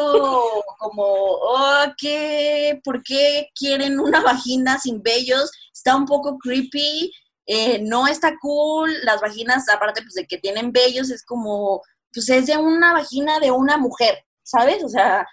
[0.78, 2.80] como, oh, ¿qué?
[2.84, 5.50] ¿por qué quieren una vagina sin vellos?
[5.72, 7.10] Está un poco creepy,
[7.46, 11.80] eh, no está cool, las vaginas, aparte pues de que tienen vellos, es como,
[12.12, 14.84] pues es de una vagina de una mujer, ¿sabes?
[14.84, 15.26] O sea...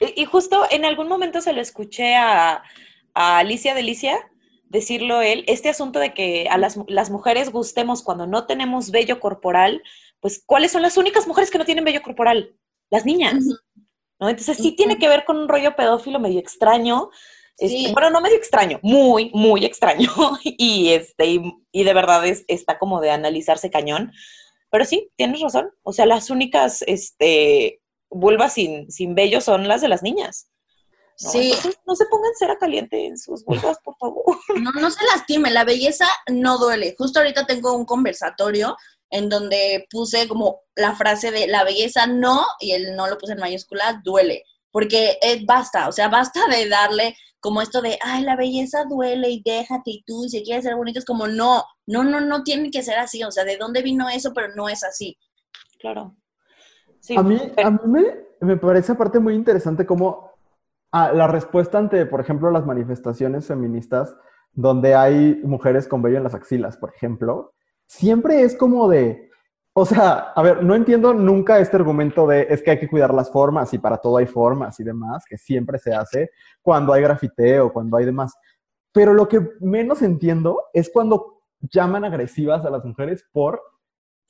[0.00, 2.62] Y, justo en algún momento se lo escuché a,
[3.14, 4.18] a Alicia Delicia
[4.64, 9.20] decirlo él, este asunto de que a las, las mujeres gustemos cuando no tenemos vello
[9.20, 9.82] corporal,
[10.22, 12.56] pues ¿cuáles son las únicas mujeres que no tienen vello corporal?
[12.90, 13.44] Las niñas.
[14.20, 14.28] ¿no?
[14.28, 17.10] Entonces sí tiene que ver con un rollo pedófilo medio extraño.
[17.58, 20.10] Este, bueno, no medio extraño, muy, muy extraño.
[20.44, 21.40] y, este,
[21.72, 24.12] y, de verdad es, está como de analizarse cañón.
[24.70, 25.70] Pero sí, tienes razón.
[25.82, 30.48] O sea, las únicas este, vulvas sin, sin vello son las de las niñas.
[31.20, 31.52] No, sí.
[31.84, 34.38] no se pongan cera caliente en sus vulvas, por favor.
[34.54, 36.94] No, no se lastime, la belleza no duele.
[36.96, 38.76] Justo ahorita tengo un conversatorio
[39.12, 43.34] en donde puse como la frase de la belleza no, y el no lo puse
[43.34, 44.42] en mayúscula, duele.
[44.72, 49.30] Porque es, basta, o sea, basta de darle como esto de, ay, la belleza duele
[49.30, 52.70] y déjate y tú, si quieres ser bonito, es como, no, no, no, no tiene
[52.70, 54.32] que ser así, o sea, ¿de dónde vino eso?
[54.34, 55.16] Pero no es así.
[55.78, 56.16] Claro.
[57.16, 58.02] a mí, a mí me,
[58.40, 60.32] me parece aparte muy interesante cómo
[60.94, 64.14] Ah, la respuesta ante, por ejemplo, las manifestaciones feministas,
[64.52, 67.54] donde hay mujeres con vello en las axilas, por ejemplo,
[67.92, 69.30] siempre es como de,
[69.74, 73.12] o sea, a ver, no entiendo nunca este argumento de es que hay que cuidar
[73.12, 76.30] las formas y para todo hay formas y demás, que siempre se hace
[76.62, 78.34] cuando hay grafiteo, cuando hay demás.
[78.92, 83.60] Pero lo que menos entiendo es cuando llaman agresivas a las mujeres por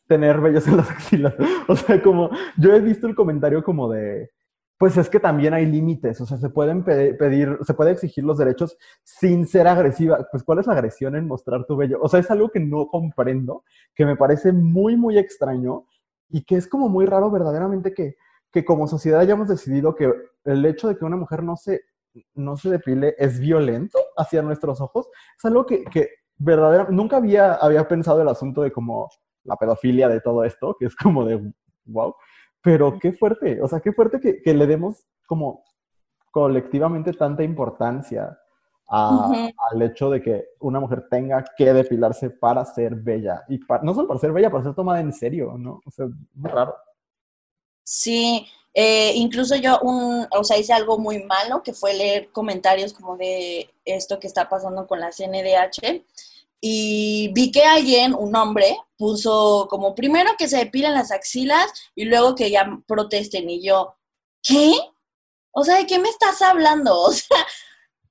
[0.08, 1.34] tener vellos en las axilas.
[1.68, 4.30] O sea, como yo he visto el comentario como de,
[4.82, 8.36] pues es que también hay límites, o sea, se pueden pedir, se puede exigir los
[8.36, 10.26] derechos sin ser agresiva.
[10.32, 12.00] Pues, ¿cuál es la agresión en mostrar tu vello?
[12.02, 13.62] O sea, es algo que no comprendo,
[13.94, 15.86] que me parece muy, muy extraño
[16.28, 18.16] y que es como muy raro verdaderamente que,
[18.50, 20.12] que como sociedad hayamos decidido que
[20.46, 21.82] el hecho de que una mujer no se,
[22.34, 25.08] no se depile es violento hacia nuestros ojos.
[25.38, 26.08] Es algo que, que
[26.38, 29.08] verdaderamente, nunca había, había pensado el asunto de como
[29.44, 31.52] la pedofilia de todo esto, que es como de,
[31.84, 32.16] wow.
[32.62, 35.64] Pero qué fuerte, o sea, qué fuerte que, le demos como
[36.30, 38.38] colectivamente tanta importancia
[38.88, 43.42] al hecho de que una mujer tenga que depilarse para ser bella.
[43.48, 45.80] Y no solo para ser bella, para ser tomada en serio, ¿no?
[45.84, 46.74] O sea, muy raro.
[47.82, 52.92] Sí, eh, incluso yo, un, o sea, hice algo muy malo, que fue leer comentarios
[52.92, 56.04] como de esto que está pasando con la CNDH
[56.64, 62.04] y vi que alguien, un hombre, puso como primero que se depilen las axilas y
[62.04, 63.50] luego que ya protesten.
[63.50, 63.96] Y yo,
[64.44, 64.72] ¿qué?
[65.50, 67.02] O sea, ¿de qué me estás hablando?
[67.02, 67.46] O sea,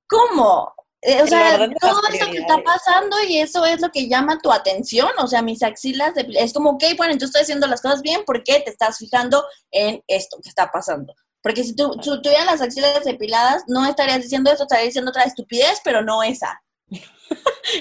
[0.06, 0.74] ¿cómo?
[1.00, 4.52] Eh, o sea, todo esto que está pasando y eso es lo que llama tu
[4.52, 5.10] atención.
[5.18, 8.44] O sea, mis axilas, es como, ok, bueno, entonces estoy haciendo las cosas bien, ¿por
[8.44, 11.14] qué te estás fijando en esto que está pasando?
[11.42, 15.80] Porque si tú, tuvieras las axilas depiladas, no estarías diciendo eso, estarías diciendo otra estupidez,
[15.82, 16.62] pero no esa.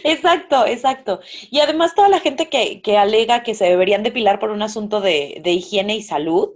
[0.03, 1.19] Exacto, exacto.
[1.49, 5.01] Y además toda la gente que, que, alega que se deberían depilar por un asunto
[5.01, 6.49] de, de higiene y salud,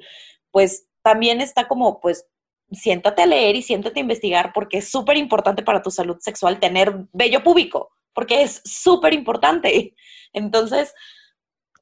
[0.52, 2.28] pues también está como, pues,
[2.72, 6.60] siéntate a leer y siéntate a investigar porque es súper importante para tu salud sexual
[6.60, 9.96] tener vello púbico, porque es súper importante.
[10.34, 10.94] Entonces,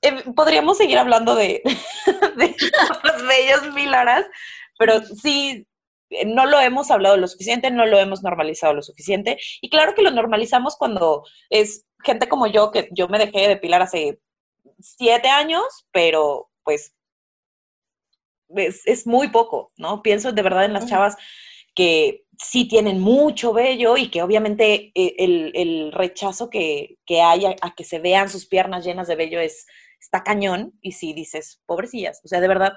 [0.01, 1.61] eh, podríamos seguir hablando de,
[2.37, 2.55] de
[3.03, 4.25] los mil horas,
[4.77, 5.65] pero sí,
[6.25, 9.37] no lo hemos hablado lo suficiente, no lo hemos normalizado lo suficiente.
[9.61, 13.47] Y claro que lo normalizamos cuando es gente como yo, que yo me dejé de
[13.49, 14.19] depilar hace
[14.79, 16.95] siete años, pero pues
[18.55, 20.01] es, muy poco, ¿no?
[20.01, 21.15] Pienso de verdad en las chavas
[21.75, 27.55] que sí tienen mucho vello y que obviamente eh, el, rechazo que, que hay a,
[27.61, 29.65] a, que se vean sus piernas llenas de vello es,
[29.99, 32.73] está cañón y sí dices, pobrecillas, o sea, de verdad,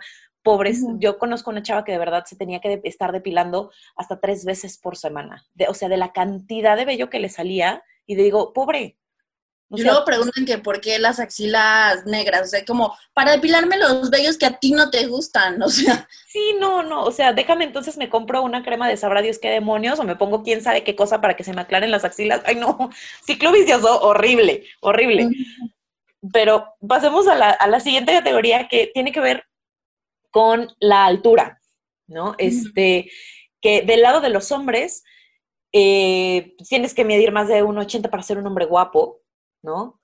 [0.46, 0.84] pobres.
[0.98, 4.78] Yo conozco una chava que de verdad se tenía que estar depilando hasta tres veces
[4.78, 5.44] por semana.
[5.68, 7.82] o sea, de la cantidad de vello que le salía.
[8.06, 8.96] Y digo, pobre.
[9.70, 14.08] y luego preguntan que por qué las axilas negras, o sea, como para depilarme los
[14.08, 16.08] vellos que a ti no te gustan, o sea.
[16.28, 19.50] Sí, no, no, o sea, déjame entonces me compro una crema de sabrá Dios qué
[19.50, 22.42] demonios o me pongo quién sabe qué cosa para que se me aclaren las axilas.
[22.46, 22.90] Ay, no,
[23.26, 25.28] ciclo vicioso, horrible, horrible.
[26.32, 29.44] Pero pasemos a la, a la siguiente categoría que tiene que ver
[30.36, 31.62] con la altura,
[32.06, 32.34] ¿no?
[32.36, 33.10] Este,
[33.62, 35.02] que del lado de los hombres,
[35.72, 39.22] eh, tienes que medir más de 1,80 para ser un hombre guapo,
[39.62, 39.98] ¿no?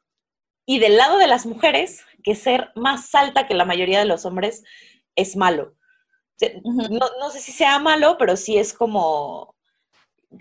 [0.65, 4.25] Y del lado de las mujeres, que ser más alta que la mayoría de los
[4.25, 4.65] hombres
[5.17, 5.77] es malo.
[6.65, 9.55] no, sé si sea malo, pero sí es como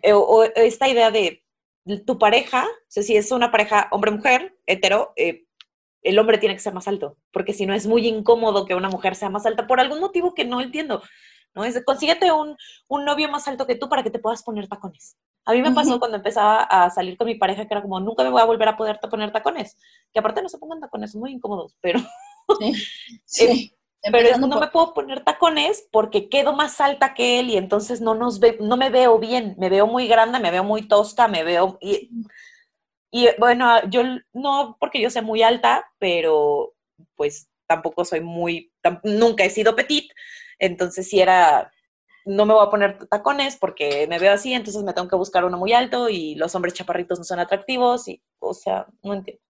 [0.04, 0.14] eh,
[0.56, 1.44] esta idea de
[2.06, 5.48] tu pareja, o sea, si es una pareja hombre-mujer, hetero, eh,
[6.02, 8.90] el hombre tiene que ser más alto, porque si no es muy incómodo que una
[8.90, 11.02] mujer sea más alta por algún motivo que no entiendo.
[11.54, 11.64] ¿no?
[11.64, 12.56] Es, consíguete un,
[12.88, 15.18] un novio más alto que tú para que te puedas poner tacones.
[15.46, 18.24] A mí me pasó cuando empezaba a salir con mi pareja que era como, nunca
[18.24, 19.78] me voy a volver a poder poner tacones.
[20.14, 22.00] Que aparte no se pongan tacones, son muy incómodos, pero...
[23.26, 23.74] Sí,
[24.12, 28.16] pero no me puedo poner tacones porque quedo más alta que él y entonces no
[28.16, 31.44] nos ve, no me veo bien, me veo muy grande, me veo muy tosca, me
[31.44, 32.10] veo y,
[33.12, 34.04] y bueno, yo
[34.34, 36.74] no porque yo sea muy alta, pero
[37.16, 38.72] pues tampoco soy muy,
[39.04, 40.12] nunca he sido petit,
[40.60, 41.72] entonces si era
[42.26, 45.44] no me voy a poner tacones porque me veo así, entonces me tengo que buscar
[45.46, 49.42] uno muy alto y los hombres chaparritos no son atractivos y, o sea, no entiendo.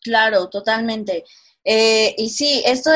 [0.00, 1.24] Claro, totalmente.
[1.64, 2.90] Eh, y sí, esto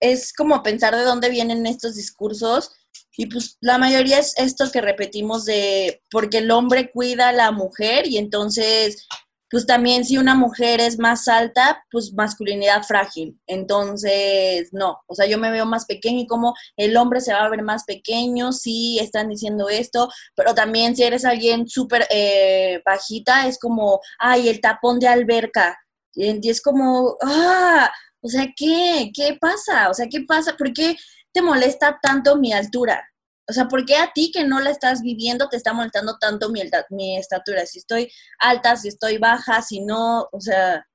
[0.00, 2.72] es como pensar de dónde vienen estos discursos
[3.16, 7.50] y pues la mayoría es esto que repetimos de porque el hombre cuida a la
[7.50, 9.06] mujer y entonces
[9.52, 13.38] pues también si una mujer es más alta, pues masculinidad frágil.
[13.46, 17.44] Entonces, no, o sea, yo me veo más pequeño y como el hombre se va
[17.44, 22.80] a ver más pequeño, sí, están diciendo esto, pero también si eres alguien súper eh,
[22.86, 25.78] bajita, es como, ay, el tapón de alberca.
[26.14, 27.92] Y es como, ah,
[28.22, 29.10] o sea, ¿qué?
[29.14, 29.90] ¿Qué pasa?
[29.90, 30.56] O sea, ¿qué pasa?
[30.56, 30.96] ¿Por qué
[31.32, 33.02] te molesta tanto mi altura?
[33.48, 36.50] O sea, ¿por qué a ti que no la estás viviendo te está molestando tanto
[36.50, 37.66] mi, mi estatura?
[37.66, 40.86] Si estoy alta, si estoy baja, si no, o sea...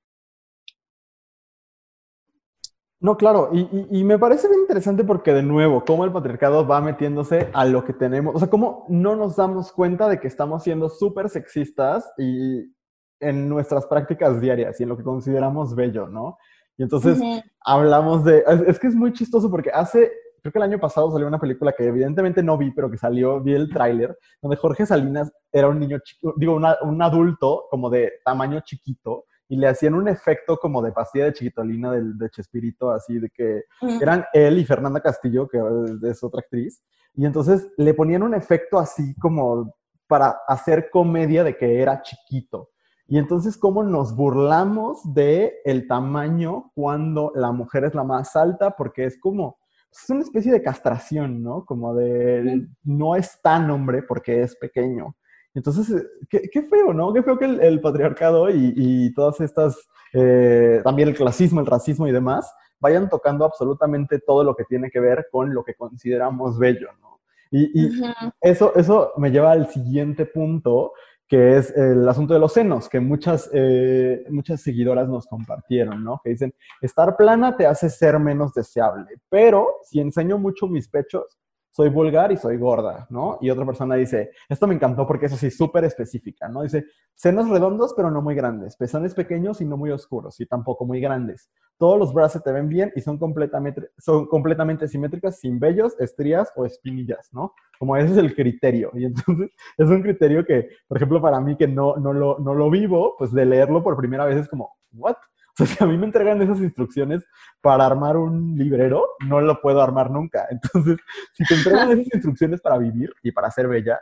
[3.00, 7.48] No, claro, y, me parece bien interesante porque de nuevo, cómo el patriarcado va metiéndose
[7.54, 10.90] a lo que tenemos, o sea, cómo no nos damos cuenta de que estamos siendo
[10.90, 12.74] súper sexistas y
[13.20, 16.40] en nuestras prácticas diarias y en lo que consideramos bello, ¿no?
[16.78, 17.20] Y entonces
[17.66, 20.12] hablamos de, es, que es muy chistoso porque hace
[20.42, 23.42] creo que el año pasado salió una película que evidentemente no vi, pero que salió,
[23.42, 28.14] vi el tráiler, donde Jorge Salinas era un niño chico, digo, un adulto como de
[28.24, 32.92] tamaño chiquito, y le hacían un efecto como de pastilla de chiquitolina del, de Chespirito,
[32.92, 33.64] así de que
[34.02, 35.62] eran él y Fernanda Castillo, que
[36.04, 36.84] es otra actriz,
[37.14, 39.74] y entonces le ponían un efecto así como
[40.08, 42.70] para hacer comedia de que era chiquito.
[43.10, 48.72] Y entonces, ¿cómo nos burlamos de el tamaño cuando la mujer es la más alta?
[48.72, 49.58] Porque es como,
[49.92, 51.66] es una especie de castración, ¿no?
[51.66, 55.16] Como de no es tan hombre porque es pequeño.
[55.54, 55.90] Entonces,
[56.32, 57.12] eh, qué, feo, ¿no?
[57.14, 59.76] Qué feo que el, patriarcado y, todas estas,
[60.14, 64.92] eh, también el clasismo, el racismo y demás, vayan tocando absolutamente todo lo que tiene
[64.92, 67.20] que ver con lo que consideramos bello, ¿no?
[67.50, 68.02] Y,
[68.42, 70.94] eso, eso me lleva al siguiente punto,
[71.28, 76.22] que es el asunto de los senos, que muchas, eh, muchas seguidoras nos compartieron, ¿no?
[76.24, 81.38] Que dicen, estar plana te hace ser menos deseable, pero si enseño mucho mis pechos,
[81.78, 83.38] soy vulgar y soy gorda, ¿no?
[83.40, 86.64] Y otra persona dice, esto me encantó porque es así súper específica, ¿no?
[86.64, 90.88] Dice, senos redondos pero no muy grandes, pezones pequeños y no muy oscuros y tampoco
[90.88, 91.52] muy grandes.
[91.78, 96.52] Todos los brazos te ven bien y son completamente, son completamente simétricas, sin vellos, estrías
[96.56, 97.54] o espinillas, ¿no?
[97.78, 98.90] Como ese es el criterio.
[98.96, 102.56] Y entonces es un criterio que, por ejemplo, para mí que no, no, lo, no
[102.56, 105.18] lo vivo, pues de leerlo por primera vez es como, ¿what?
[105.60, 107.24] O sea, si a mí me entregan esas instrucciones
[107.62, 110.48] para armar un librero, no lo puedo armar nunca.
[110.52, 110.98] Entonces,
[111.34, 114.00] si te entregan esas instrucciones para vivir y para ser bella,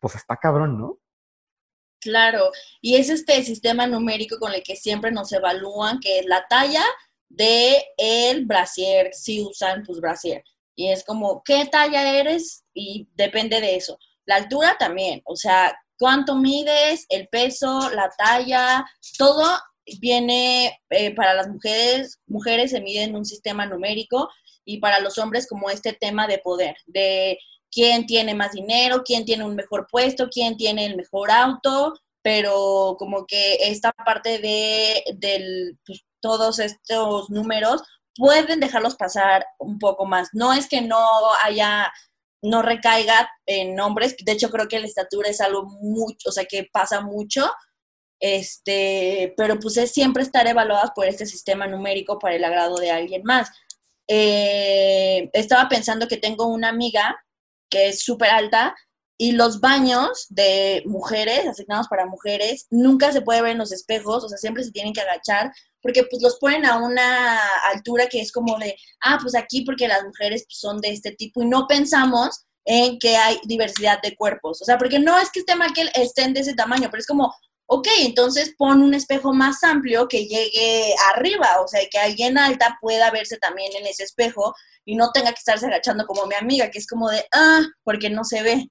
[0.00, 0.98] pues está cabrón, ¿no?
[2.00, 2.50] Claro,
[2.80, 6.84] y es este sistema numérico con el que siempre nos evalúan, que es la talla
[7.28, 10.44] de el brasier, si usan pues brasier.
[10.76, 12.64] Y es como, ¿qué talla eres?
[12.74, 13.98] Y depende de eso.
[14.26, 18.84] La altura también, o sea, cuánto mides, el peso, la talla,
[19.16, 19.58] todo
[20.00, 24.28] viene eh, para las mujeres, mujeres se mide en un sistema numérico
[24.64, 27.38] y para los hombres como este tema de poder, de
[27.70, 32.96] quién tiene más dinero, quién tiene un mejor puesto, quién tiene el mejor auto, pero
[32.98, 37.82] como que esta parte de del, pues, todos estos números
[38.16, 40.30] pueden dejarlos pasar un poco más.
[40.32, 40.98] No es que no
[41.44, 41.92] haya,
[42.42, 46.46] no recaiga en hombres, de hecho creo que la estatura es algo mucho, o sea,
[46.46, 47.48] que pasa mucho,
[48.20, 52.90] este, pero pues es siempre estar evaluadas por este sistema numérico para el agrado de
[52.90, 53.50] alguien más.
[54.08, 57.16] Eh, estaba pensando que tengo una amiga
[57.68, 58.74] que es súper alta
[59.18, 64.24] y los baños de mujeres, asignados para mujeres, nunca se puede ver en los espejos,
[64.24, 67.38] o sea, siempre se tienen que agachar, porque pues los ponen a una
[67.72, 71.12] altura que es como de, ah, pues aquí porque las mujeres pues, son de este
[71.12, 75.30] tipo y no pensamos en que hay diversidad de cuerpos, o sea, porque no es
[75.30, 77.34] que esté mal que estén de ese tamaño, pero es como,
[77.66, 82.78] ok, entonces pon un espejo más amplio que llegue arriba, o sea, que alguien alta
[82.80, 84.54] pueda verse también en ese espejo
[84.84, 88.08] y no tenga que estarse agachando como mi amiga, que es como de, ah, porque
[88.08, 88.70] no se ve.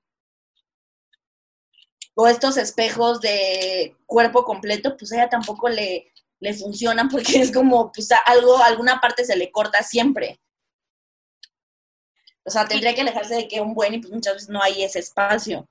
[2.16, 7.92] O estos espejos de cuerpo completo, pues ella tampoco le, le funcionan porque es como,
[7.92, 10.40] pues algo, alguna parte se le corta siempre.
[12.46, 14.84] O sea, tendría que alejarse de que un buen y pues muchas veces no hay
[14.84, 15.68] ese espacio.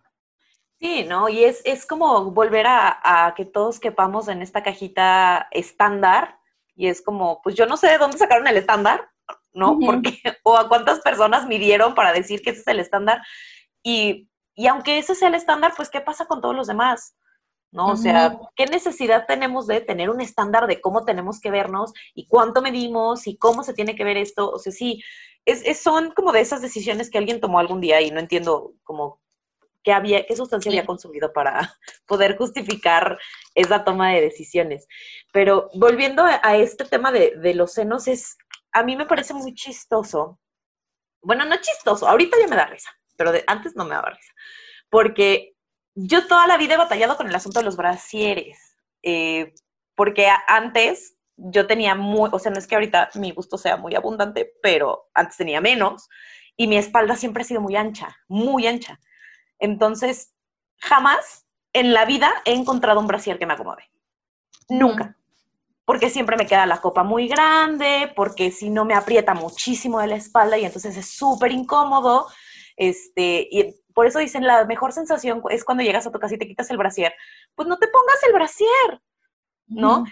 [0.84, 1.30] Sí, ¿no?
[1.30, 6.38] Y es, es como volver a, a, que todos quepamos en esta cajita estándar
[6.76, 9.08] y es como, pues yo no sé de dónde sacaron el estándar,
[9.54, 9.78] ¿no?
[9.78, 13.22] Porque, o a cuántas personas midieron para decir que ese es el estándar.
[13.82, 17.16] Y, y aunque ese sea el estándar, pues ¿qué pasa con todos los demás?
[17.70, 17.86] ¿no?
[17.86, 22.28] O sea, ¿qué necesidad tenemos de tener un estándar de cómo tenemos que vernos y
[22.28, 24.50] cuánto medimos y cómo se tiene que ver esto?
[24.50, 25.02] O sea, sí,
[25.46, 29.23] es, son como de esas decisiones que alguien tomó algún día y no entiendo como
[29.84, 31.76] qué había, qué sustancia había consumido para
[32.06, 33.18] poder justificar
[33.54, 34.88] esa toma de decisiones.
[35.32, 38.36] Pero volviendo a, este tema de, de los senos, es,
[38.72, 40.40] a mí me parece muy chistoso.
[41.22, 44.32] Bueno, no chistoso, ahorita ya me da risa, pero de, antes no me daba risa.
[44.90, 45.54] Porque
[45.94, 49.54] yo toda la vida he batallado con el asunto de los brasieres, eh,
[49.94, 53.94] porque antes yo tenía muy, o sea, no es que ahorita mi gusto sea muy
[53.94, 56.08] abundante, pero antes tenía menos
[56.56, 59.00] y mi espalda siempre ha sido muy ancha, muy ancha.
[59.64, 60.34] Entonces,
[60.78, 63.82] jamás en la vida he encontrado un brasier que me acomode.
[64.68, 65.16] Nunca.
[65.84, 70.06] Porque siempre me queda la copa muy grande, porque si no me aprieta muchísimo de
[70.06, 72.26] la espalda y entonces es súper incómodo.
[72.76, 76.38] Este, y por eso dicen, la mejor sensación es cuando llegas a tu casa y
[76.38, 77.14] te quitas el brasier.
[77.54, 79.02] Pues no te pongas el brasier,
[79.66, 80.04] ¿no?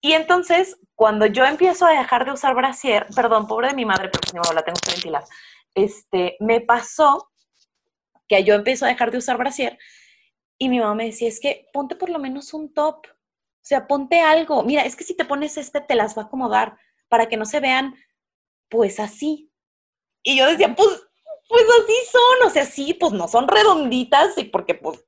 [0.00, 4.08] Y entonces, cuando yo empiezo a dejar de usar brasier, perdón, pobre de mi madre,
[4.08, 5.24] porque si no la tengo que ventilar,
[5.74, 7.30] este, me pasó
[8.28, 9.78] que yo empiezo a dejar de usar brasier
[10.58, 13.86] y mi mamá me decía, es que ponte por lo menos un top, o sea,
[13.86, 14.62] ponte algo.
[14.62, 17.44] Mira, es que si te pones este, te las va a acomodar para que no
[17.44, 17.94] se vean,
[18.68, 19.50] pues así.
[20.22, 20.88] Y yo decía, pues
[21.48, 25.04] pues así son, o sea, sí, pues no son redonditas, y porque pues,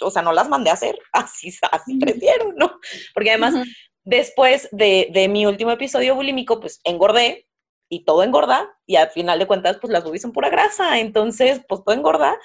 [0.00, 2.78] o sea, no las mandé a hacer, así, así crecieron, ¿no?
[3.12, 3.54] Porque además,
[4.02, 7.46] después de, de, mi último episodio bulímico, pues engordé
[7.94, 11.60] y todo engorda, y al final de cuentas, pues las boobies son pura grasa, entonces,
[11.68, 12.36] pues todo engorda.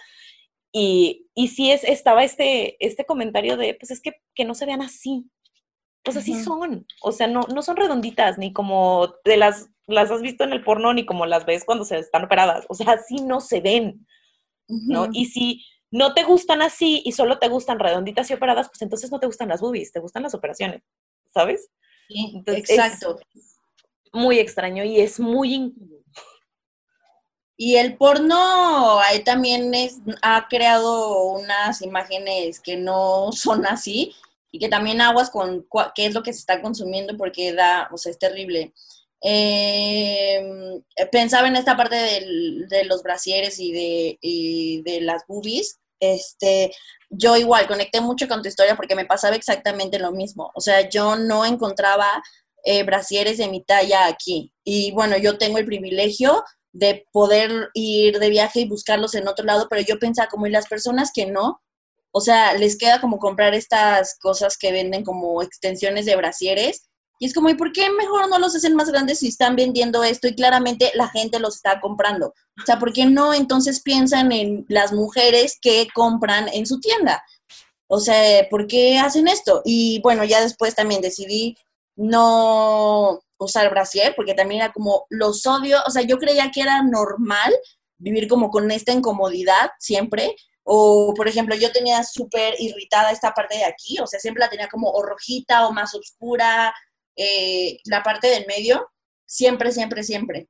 [0.72, 4.66] Y, y sí es, estaba este, este comentario de, pues es que, que no se
[4.66, 5.26] vean así,
[6.04, 10.22] pues así son, o sea, no, no son redonditas, ni como de las las has
[10.22, 12.66] visto en el porno ni como las ves cuando se están operadas.
[12.70, 14.06] O sea, así no se ven,
[14.68, 15.08] ¿no?
[15.12, 19.12] Y si no te gustan así y solo te gustan redonditas y operadas, pues entonces
[19.12, 20.84] no te gustan las boobies, te gustan las operaciones,
[21.34, 21.70] ¿sabes?
[22.08, 23.20] Sí, exacto.
[24.14, 26.00] Muy extraño y es muy incómodo.
[27.62, 34.16] Y el porno ahí también es, ha creado unas imágenes que no son así
[34.52, 37.98] y que también aguas con qué es lo que se está consumiendo porque da, o
[37.98, 38.74] sea, es terrible.
[39.22, 40.42] Eh,
[41.12, 45.80] pensaba en esta parte de los brasieres y de, de las boobies.
[46.00, 46.72] Este,
[47.10, 50.50] yo igual conecté mucho con tu historia porque me pasaba exactamente lo mismo.
[50.56, 52.24] O sea, yo no encontraba
[52.64, 54.52] eh, brasieres de mi talla aquí.
[54.64, 59.46] Y bueno, yo tengo el privilegio de poder ir de viaje y buscarlos en otro
[59.46, 61.62] lado, pero yo pensaba como, y las personas que no,
[62.12, 66.90] o sea, les queda como comprar estas cosas que venden como extensiones de brasieres
[67.20, 70.04] y es como, ¿y por qué mejor no los hacen más grandes si están vendiendo
[70.06, 72.28] esto y claramente la gente los está comprando?
[72.28, 77.22] O sea, ¿por qué no entonces piensan en las mujeres que compran en su tienda?
[77.88, 79.62] O sea, ¿por qué hacen esto?
[79.66, 81.58] Y bueno, ya después también decidí
[82.00, 86.82] no usar brasier porque también era como los odio, o sea, yo creía que era
[86.82, 87.54] normal
[87.98, 93.58] vivir como con esta incomodidad siempre, o, por ejemplo, yo tenía súper irritada esta parte
[93.58, 96.74] de aquí, o sea, siempre la tenía como rojita o más oscura,
[97.18, 98.90] eh, la parte del medio,
[99.26, 100.48] siempre, siempre, siempre.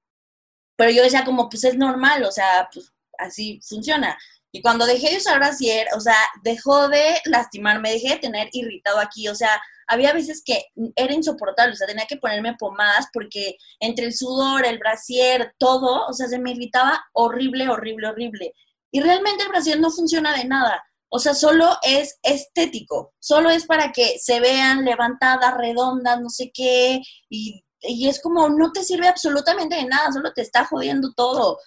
[0.76, 4.18] Pero yo decía como, pues es normal, o sea, pues así funciona.
[4.52, 9.00] Y cuando dejé de usar brasier, o sea, dejó de lastimarme, dejé de tener irritado
[9.00, 10.66] aquí, o sea, había veces que
[10.96, 16.08] era insoportable, o sea, tenía que ponerme pomadas porque entre el sudor, el brasier, todo,
[16.08, 18.54] o sea, se me irritaba horrible, horrible, horrible.
[18.92, 20.84] Y realmente el brasier no funciona de nada.
[21.12, 26.52] O sea, solo es estético, solo es para que se vean levantadas, redondas, no sé
[26.54, 31.58] qué, y, es como, no te sirve absolutamente de nada, solo te está jodiendo todo.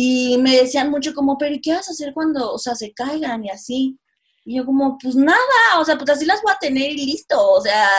[0.00, 2.92] Y me decían mucho como, pero ¿y qué vas a hacer cuando, o sea, se
[2.92, 3.98] caigan y así?
[4.44, 5.40] Y yo como, pues nada,
[5.76, 7.90] o sea, pues así las voy a tener y listo, o sea,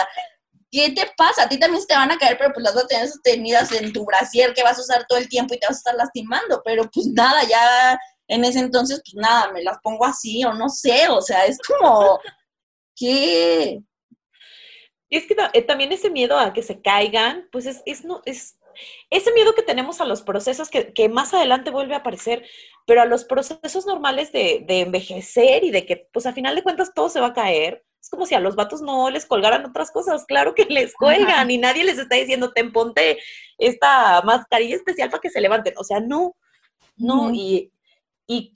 [0.72, 1.44] ¿qué te pasa?
[1.44, 3.74] A ti también se te van a caer, pero pues las vas a tener sostenidas
[3.74, 5.96] en tu brasier que vas a usar todo el tiempo y te vas a estar
[5.96, 8.00] lastimando, pero pues nada, ya
[8.30, 11.58] en ese entonces, pues nada, me las pongo así o no sé, o sea, es
[11.60, 12.18] como,
[12.96, 13.82] ¿qué?
[15.10, 18.59] Es que eh, también ese miedo a que se caigan, pues es, es, no, es
[19.10, 22.46] ese miedo que tenemos a los procesos que, que, más adelante vuelve a aparecer,
[22.86, 26.64] pero a los procesos normales de, de, envejecer y de que, pues a final de
[26.64, 29.66] cuentas todo se va a caer, Es como si a los vatos no les colgaran
[29.66, 30.26] otras cosas.
[30.26, 33.20] Claro que les cuelgan y nadie les está diciendo, ten, ponte
[33.58, 35.74] esta mascarilla especial para que se levanten.
[35.78, 36.36] O sea, no,
[36.98, 37.32] no.
[37.34, 37.72] y,
[38.28, 38.54] y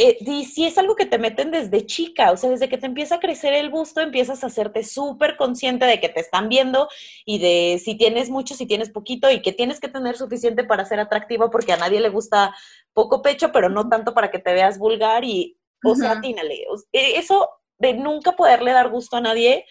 [0.00, 2.86] eh, y si es algo que te meten desde chica, o sea, desde que te
[2.86, 6.88] empieza a crecer el busto, empiezas a hacerte súper consciente de que te están viendo
[7.24, 10.84] y de si tienes mucho, si tienes poquito y que tienes que tener suficiente para
[10.84, 12.54] ser atractivo porque a nadie le gusta
[12.92, 16.64] poco pecho, pero no tanto para que te veas vulgar y, o sea, tínale.
[16.92, 19.66] E, eso de nunca poderle dar gusto a nadie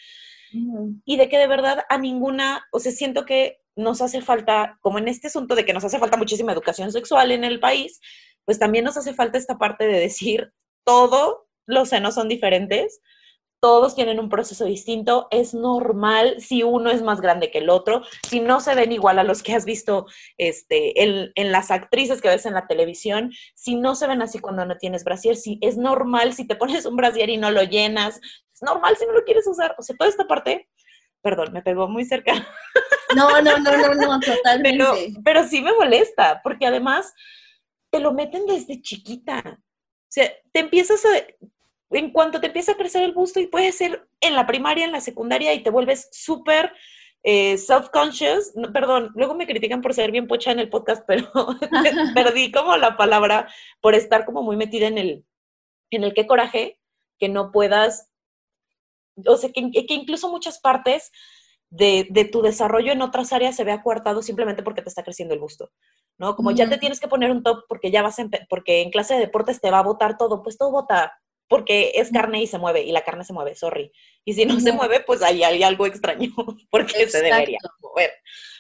[1.06, 4.98] y de que de verdad a ninguna, o sea, siento que nos hace falta, como
[4.98, 8.02] en este asunto de que nos hace falta muchísima educación sexual en el país,
[8.48, 10.54] pues también nos hace falta esta parte de decir,
[10.86, 13.02] todos los senos son diferentes,
[13.60, 18.04] todos tienen un proceso distinto, es normal si uno es más grande que el otro,
[18.26, 20.06] si no se ven igual a los que has visto
[20.38, 24.66] este, en, las actrices que ves en la televisión, si no se ven así cuando
[24.66, 28.22] no tienes brasier, si es normal si te pones un brasier y no lo llenas,
[28.54, 30.70] es normal si no lo quieres usar, o sea, toda esta parte,
[31.22, 32.34] perdón, me pegó muy cerca.
[33.14, 34.78] No, no, no, no, no, totalmente.
[34.78, 34.94] Pero,
[35.26, 37.14] pero sí me molesta, porque además
[37.90, 39.42] te lo meten desde chiquita.
[39.48, 41.10] O sea, te empiezas a,
[41.92, 44.92] en cuanto te empieza a crecer el busto y puede ser en la primaria, en
[44.92, 46.74] la secundaria y te vuelves súper
[47.24, 51.30] eh, self-conscious, perdón, luego me critican por ser bien pocha en el podcast, pero
[52.16, 53.50] perdí como la palabra
[53.82, 55.26] por estar como muy metida en el,
[55.92, 56.80] en el qué coraje
[57.20, 58.12] que no puedas,
[59.26, 61.12] o sea, que, que incluso muchas partes
[61.70, 65.34] de, de, tu desarrollo en otras áreas se ve acuartado simplemente porque te está creciendo
[65.34, 65.72] el busto.
[66.18, 66.36] ¿no?
[66.36, 69.14] Como ya te tienes que poner un top porque ya vas en, porque en clase
[69.14, 71.14] de deportes te va a botar todo, pues todo bota
[71.50, 73.92] porque es carne y se mueve y la carne se mueve, sorry.
[74.26, 76.30] Y si no se mueve, pues ahí hay algo extraño
[76.70, 78.12] porque se debería mover.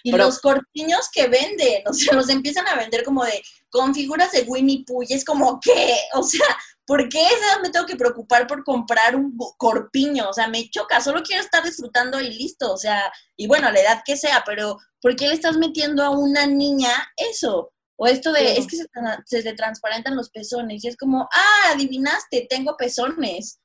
[0.03, 4.31] Y los corpiños que venden, o sea, los empiezan a vender como de con figuras
[4.31, 5.97] de Winnie Pooh y es como ¿qué?
[6.13, 6.45] o sea,
[6.88, 7.22] ¿por qué
[7.61, 10.30] me tengo que preocupar por comprar un corpiño?
[10.30, 13.81] O sea, me choca, solo quiero estar disfrutando y listo, o sea, y bueno, la
[13.81, 17.73] edad que sea, pero ¿por qué le estás metiendo a una niña eso?
[17.97, 22.47] O esto de, es que se, se, transparentan los pezones y es como, ah, adivinaste,
[22.49, 23.59] tengo pezones.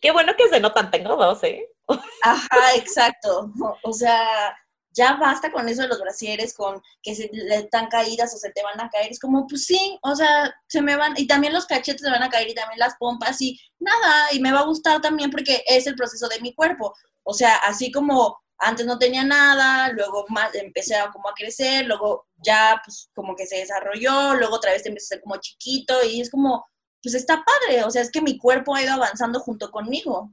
[0.00, 1.66] Qué bueno que se notan, tengo dos, ¿eh?
[2.22, 3.52] Ajá, exacto.
[3.82, 4.56] O sea,
[4.92, 8.50] ya basta con eso de los brasieres, con que se le están caídas o se
[8.50, 9.10] te van a caer.
[9.10, 12.22] Es como, pues sí, o sea, se me van, y también los cachetes se van
[12.22, 15.62] a caer y también las pompas y nada, y me va a gustar también porque
[15.66, 16.94] es el proceso de mi cuerpo.
[17.22, 21.86] O sea, así como antes no tenía nada, luego más empecé a como a crecer,
[21.86, 25.94] luego ya pues como que se desarrolló, luego otra vez empecé a ser como chiquito
[26.04, 26.66] y es como,
[27.02, 30.32] pues está padre, o sea, es que mi cuerpo ha ido avanzando junto conmigo.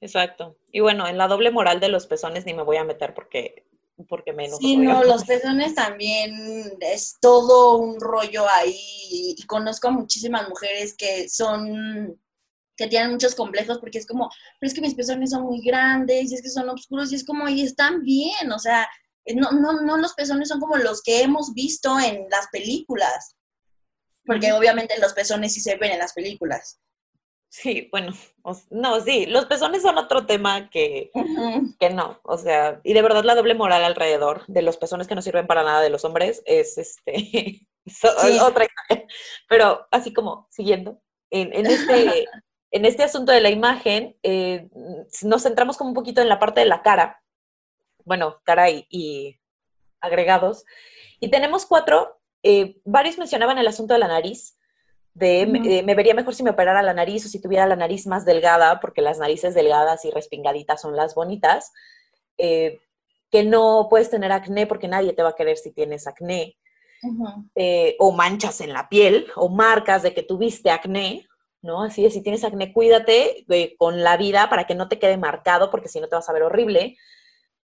[0.00, 0.56] Exacto.
[0.70, 3.66] Y bueno, en la doble moral de los pezones ni me voy a meter porque
[4.06, 4.58] porque menos.
[4.58, 10.94] Sí, no, los pezones también es todo un rollo ahí y conozco a muchísimas mujeres
[10.96, 12.20] que son
[12.76, 14.30] que tienen muchos complejos porque es como,
[14.60, 17.26] pero es que mis pezones son muy grandes y es que son oscuros y es
[17.26, 18.88] como, y están bien, o sea,
[19.34, 23.34] no, no, no los pezones son como los que hemos visto en las películas,
[24.24, 26.78] porque obviamente los pezones sí se ven en las películas.
[27.50, 28.12] Sí, bueno,
[28.70, 31.10] no, sí, los pezones son otro tema que,
[31.80, 35.14] que no, o sea, y de verdad la doble moral alrededor de los pezones que
[35.14, 37.66] no sirven para nada de los hombres es este,
[38.42, 38.66] otra
[39.48, 41.00] Pero así como siguiendo,
[41.30, 42.26] en, en este,
[42.70, 44.68] en este asunto de la imagen, eh,
[45.22, 47.22] nos centramos como un poquito en la parte de la cara,
[48.04, 49.40] bueno, cara y,
[50.00, 50.64] agregados,
[51.18, 54.57] y tenemos cuatro, eh, varios mencionaban el asunto de la nariz,
[55.18, 58.06] de eh, me, vería mejor si me operara la nariz o si tuviera la nariz
[58.06, 61.72] más delgada, porque las narices delgadas y respingaditas son las bonitas,
[62.36, 66.56] que no puedes tener acné porque nadie te va a querer si tienes acné,
[67.98, 71.28] o manchas en la piel, o marcas de que tuviste acné,
[71.62, 71.82] ¿no?
[71.82, 75.16] Así es, si tienes acné, cuídate eh, con la vida para que no te quede
[75.16, 76.96] marcado, porque si no te vas a ver horrible.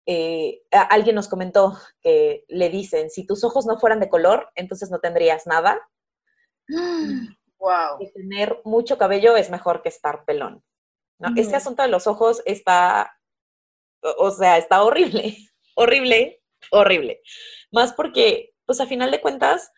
[0.05, 4.89] Eh, alguien nos comentó que le dicen, si tus ojos no fueran de color, entonces
[4.89, 5.79] no tendrías nada.
[7.57, 7.97] Wow.
[7.99, 10.63] Y tener mucho cabello es mejor que estar pelón.
[11.19, 11.29] ¿no?
[11.35, 13.17] Este asunto de los ojos está,
[14.17, 15.35] o sea, está horrible,
[15.75, 16.41] horrible,
[16.71, 17.21] horrible.
[17.71, 19.71] Más porque, pues a final de cuentas,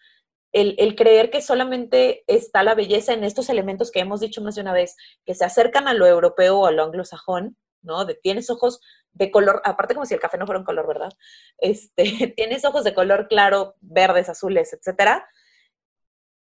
[0.53, 4.61] el, creer que solamente está la belleza en estos elementos que hemos dicho más de
[4.61, 4.95] una vez,
[5.26, 8.05] que se acercan a lo europeo o a lo anglosajón, ¿no?
[8.05, 8.81] De tienes ojos
[9.13, 11.11] de color, aparte como si el café no fuera un color, ¿verdad?
[11.57, 12.03] Este,
[12.35, 15.26] tienes ojos de color claro, verdes, azules, etcétera.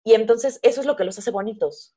[0.07, 1.93] Y entonces eso es lo que los hace bonitos,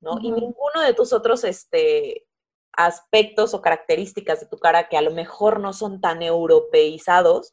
[0.00, 0.18] ¿no?
[0.20, 2.26] Y ninguno de tus otros este,
[2.72, 7.52] aspectos o características de tu cara que a lo mejor no son tan europeizados,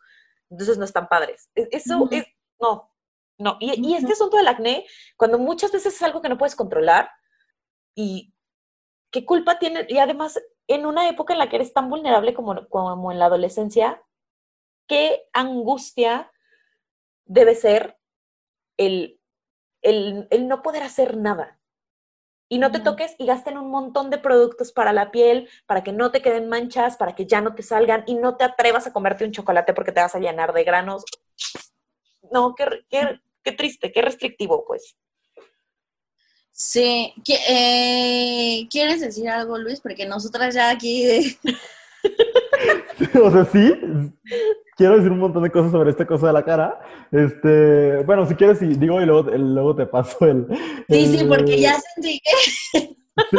[0.50, 1.52] entonces no están padres.
[1.54, 2.26] E, eso es,
[2.60, 2.92] no,
[3.38, 7.12] no, y, este asunto del acné, cuando muchas veces es algo que no puedes controlar
[7.94, 8.34] y
[9.12, 9.86] ¿qué culpa tiene?
[9.90, 13.26] Y además, en una época en la que eres tan vulnerable como, como en la
[13.26, 14.02] adolescencia,
[14.88, 16.32] qué angustia
[17.26, 18.00] debe ser
[18.76, 19.19] el,
[19.82, 21.60] el, el no poder hacer nada
[22.50, 25.94] y no te toques y gasten un montón de productos para la piel, para que
[25.94, 28.92] no te queden manchas, para que ya no te salgan y no te atrevas a
[28.92, 31.06] comerte un chocolate porque te vas a llenar de granos.
[32.32, 32.66] No, qué,
[33.44, 34.98] qué, triste, qué restrictivo, pues.
[36.52, 37.14] Sí,
[37.48, 39.80] eh, ¿quieres decir algo, Luis?
[39.80, 41.38] Porque nosotras ya aquí...
[43.24, 43.74] o sea, sí,
[44.76, 46.80] quiero decir un montón de cosas sobre esta cosa de la cara.
[47.12, 50.48] Este, bueno, si quieres, digo y luego, luego te paso el,
[50.90, 52.96] Sí, sí, porque ya sentí que...
[53.32, 53.38] Sí,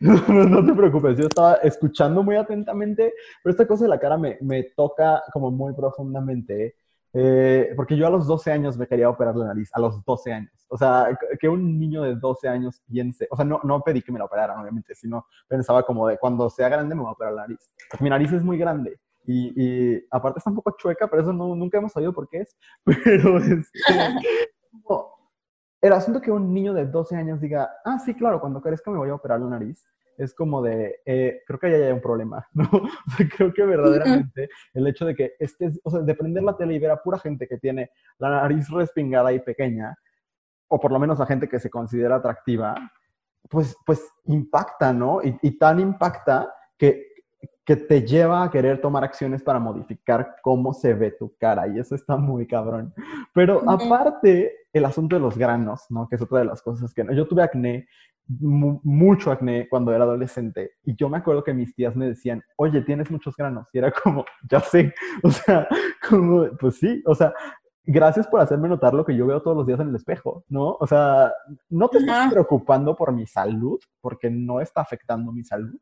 [0.00, 3.12] no, te preocupes, yo estaba escuchando muy atentamente,
[3.42, 6.76] pero esta cosa de la cara me, me toca como muy profundamente,
[7.12, 10.32] eh, porque yo a los 12 años me quería operar la nariz, a los 12
[10.32, 10.59] años.
[10.72, 14.12] O sea, que un niño de 12 años piense, o sea, no, no pedí que
[14.12, 17.32] me la operaran, obviamente, sino pensaba como de cuando sea grande me voy a operar
[17.32, 17.70] la nariz.
[17.98, 21.78] mi nariz es muy grande y, aparte está un poco chueca, pero eso no, nunca
[21.78, 22.56] hemos sabido por qué es.
[23.04, 23.70] Pero es
[25.82, 28.98] el asunto que un niño de 12 años diga, ah, sí, claro, cuando crezca me
[28.98, 29.86] voy a operar la nariz,
[30.18, 32.68] es como de, eh, creo que ya hay un problema, ¿no?
[32.70, 36.56] O sea, creo que verdaderamente el hecho de que estés, o sea, de prender la
[36.56, 39.96] tele y ver a pura gente que tiene la nariz respingada y pequeña,
[40.70, 42.74] o por lo menos la gente que se considera atractiva,
[43.48, 45.22] pues, pues impacta, ¿no?
[45.22, 47.10] Y, y tan impacta que
[47.70, 51.78] que te lleva a querer tomar acciones para modificar cómo se ve tu cara y
[51.78, 52.92] eso está muy cabrón.
[53.32, 56.08] Pero aparte, el asunto de los granos, ¿no?
[56.08, 57.86] Que es otra de las cosas que yo tuve acné,
[58.26, 62.80] mucho acné cuando era adolescente y yo me acuerdo que mis tías me decían, oye,
[62.82, 64.92] tienes muchos granos y era como, ya sé,
[65.22, 65.68] o sea,
[66.08, 67.32] como, pues sí, o sea,
[67.90, 70.76] gracias por hacerme notar lo que yo veo todos los días en el espejo, ¿no?
[70.78, 71.32] O sea,
[71.68, 75.78] no te estás preocupando por mi salud porque no está afectando mi salud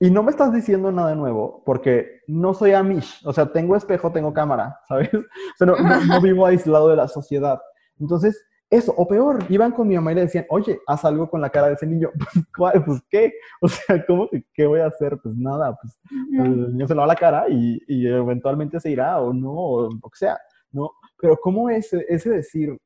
[0.00, 4.10] y no me estás diciendo nada nuevo porque no soy Amish, o sea, tengo espejo,
[4.10, 5.10] tengo cámara, ¿sabes?
[5.12, 5.20] O
[5.56, 7.60] sea, no, vivo aislado de la sociedad.
[7.98, 11.40] Entonces, eso, o peor, iban con mi mamá y le decían, oye, haz algo con
[11.40, 12.10] la cara de ese niño.
[12.56, 13.32] Pues, pues ¿qué?
[13.60, 15.18] O sea, ¿cómo que qué voy a hacer?
[15.22, 15.98] Pues nada, pues
[16.32, 20.10] el niño se lava la cara y, y, eventualmente se irá o no, o lo
[20.10, 20.38] que sea,
[20.72, 20.92] ¿no?
[21.20, 22.76] Pero ¿cómo es ese decir,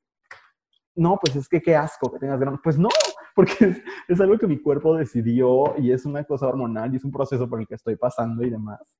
[0.94, 2.60] no, pues es que qué asco que tengas granos?
[2.62, 2.88] Pues no,
[3.34, 3.76] porque
[4.08, 7.48] es, algo que mi cuerpo decidió y es una cosa hormonal y es un proceso
[7.48, 8.96] por el que estoy pasando y demás.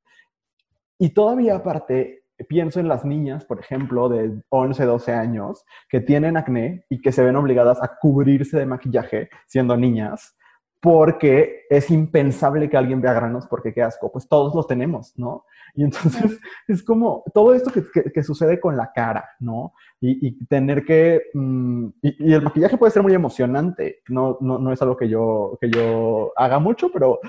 [0.99, 6.37] Y todavía aparte, pienso en las niñas, por ejemplo, de 11, 12 años, que tienen
[6.37, 10.37] acné y que se ven obligadas a cubrirse de maquillaje siendo niñas,
[10.83, 15.45] porque es impensable que alguien vea granos porque qué asco, pues todos los tenemos, ¿no?
[15.77, 19.75] Y entonces es como todo esto que, sucede con la cara, ¿no?
[20.01, 21.23] Y, tener que...
[21.35, 25.57] Mm, y, el maquillaje puede ser muy emocionante, no, no, no, es algo que yo,
[25.61, 27.21] que yo haga mucho, pero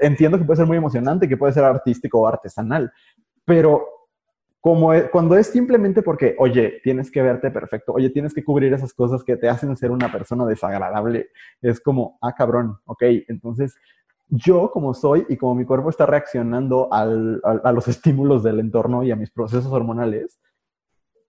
[0.00, 2.92] entiendo que puede ser muy emocionante, que puede ser artístico o artesanal,
[3.44, 3.95] pero
[4.60, 8.92] como cuando es simplemente porque, oye, tienes que verte perfecto, oye, tienes que cubrir esas
[8.92, 11.28] cosas que te hacen ser una persona desagradable,
[11.62, 13.76] es como, ah, cabrón, ok, entonces
[14.28, 19.04] yo como soy y como mi cuerpo está reaccionando al, a, los estímulos del entorno
[19.04, 20.40] y a mis procesos hormonales,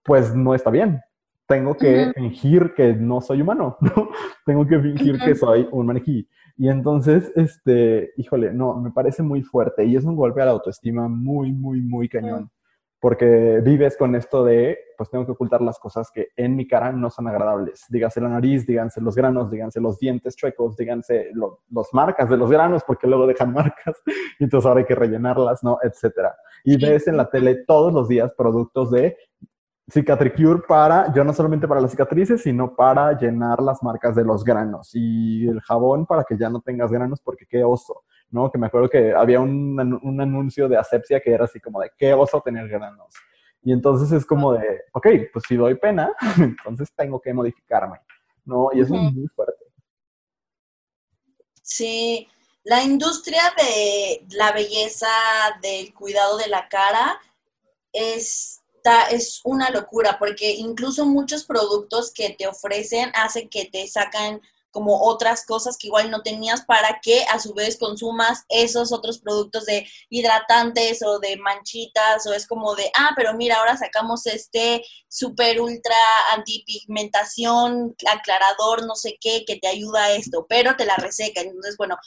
[0.03, 1.01] pues no está bien.
[1.47, 4.09] Tengo que fingir que no soy humano, ¿no?
[4.45, 6.27] Tengo que fingir que soy un maniquí.
[6.57, 10.51] Y entonces, este, híjole, no, me parece muy fuerte y es un golpe a la
[10.51, 12.49] autoestima muy, muy, muy cañón
[12.99, 16.91] porque vives con esto de, pues tengo que ocultar las cosas que en mi cara
[16.91, 17.85] no son agradables.
[17.89, 22.49] Díganse la nariz, díganse los granos, díganse los dientes chuecos, díganse los marcas de los
[22.49, 24.01] granos, porque luego dejan marcas,
[24.39, 25.77] y entonces ahora hay que rellenarlas, ¿no?
[25.83, 26.35] Etcétera.
[26.63, 29.15] Y ves en la tele todos los días productos de
[29.89, 34.43] Cicatricure para, yo no solamente para las cicatrices, sino para llenar las marcas de los
[34.43, 34.89] granos.
[34.93, 38.03] Y el jabón para que ya no tengas granos, porque qué oso.
[38.29, 38.51] ¿No?
[38.51, 41.91] Que me acuerdo que había un, un anuncio de asepsia que era así como de,
[41.97, 43.13] qué oso tener granos.
[43.63, 47.99] Y entonces es como de, ok, pues si doy pena, entonces tengo que modificarme,
[48.45, 48.69] ¿no?
[48.73, 49.65] Y eso es muy fuerte.
[51.61, 52.27] Sí,
[52.63, 55.09] la industria de la belleza,
[55.61, 57.19] del cuidado de la cara,
[57.91, 58.63] es,
[59.11, 64.41] es una locura, porque incluso muchos productos que te ofrecen hacen que te sacan
[64.77, 69.17] como otras cosas que igual no tenías para que a su vez consumas esos otros
[69.17, 74.27] productos de hidratantes o de manchitas o es como de, ah, pero mira, ahora sacamos
[74.27, 75.95] este super ultra
[76.35, 81.41] antipigmentación, aclarador, no sé qué, que te ayuda a esto, pero te la reseca.
[81.41, 81.97] Entonces, bueno,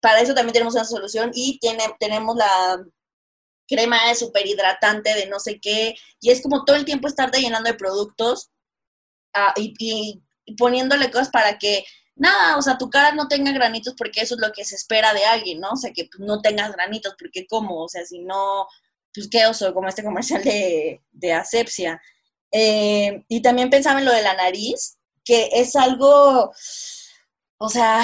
[0.00, 2.80] para eso también tenemos una solución y tiene, tenemos la
[3.66, 7.40] crema de super hidratante de no sé qué, y es como todo el tiempo estarte
[7.40, 8.52] llenando de productos
[9.34, 10.22] ah, y, y
[10.58, 14.40] poniéndole cosas para que nada, o sea, tu cara no tenga granitos porque eso es
[14.40, 15.70] lo que se espera de alguien, ¿no?
[15.70, 18.66] O sea, que no tengas granitos porque cómo, o sea, si no,
[19.14, 22.00] pues qué oso, como este comercial de, de asepsia.
[22.52, 26.52] Eh, y también pensaba en lo de la nariz, que es algo,
[27.58, 28.02] o sea,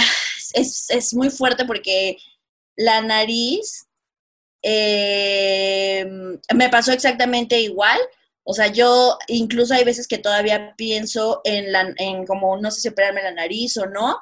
[0.55, 2.17] es, muy fuerte porque
[2.77, 3.87] la nariz
[4.63, 6.07] eh,
[6.55, 7.99] me pasó exactamente igual.
[8.51, 12.81] O sea, yo incluso hay veces que todavía pienso en, la, en como, no sé
[12.81, 14.19] si operarme la nariz o no,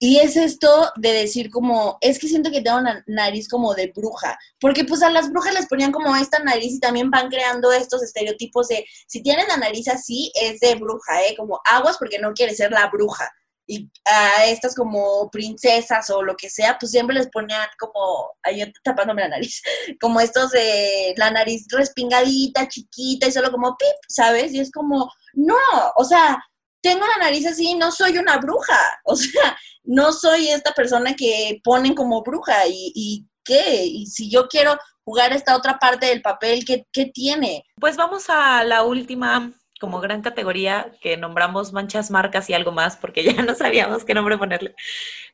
[0.00, 3.92] y es esto de decir como, es que siento que tengo una nariz como de
[3.94, 7.70] bruja, porque pues a las brujas les ponían como esta nariz y también van creando
[7.70, 11.36] estos estereotipos de, si tienen la nariz así, es de bruja, ¿eh?
[11.36, 13.30] Como aguas porque no quiere ser la bruja.
[13.66, 18.66] Y a estas como princesas o lo que sea, pues siempre les ponían como, yo
[18.82, 19.62] tapándome la nariz,
[20.00, 24.52] como estos de la nariz respingadita, chiquita y solo como pip, ¿sabes?
[24.52, 25.56] Y es como, no,
[25.96, 26.42] o sea,
[26.82, 31.60] tengo la nariz así, no soy una bruja, o sea, no soy esta persona que
[31.64, 36.22] ponen como bruja y, y qué, y si yo quiero jugar esta otra parte del
[36.22, 37.64] papel, ¿qué, ¿qué tiene?
[37.80, 39.52] Pues vamos a la última
[39.82, 44.14] como gran categoría que nombramos manchas, marcas y algo más, porque ya no sabíamos qué
[44.14, 44.76] nombre ponerle.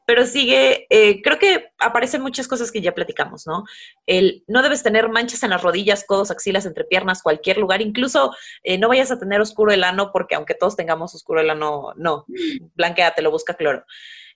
[0.06, 3.64] Pero sigue, eh, creo que aparecen muchas cosas que ya platicamos, ¿no?
[4.06, 8.34] El no debes tener manchas en las rodillas, codos, axilas, entre piernas, cualquier lugar, incluso
[8.62, 11.92] eh, no vayas a tener oscuro el ano, porque aunque todos tengamos oscuro el ano,
[11.96, 12.24] no,
[13.14, 13.84] te lo busca cloro.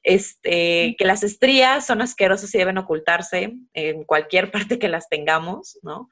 [0.03, 5.79] Este, que las estrías son asquerosas y deben ocultarse en cualquier parte que las tengamos,
[5.83, 6.11] ¿no?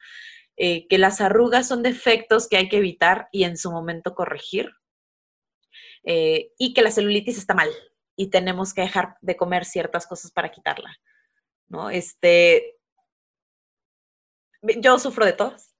[0.62, 4.70] Eh, que las arrugas son defectos que hay que evitar y en su momento corregir,
[6.04, 7.70] eh, y que la celulitis está mal
[8.14, 10.94] y tenemos que dejar de comer ciertas cosas para quitarla,
[11.68, 11.88] ¿no?
[11.88, 12.76] Este,
[14.60, 15.74] yo sufro de todas.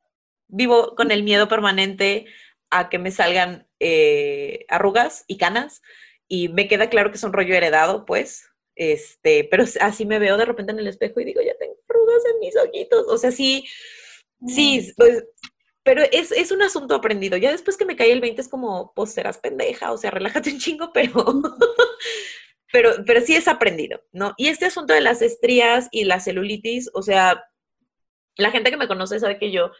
[0.49, 2.25] Vivo con el miedo permanente
[2.71, 5.83] a que me salgan eh, arrugas y canas
[6.27, 10.39] y me queda claro que es un rollo heredado, pues, este, pero así me veo
[10.39, 13.31] de repente en el espejo y digo, ya tengo arrugas en mis ojitos, o sea,
[13.31, 13.67] sí,
[14.47, 15.25] Sí, pues,
[15.83, 17.37] pero es, es, un asunto aprendido.
[17.37, 20.51] Ya después que me caí el 20 es como, pues serás pendeja, o sea, relájate
[20.53, 21.43] un chingo, pero,
[22.73, 24.35] pero, pero sí es aprendido, ¿no?
[24.37, 27.45] Y este asunto de las estrías y la celulitis, o sea,
[28.37, 29.73] la gente que me conoce sabe que yo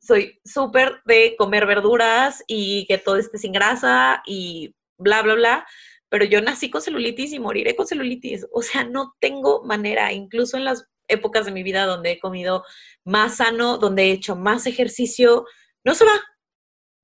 [0.00, 5.66] soy súper de comer verduras y que todo esté sin grasa y bla, bla, bla,
[6.08, 8.46] pero yo nací con celulitis y moriré con celulitis.
[8.52, 12.64] O sea, no tengo manera, incluso en las épocas de mi vida donde he comido
[13.04, 15.46] más sano, donde he hecho más ejercicio,
[15.84, 16.20] no se va,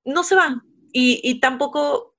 [0.04, 0.62] no se va.
[0.94, 2.16] Y, tampoco,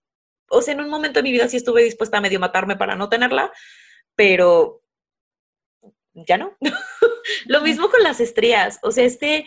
[0.50, 2.96] o sea, en un momento de mi vida sí estuve dispuesta a medio matarme para
[2.96, 3.52] no tenerla,
[4.16, 4.82] pero
[6.14, 6.58] ya no.
[7.46, 9.46] Lo mismo con las estrías, o sea, este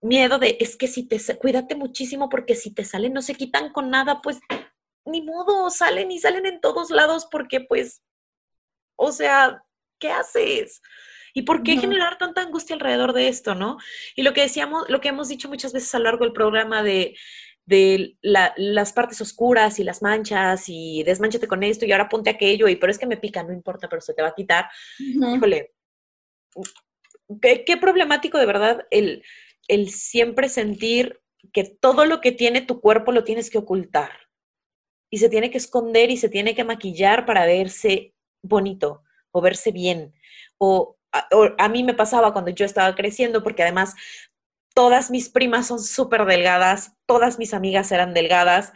[0.00, 3.72] miedo de, es que si te, cuídate muchísimo porque si te salen no se quitan
[3.72, 4.38] con nada, pues
[5.04, 8.02] ni modo, salen y salen en todos lados porque pues,
[8.96, 9.64] o sea,
[9.98, 10.82] ¿qué haces?
[11.38, 13.78] ¿Y por qué generar tanta angustia alrededor de esto, no?
[14.16, 16.82] Y lo que decíamos, lo que hemos dicho muchas veces a lo largo del programa
[16.82, 17.14] de,
[18.24, 22.74] las partes oscuras y las manchas y desmanchate con esto y ahora ponte aquello y
[22.74, 24.68] pero es que me pica, no importa, pero se te va a quitar.
[24.98, 25.74] Híjole,
[27.40, 29.22] qué, problemático de verdad el,
[29.68, 31.20] el siempre sentir
[31.52, 34.10] que todo lo que tiene tu cuerpo lo tienes que ocultar
[35.08, 38.12] y se tiene que esconder y se tiene que maquillar para verse
[38.42, 40.14] bonito o verse bien
[40.58, 43.94] o a, mí me pasaba cuando yo estaba creciendo, porque además
[44.74, 48.72] todas mis primas son súper delgadas, todas mis amigas eran delgadas,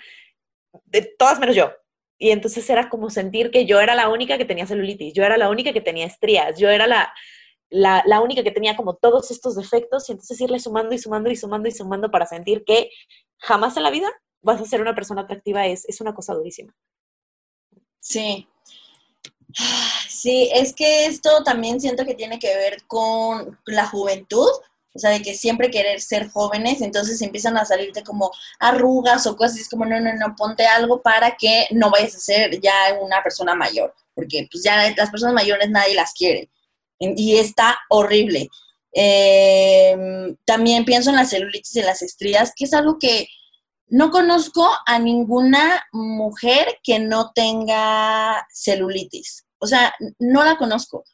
[0.87, 1.73] de, todas menos yo.
[2.19, 5.37] Y entonces era como sentir que yo era la única que tenía celulitis, yo era
[5.37, 7.13] la única que tenía estrías, yo era la,
[7.71, 11.37] la, única que tenía como todos estos defectos y entonces irle sumando y sumando y
[11.37, 12.91] sumando y sumando para sentir que
[13.39, 14.09] jamás en la vida
[14.41, 16.75] vas a ser una persona atractiva es, es una cosa durísima.
[18.01, 18.49] Sí,
[20.09, 24.49] Sí, es que esto también siento que tiene que ver con la juventud,
[24.95, 28.31] o sea, de que siempre querer ser jóvenes, entonces empiezan a salirte como
[28.61, 32.21] arrugas o cosas, es como, no, no, no, ponte algo para que no vayas a
[32.21, 36.49] ser ya una persona mayor, porque pues ya las personas mayores nadie las quiere,
[36.99, 38.49] y está horrible.
[38.93, 43.27] Em, también pienso en las celulitis y las estrías, que es algo que
[43.93, 49.45] no conozco a ninguna mujer que no tenga celulitis.
[49.59, 51.05] O sea, no la conozco.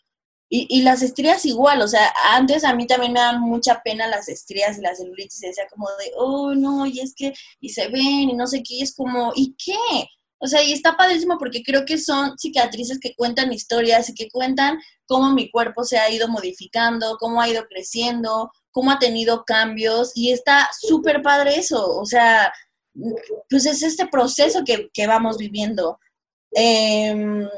[0.48, 4.28] Y, las estrías igual, o sea, antes a mí también me dan mucha pena las
[4.30, 7.88] estrías y las celulitis, y decía como de, oh, no, y es que, y se
[7.88, 10.08] ven, y no sé qué, y es como, ¿y qué?
[10.38, 14.30] O sea, y está padrísimo porque creo que son cicatrices que cuentan historias y que
[14.30, 19.44] cuentan cómo mi cuerpo se ha ido modificando, cómo ha ido creciendo, cómo ha tenido
[19.44, 22.52] cambios, y está súper padre eso, o sea,
[23.48, 25.98] pues es este proceso que, vamos viviendo.
[26.52, 27.48] Em,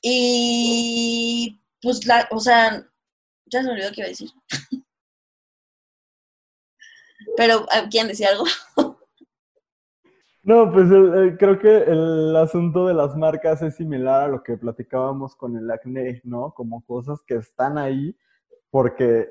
[0.00, 2.86] y pues, la, o sea,
[3.46, 4.30] ya se me olvidó qué iba a decir.
[7.36, 8.44] Pero, ¿quién decía algo?
[10.42, 10.88] No, pues
[11.38, 15.70] creo que el asunto de las marcas es similar a lo que platicábamos con el
[15.70, 16.54] acné, ¿no?
[16.54, 18.16] Como cosas que están ahí
[18.70, 19.28] porque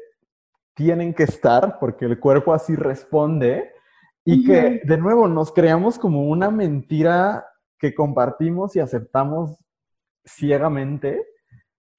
[0.76, 3.74] tienen que estar, porque el cuerpo así responde
[4.30, 7.48] y que de nuevo nos creamos como una mentira
[7.80, 9.58] que compartimos y aceptamos
[10.26, 11.26] ciegamente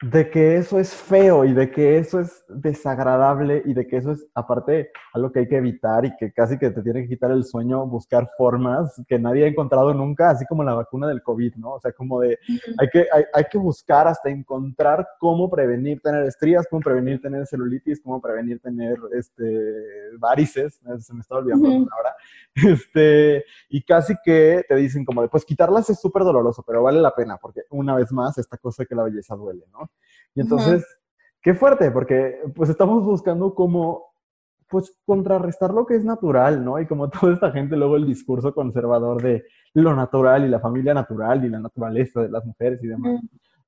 [0.00, 4.12] de que eso es feo y de que eso es desagradable y de que eso
[4.12, 7.32] es, aparte, algo que hay que evitar y que casi que te tiene que quitar
[7.32, 11.56] el sueño, buscar formas que nadie ha encontrado nunca, así como la vacuna del COVID,
[11.56, 11.72] ¿no?
[11.72, 12.38] O sea, como de,
[12.78, 17.44] hay que, hay, hay que buscar hasta encontrar cómo prevenir tener estrías, cómo prevenir tener
[17.48, 22.14] celulitis, cómo prevenir tener, este, varices, se me está olvidando ahora,
[22.54, 27.00] este, y casi que te dicen como de, pues quitarlas es súper doloroso, pero vale
[27.00, 29.87] la pena, porque una vez más, esta cosa de que la belleza duele, ¿no?
[30.34, 30.86] Y entonces,
[31.42, 34.08] qué fuerte, porque pues estamos buscando cómo
[34.68, 36.78] pues contrarrestar lo que es natural, ¿no?
[36.78, 39.44] Y como toda esta gente, luego el discurso conservador de
[39.74, 43.20] lo natural y la familia natural y la naturaleza de las mujeres y demás.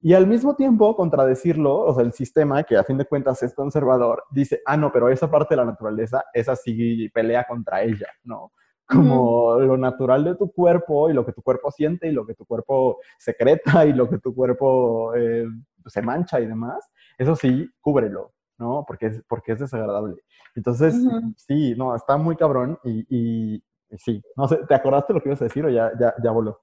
[0.03, 3.55] Y al mismo tiempo, contradecirlo, o sea, el sistema, que a fin de cuentas es
[3.55, 8.09] conservador, dice, ah, no, pero esa parte de la naturaleza, esa sí pelea contra ella,
[8.25, 8.53] ¿no?
[8.87, 12.35] Como lo natural de tu cuerpo y lo que tu cuerpo siente y lo que
[12.35, 15.47] tu cuerpo secreta y lo que tu cuerpo eh,
[15.87, 18.85] se mancha y demás, eso sí, cúbrelo, ¿no?
[18.87, 20.17] Porque es, porque es desagradable.
[20.55, 20.95] Entonces,
[21.37, 23.63] sí, no, está muy cabrón y,
[23.99, 26.61] sí, no sé, ¿te acordaste lo que ibas a decir o ya, ya, ya voló?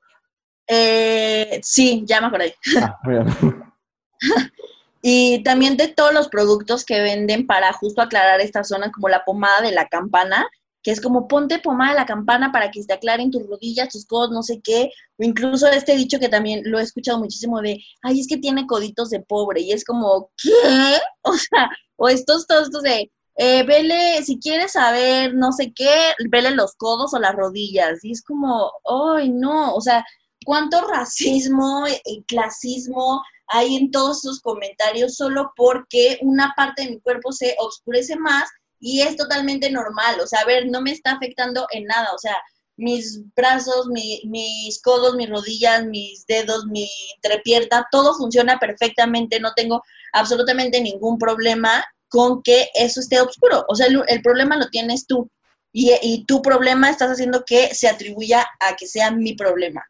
[0.68, 2.56] Eh, sí, ya me acordé.
[2.81, 2.99] Ah,
[5.02, 9.23] y también de todos los productos que venden para justo aclarar esta zona, como la
[9.23, 10.48] pomada de la campana,
[10.88, 13.89] que es como ponte pomada de la campana para que se te aclaren tus rodillas,
[13.89, 17.59] tus codos, no sé qué, o incluso este dicho que también lo he escuchado muchísimo
[17.59, 20.49] de, ay, es que tiene coditos de pobre, y es como, ¿qué?
[21.23, 26.14] O sea, o estos, todos estos de, eh, vele, si quieres saber no sé qué,
[26.30, 30.05] vele los codos o las rodillas, y es como, ay, no, o sea,
[30.45, 36.99] cuánto racismo y clasismo hay en todos esos comentarios solo porque una parte de mi
[37.01, 38.47] cuerpo se oscurece más
[38.80, 42.18] y es totalmente normal, o sea, a ver, no me está afectando en nada, o
[42.18, 42.36] sea,
[42.76, 49.82] mis brazos, mis codos, mis rodillas, mis dedos, mi entrepierna, todo funciona perfectamente, no tengo
[50.14, 55.30] absolutamente ningún problema con que eso esté oscuro, o sea, el, problema lo tienes tú
[55.72, 59.84] y, y tu problema estás haciendo que se atribuya a que sea mi problema.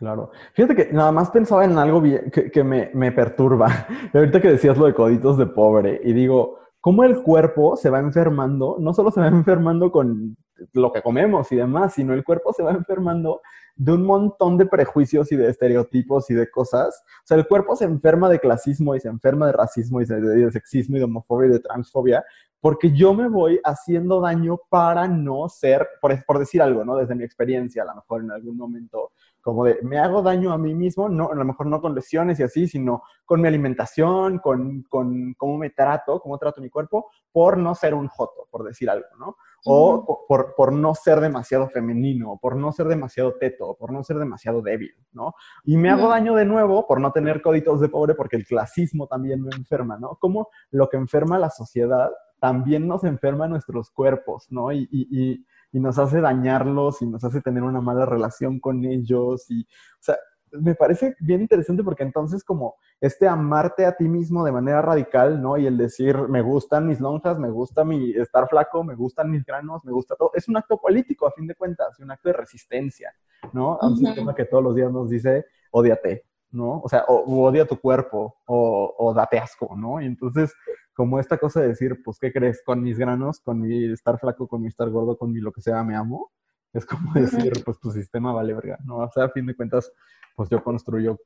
[0.00, 0.30] Claro.
[0.54, 3.86] Fíjate que nada más pensaba en algo que, que me, me, perturba.
[4.14, 8.00] ahorita que decías lo de coditos de pobre, y digo, cómo el cuerpo se va
[8.00, 10.36] enfermando, no solo se va enfermando con
[10.72, 13.40] lo que comemos y demás, sino el cuerpo se va enfermando
[13.76, 17.02] de un montón de prejuicios y de estereotipos y de cosas.
[17.22, 20.50] O sea, el cuerpo se enferma de clasismo y se enferma de racismo y de,
[20.52, 22.24] sexismo y de homofobia y de transfobia,
[22.60, 26.96] porque yo me voy haciendo daño para no ser, por, por decir algo, ¿no?
[26.96, 30.58] Desde mi experiencia, a lo mejor en algún momento, como de me hago daño a
[30.58, 34.38] mí mismo, no, a lo mejor no con lesiones y así, sino con mi alimentación,
[34.38, 38.64] con, con cómo me trato, cómo trato mi cuerpo, por no ser un joto, por
[38.64, 39.36] decir algo, ¿no?
[39.64, 44.18] O por, por, no ser demasiado femenino, por no ser demasiado teto, por no ser
[44.18, 45.34] demasiado débil, ¿no?
[45.64, 49.06] Y me hago daño de nuevo por no tener códitos de pobre, porque el clasismo
[49.06, 50.16] también me enferma, ¿no?
[50.16, 52.10] Como lo que enferma a la sociedad
[52.40, 54.72] también nos enferma a nuestros cuerpos, ¿no?
[54.72, 55.44] y, y y
[55.78, 60.16] nos hace dañarlos y nos hace tener una mala relación con ellos y, o sea,
[60.52, 65.40] me parece bien interesante porque entonces como este amarte a ti mismo de manera radical,
[65.40, 65.56] ¿no?
[65.56, 69.44] Y el decir, me gustan mis lonjas, me gusta mi estar flaco, me gustan mis
[69.44, 72.32] granos, me gusta todo, es un acto político a fin de cuentas, un acto de
[72.34, 73.14] resistencia,
[73.52, 73.78] ¿no?
[73.80, 76.80] A un sistema que todos los días nos dice, odiate, ¿no?
[76.80, 80.00] O sea, o, odia tu cuerpo, o, o date asco, ¿no?
[80.00, 80.54] Y entonces
[81.00, 82.62] como esta cosa de decir, pues, ¿qué crees?
[82.62, 85.62] Con mis granos, con mi estar flaco, con mi estar gordo, con mi lo que
[85.62, 86.30] sea, me amo.
[86.74, 88.98] Es como decir, pues tu sistema vale verga, ¿no?
[88.98, 89.90] O sea, a fin de cuentas,
[90.36, 91.18] pues yo construyo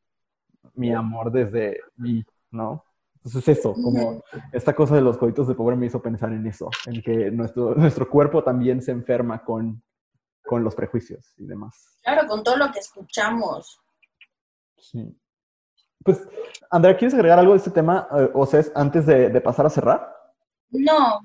[0.75, 2.85] mi amor desde mí, ¿no?
[3.17, 4.23] Entonces eso, como
[4.53, 7.75] esta cosa de los coditos de pobre me hizo pensar en eso, en que nuestro,
[7.75, 9.83] nuestro cuerpo también se enferma con,
[10.45, 11.99] con los prejuicios y demás.
[12.05, 13.81] Claro, con todo lo que escuchamos.
[14.90, 15.16] Sí.
[16.05, 16.28] Pues,
[16.70, 20.15] Andrea, ¿quieres agregar algo de este tema, eh, o sea, antes de, pasar a cerrar?
[20.70, 21.20] No.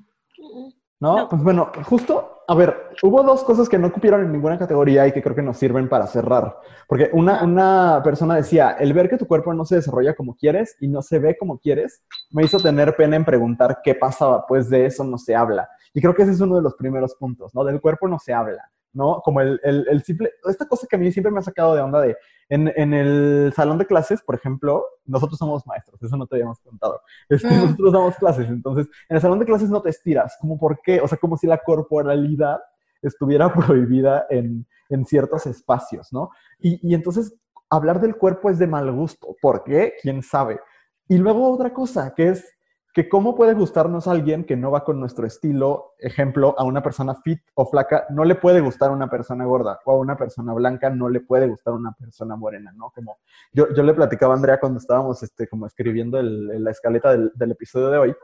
[1.00, 1.28] no.
[1.28, 5.12] Pues bueno, justo, a ver, hubo dos cosas que no cupieron en ninguna categoría y
[5.12, 6.56] que creo que nos sirven para cerrar.
[6.88, 10.76] Porque una, una persona decía, el ver que tu cuerpo no se desarrolla como quieres
[10.80, 14.70] y no se ve como quieres, me hizo tener pena en preguntar qué pasaba, pues
[14.70, 15.68] de eso no se habla.
[15.92, 17.64] Y creo que ese es uno de los primeros puntos, ¿no?
[17.64, 19.20] Del cuerpo no se habla, ¿no?
[19.20, 21.82] Como el, el, el simple, esta cosa que a mí siempre me ha sacado de
[21.82, 22.16] onda de,
[22.50, 27.00] en, el salón de clases, por ejemplo, nosotros somos maestros, eso no te habíamos contado.
[27.28, 27.60] Este, mm.
[27.62, 31.00] Nosotros damos clases, entonces en el salón de clases no te estiras, como por qué,
[31.00, 32.58] o sea, como si la corporalidad
[33.00, 36.30] estuviera prohibida en, en ciertos espacios, ¿no?
[36.58, 37.34] Y, y entonces
[37.70, 39.94] hablar del cuerpo es de mal gusto, ¿por qué?
[40.02, 40.60] ¿Quién sabe?
[41.08, 42.44] Y luego otra cosa, que es
[42.92, 47.14] que cómo puede gustarnos alguien que no va con nuestro estilo, ejemplo, a una persona
[47.14, 50.90] fit o flaca, no le puede gustar una persona gorda, o a una persona blanca
[50.90, 52.90] no le puede gustar una persona morena, ¿no?
[52.90, 53.18] Como
[53.52, 57.90] yo, yo le platicaba a Andrea cuando estábamos este, como escribiendo la escaleta del, episodio
[57.90, 58.16] de hoy,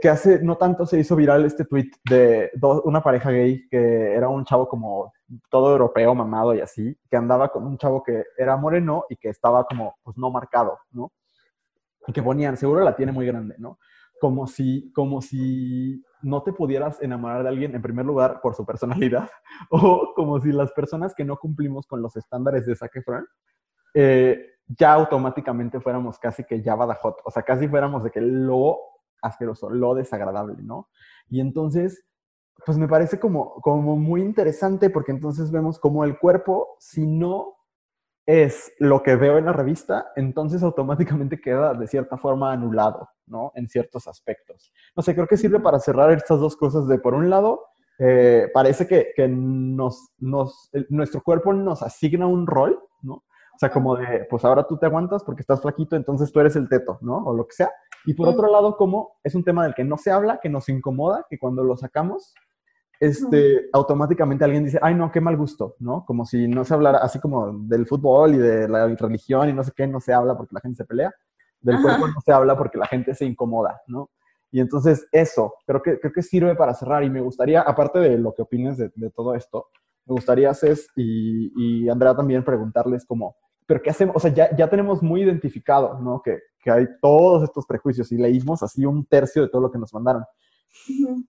[0.00, 2.50] que, hace no tanto se hizo viral este tweet de
[2.84, 5.12] una pareja gay que era un chavo como
[5.50, 9.28] todo europeo, mamado y así, que andaba con un chavo que era moreno y que
[9.28, 11.12] estaba como pues no marcado, ¿no?
[12.12, 13.78] Que ponían, seguro la tiene muy grande, ¿no?
[14.20, 18.64] Como si, como si no te pudieras enamorar de alguien en primer lugar por su
[18.64, 19.30] personalidad,
[19.70, 23.26] o como si las personas que no cumplimos con los estándares de Zac Efron,
[23.94, 28.78] eh, ya automáticamente fuéramos casi que ya badajot, o sea, casi fuéramos de que lo
[29.22, 30.88] asqueroso, lo desagradable, ¿no?
[31.28, 32.04] Y entonces,
[32.64, 37.57] pues me parece como, como muy interesante porque entonces vemos como el cuerpo, si no
[38.28, 43.52] es lo que veo en la revista, entonces automáticamente queda de cierta forma anulado, ¿no?
[43.54, 44.70] En ciertos aspectos.
[44.94, 47.64] No sé, creo que sirve para cerrar estas dos cosas de, por un lado,
[47.98, 53.14] eh, parece que, nos, nos, nuestro cuerpo nos asigna un rol, ¿no?
[53.14, 56.54] O sea, como de, pues ahora tú te aguantas porque estás flaquito, entonces tú eres
[56.54, 57.24] el teto, ¿no?
[57.24, 57.70] O lo que sea.
[58.04, 60.68] Y por otro lado, como es un tema del que no se habla, que nos
[60.68, 62.34] incomoda, que cuando lo sacamos,
[63.00, 66.04] este, automáticamente alguien dice, ay, no, qué mal gusto, ¿no?
[66.04, 69.62] Como si no se hablara así como del fútbol y de la religión y no
[69.62, 71.12] sé qué, no se habla porque la gente se pelea.
[71.60, 74.10] Del cuerpo no se habla porque la gente se incomoda, ¿no?
[74.50, 78.16] Y entonces eso, creo que, creo que sirve para cerrar y me gustaría, aparte de
[78.16, 79.66] lo que opines de, todo esto,
[80.06, 81.52] me gustaría, Cés y,
[81.84, 84.16] y, Andrea también preguntarles como, pero ¿qué hacemos?
[84.16, 86.22] O sea, ya, ya tenemos muy identificado, ¿no?
[86.22, 89.78] Que, que hay todos estos prejuicios y leímos así un tercio de todo lo que
[89.78, 90.24] nos mandaron.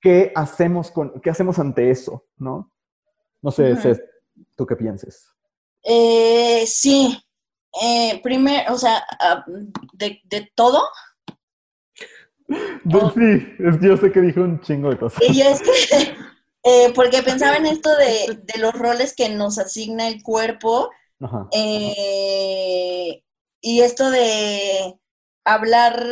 [0.02, 2.26] ¿Qué hacemos, con, ¿Qué hacemos ante eso?
[2.38, 2.72] ¿no?
[3.42, 3.76] No sé,
[4.56, 5.34] ¿tú qué pienses?
[5.84, 7.18] Eh, sí.
[7.82, 9.46] Eh, primero, o sea, ah,
[9.94, 10.82] de, todo.
[12.48, 15.22] Sí, es que yo sé que dijo un chingo de cosas.
[15.30, 15.70] Y es que,
[16.64, 20.90] eh, porque pensaba en esto de, los roles que nos asigna el cuerpo.
[23.62, 24.99] y esto de
[25.54, 26.04] hablar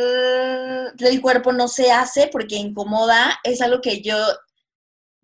[0.95, 4.18] del cuerpo no se hace porque incomoda, es algo que yo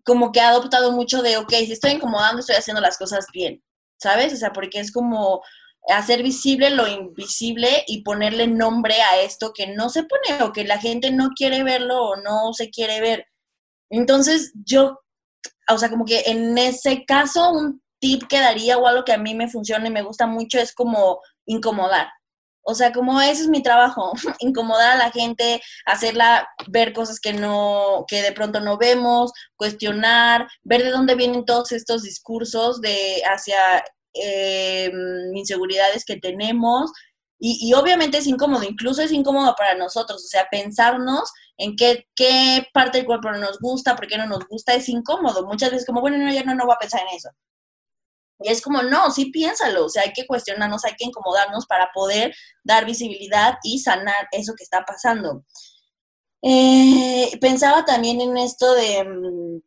[0.04, 3.64] como que he adoptado mucho de, ok, si estoy incomodando, estoy haciendo las cosas bien,
[3.98, 4.34] ¿sabes?
[4.34, 5.42] O sea, porque es como
[5.88, 10.64] hacer visible lo invisible y ponerle nombre a esto que no se pone o que
[10.64, 13.28] la gente no quiere verlo o no se quiere ver.
[13.90, 15.00] Entonces, yo,
[15.70, 19.18] o sea, como que en ese caso, un tip que daría o algo que a
[19.18, 22.10] mí me funciona y me gusta mucho es como incomodar.
[22.64, 27.34] O sea, como ese es mi trabajo, incomodar a la gente, hacerla ver cosas que
[27.34, 33.22] no, que de pronto no vemos, cuestionar, ver de dónde vienen todos estos discursos de
[33.26, 33.84] hacia
[34.14, 34.92] eh,
[35.34, 36.92] inseguridades que tenemos.
[37.40, 42.08] Y, y, obviamente es incómodo, incluso es incómodo para nosotros, o sea, pensarnos en qué,
[42.16, 45.46] qué parte del cuerpo no nos gusta, por qué no nos gusta, es incómodo.
[45.46, 47.30] Muchas veces como, bueno, no, ya no, no voy a pensar en eso.
[48.40, 51.92] Y es como, no, sí piénsalo, o sea, hay que cuestionarnos, hay que incomodarnos para
[51.94, 55.44] poder dar visibilidad y sanar eso que está pasando.
[56.42, 59.62] Eh, pensaba también en esto de mm,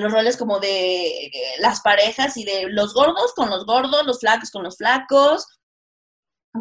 [0.00, 4.50] los roles como de las parejas y de los gordos con los gordos, los flacos
[4.50, 5.46] con los flacos.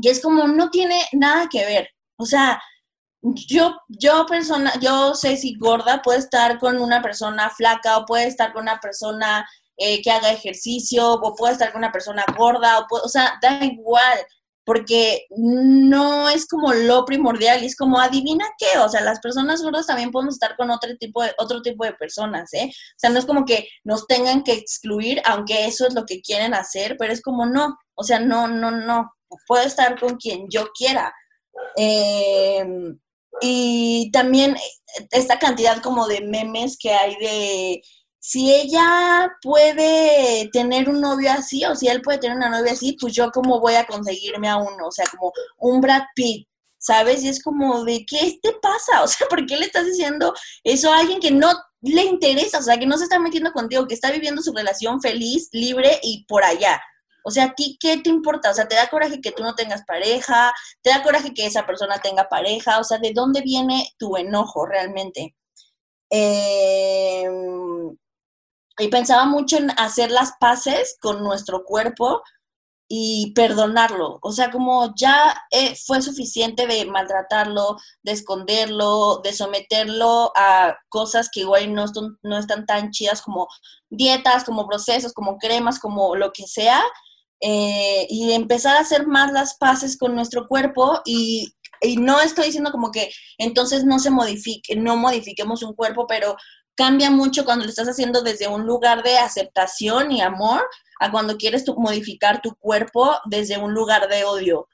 [0.01, 1.89] Y es como, no tiene nada que ver.
[2.17, 2.61] O sea,
[3.21, 8.27] yo, yo persona, yo sé si gorda puede estar con una persona flaca o puede
[8.27, 9.47] estar con una persona
[9.81, 13.63] eh, que haga ejercicio, o puede estar con una persona gorda, o, o sea, da
[13.65, 14.19] igual,
[14.63, 19.63] porque no es como lo primordial, y es como, adivina qué, o sea, las personas
[19.63, 22.69] gordas también podemos estar con otro tipo de, otro tipo de personas, ¿eh?
[22.69, 26.21] O sea, no es como que nos tengan que excluir, aunque eso es lo que
[26.21, 29.11] quieren hacer, pero es como, no, o sea, no, no, no,
[29.47, 31.13] puedo estar con quien yo quiera.
[31.75, 32.99] Em,
[33.41, 34.55] y también
[35.11, 37.81] esta cantidad como de memes que hay de
[38.23, 42.95] si ella puede tener un novio así o si él puede tener una novia así,
[43.01, 47.23] pues yo cómo voy a conseguirme a uno, o sea, como un Brad Pitt, ¿sabes?
[47.23, 49.03] Y es como de, ¿qué te pasa?
[49.03, 52.59] O sea, ¿por qué le estás diciendo eso a alguien que no le interesa?
[52.59, 55.99] O sea, que no se está metiendo contigo, que está viviendo su relación feliz, libre
[56.03, 56.79] y por allá.
[57.23, 58.51] O sea, ¿a ti qué te importa?
[58.51, 60.53] O sea, ¿te da coraje que tú no tengas pareja?
[60.83, 62.79] ¿Te da coraje que esa persona tenga pareja?
[62.79, 65.35] O sea, ¿de dónde viene tu enojo realmente?
[66.11, 67.27] Eh,
[68.79, 72.21] y pensaba mucho en hacer las paces con nuestro cuerpo
[72.93, 74.19] y perdonarlo.
[74.21, 81.29] O sea, como ya eh, fue suficiente de maltratarlo, de esconderlo, de someterlo a cosas
[81.31, 81.85] que igual no,
[82.21, 83.47] no están tan chidas como
[83.89, 86.81] dietas, como procesos, como cremas, como lo que sea.
[87.39, 92.47] Eh, y empezar a hacer más las paces con nuestro cuerpo y, y no estoy
[92.47, 96.35] diciendo como que entonces no se modifique, no modifiquemos un cuerpo, pero
[96.75, 100.61] cambia mucho cuando lo estás haciendo desde un lugar de aceptación y amor
[100.99, 104.67] a cuando quieres modificar tu cuerpo desde un lugar de odio.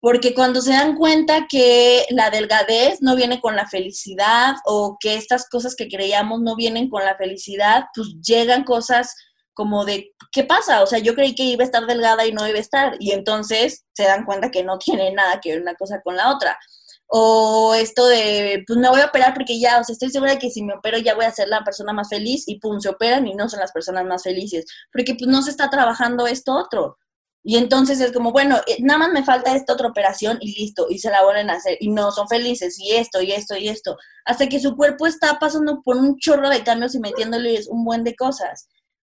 [0.00, 5.14] Porque cuando se dan cuenta que la delgadez no viene con la felicidad o que
[5.14, 9.14] estas cosas que creíamos no vienen con la felicidad, pues llegan cosas
[9.54, 10.82] como de, ¿qué pasa?
[10.82, 12.96] O sea, yo creí que iba a estar delgada y no iba a estar.
[12.98, 16.30] Y entonces se dan cuenta que no tiene nada que ver una cosa con la
[16.30, 16.58] otra.
[17.06, 20.38] O esto de, pues me voy a operar porque ya, o sea, estoy segura de
[20.38, 22.88] que si me opero ya voy a ser la persona más feliz y pum, se
[22.88, 26.54] operan y no son las personas más felices, porque pues no se está trabajando esto
[26.54, 26.98] otro.
[27.46, 30.86] Y entonces es como, bueno, eh, nada más me falta esta otra operación y listo,
[30.88, 33.68] y se la vuelven a hacer, y no, son felices, y esto, y esto, y
[33.68, 37.84] esto, hasta que su cuerpo está pasando por un chorro de cambios y metiéndoles un
[37.84, 38.66] buen de cosas.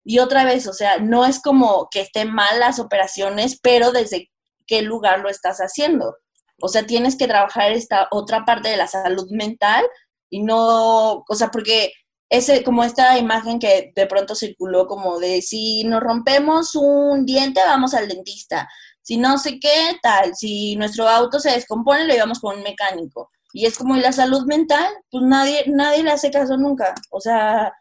[0.04, 4.30] Y otra vez, o sea, no es como que estén mal las operaciones, pero desde
[4.66, 6.14] qué lugar lo estás haciendo.
[6.60, 9.84] O sea, tienes que trabajar esta otra parte de la salud mental
[10.30, 11.92] y no, o sea, porque
[12.30, 17.60] ese, como esta imagen que de pronto circuló como de si nos rompemos un diente,
[17.64, 18.68] vamos al dentista.
[19.02, 20.34] Si no sé qué, tal.
[20.36, 23.30] Si nuestro auto se descompone, lo llevamos con un mecánico.
[23.52, 24.86] Y es como, ¿y la salud mental?
[25.10, 26.94] Pues nadie, nadie le hace caso nunca.
[27.10, 27.72] O sea,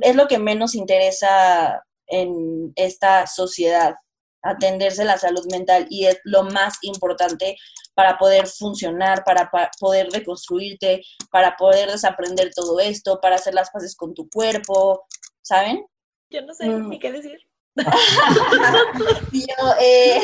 [0.00, 3.94] es lo que menos interesa en esta sociedad
[4.42, 7.56] atenderse la salud mental y es lo más importante
[8.00, 13.94] para poder funcionar, para, poder reconstruirte, para poder desaprender todo esto, para hacer las paces
[13.94, 15.06] con tu cuerpo,
[15.42, 15.84] ¿saben?
[16.30, 16.88] Yo no sé mm.
[16.88, 17.38] ni qué decir.
[17.76, 20.22] yo, eh...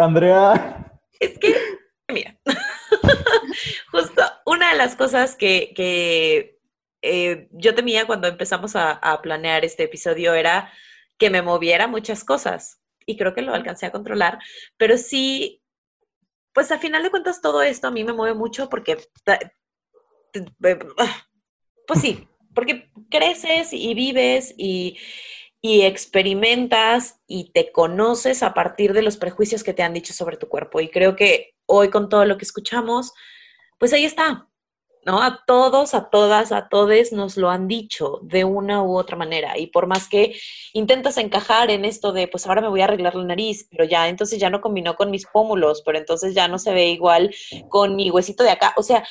[0.00, 0.98] Andrea.
[1.20, 1.54] Es que,
[2.08, 2.36] mira,
[3.92, 6.58] justo una de las cosas que, que
[7.02, 10.72] eh, yo temía cuando empezamos a, a planear este episodio era
[11.18, 14.40] que me moviera muchas cosas y creo que lo alcancé a controlar,
[14.76, 15.59] pero sí,
[16.60, 18.98] pues a final de cuentas todo esto a mí me mueve mucho porque,
[21.86, 24.98] pues sí, porque creces y vives y,
[25.62, 30.36] y experimentas y te conoces a partir de los prejuicios que te han dicho sobre
[30.36, 30.82] tu cuerpo.
[30.82, 33.14] Y creo que hoy con todo lo que escuchamos,
[33.78, 34.49] pues ahí está,
[35.04, 35.22] ¿no?
[35.22, 39.58] A todos, a todas, a todes nos lo han dicho de una u otra manera.
[39.58, 40.38] Y por más que
[40.72, 44.08] intentas encajar en esto de, pues ahora me voy a arreglar la nariz, pero ya
[44.08, 47.34] entonces ya no combinó con mis pómulos, pero entonces ya no se ve igual
[47.68, 48.74] con mi huesito de acá.
[48.76, 49.06] O sea,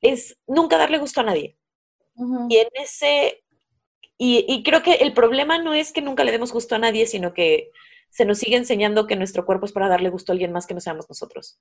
[0.00, 1.56] es nunca darle gusto a nadie.
[2.48, 3.42] Y en ese,
[4.18, 7.32] y, creo que el problema no es que nunca le demos gusto a nadie, sino
[7.32, 7.70] que
[8.10, 10.74] se nos sigue enseñando que nuestro cuerpo es para darle gusto a alguien más que
[10.74, 11.58] no seamos nosotros.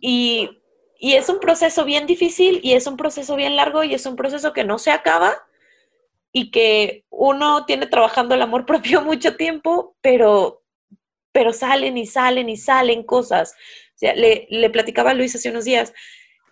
[0.00, 0.61] Y
[1.04, 4.14] y es un proceso bien difícil y es un proceso bien largo y es un
[4.14, 5.34] proceso que no se acaba
[6.30, 10.62] y que uno tiene trabajando el amor propio mucho tiempo, pero,
[11.32, 13.52] pero salen y salen y salen cosas.
[13.96, 15.92] O sea, le, le platicaba a Luis hace unos días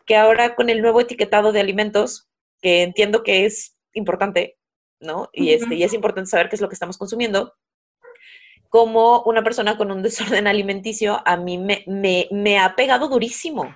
[0.04, 2.28] que ahora con el nuevo etiquetado de alimentos,
[2.60, 4.58] que entiendo que es importante,
[4.98, 5.30] ¿no?
[5.32, 7.54] Y, este, y es importante saber qué es lo que estamos consumiendo,
[8.68, 13.72] como una persona con un desorden alimenticio a mí me, me, me ha pegado durísimo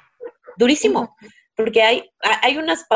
[0.56, 1.16] durísimo,
[1.56, 2.10] porque hay,
[2.42, 2.86] hay unas,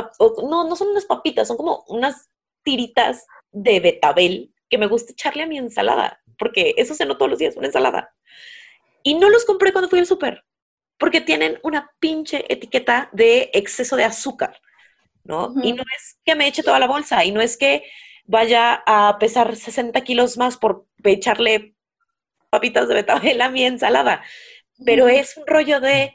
[0.42, 2.28] no, no son unas papitas, son como unas
[2.62, 7.38] tiritas de betabel que me gusta echarle a mi ensalada, porque eso se todos los
[7.38, 8.14] días, una ensalada.
[9.02, 10.44] Y no los compré cuando fui al súper,
[10.98, 14.60] porque tienen una pinche etiqueta de exceso de azúcar,
[15.24, 15.54] ¿no?
[15.62, 17.84] Y no es que me eche toda la bolsa, y no es que
[18.24, 21.74] vaya a pesar 60 kilos más por echarle
[22.50, 24.22] papitas de betabel a mi ensalada,
[24.84, 26.14] pero es un rollo de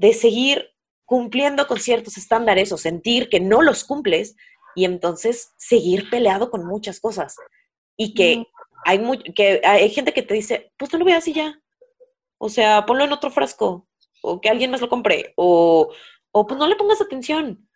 [0.00, 0.70] de seguir
[1.04, 4.34] cumpliendo con ciertos estándares o sentir que no los cumples
[4.74, 7.36] y entonces seguir peleado con muchas cosas.
[7.98, 8.46] Y que,
[8.86, 8.98] hay,
[9.34, 11.60] que hay gente que te dice, pues no lo veas así ya.
[12.38, 13.86] O sea, ponlo en otro frasco
[14.22, 15.92] o que alguien más lo compre o,
[16.32, 17.68] o pues no le pongas atención.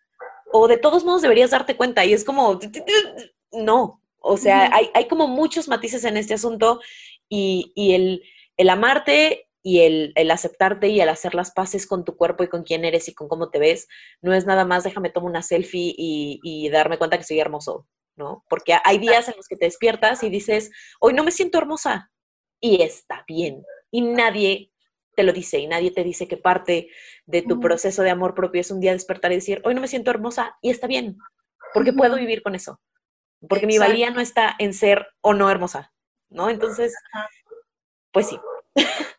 [0.50, 2.58] O de todos modos deberías darte cuenta y es como,
[3.52, 4.00] no.
[4.18, 6.80] O sea, hay, hay, como muchos matices en este asunto
[7.28, 8.22] y, y el,
[8.56, 12.64] el amarte y el, aceptarte y el hacer las paces con tu cuerpo y con
[12.64, 13.88] quién eres y con cómo te ves,
[14.20, 18.44] no es nada más déjame tomar una selfie y, darme cuenta que soy hermoso, ¿no?
[18.50, 20.70] Porque hay días en los que te despiertas y dices,
[21.00, 22.12] hoy no me siento hermosa
[22.60, 23.64] y está bien.
[23.90, 24.70] Y nadie
[25.16, 26.90] te lo dice y nadie te dice que parte
[27.24, 29.88] de tu proceso de amor propio es un día despertar y decir, hoy no me
[29.88, 31.16] siento hermosa y está bien,
[31.72, 32.82] porque puedo vivir con eso.
[33.48, 35.94] Porque mi valía no está en ser o no hermosa,
[36.28, 36.50] ¿no?
[36.50, 36.94] Entonces,
[38.12, 38.38] pues sí.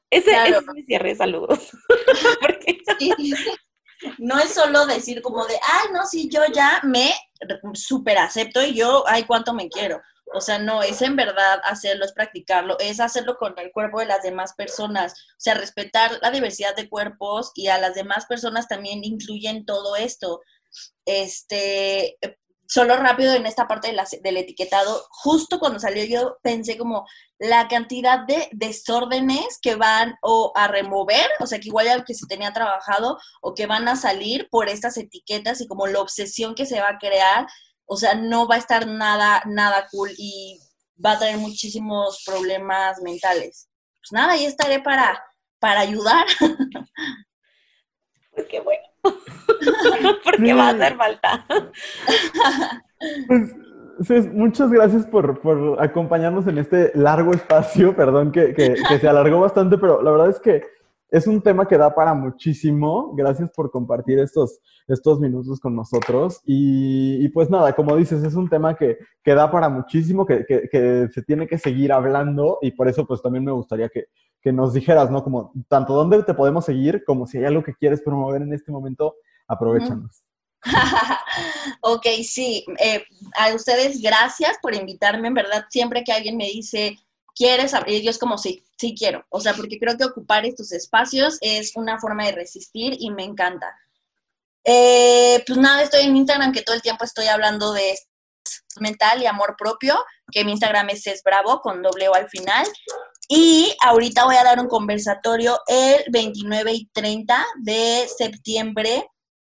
[0.09, 1.71] Ese, es mi cierre de saludos.
[4.17, 7.13] No es solo decir como de, ay, no, sí, yo ya me
[7.73, 10.01] super acepto y yo, ay, cuánto me quiero.
[10.33, 14.07] O sea, no, es en verdad hacerlo, es practicarlo, es hacerlo con el cuerpo de
[14.07, 15.13] las demás personas.
[15.13, 19.95] O sea, respetar la diversidad de cuerpos y a las demás personas también incluyen todo
[19.95, 20.41] esto.
[21.05, 22.17] Este,
[22.67, 27.05] solo rápido en esta parte del etiquetado, justo cuando salió yo pensé como
[27.37, 32.13] la cantidad de desórdenes que van o a remover, o sea, que igual ya que
[32.13, 36.55] se tenía trabajado o que van a salir por estas etiquetas y como la obsesión
[36.55, 37.47] que se va a crear,
[37.85, 40.59] o sea, no va a estar nada, nada cool y
[41.03, 43.69] va a traer muchísimos problemas mentales.
[44.01, 45.23] Pues nada, ahí estaré para,
[45.59, 46.25] para ayudar.
[48.35, 48.83] Pues bueno.
[50.23, 51.45] Porque va a hacer falta.
[53.27, 55.41] Pues, muchas gracias por,
[55.79, 60.39] acompañarnos en este largo espacio, perdón que, que, se alargó bastante, pero la verdad es
[60.39, 60.63] que
[61.09, 63.13] es un tema que da para muchísimo.
[63.15, 66.41] Gracias por compartir estos, estos minutos con nosotros.
[66.45, 71.07] Y, pues nada, como dices, es un tema que, que da para muchísimo, que, que,
[71.13, 74.05] se tiene que seguir hablando y por eso pues también me gustaría que,
[74.41, 75.23] que nos dijeras, ¿no?
[75.23, 78.71] Como tanto dónde te podemos seguir, como si hay algo que quieres promover en este
[78.71, 79.15] momento,
[79.47, 80.23] aprovechanos.
[81.81, 82.65] ok, sí.
[82.79, 83.05] Eh,
[83.37, 85.27] a ustedes gracias por invitarme.
[85.27, 86.97] En verdad, siempre que alguien me dice,
[87.35, 88.01] ¿quieres abrir?
[88.01, 89.25] Yo es como, sí, sí quiero.
[89.29, 93.23] O sea, porque creo que ocupar estos espacios es una forma de resistir y me
[93.23, 93.75] encanta.
[94.63, 97.95] Eh, pues nada, estoy en Instagram que todo el tiempo estoy hablando de
[98.79, 102.65] mental y amor propio, que mi Instagram es, es bravo con doble O al final.
[103.27, 109.07] Y ahorita voy a dar un conversatorio el 29 y 30 de septiembre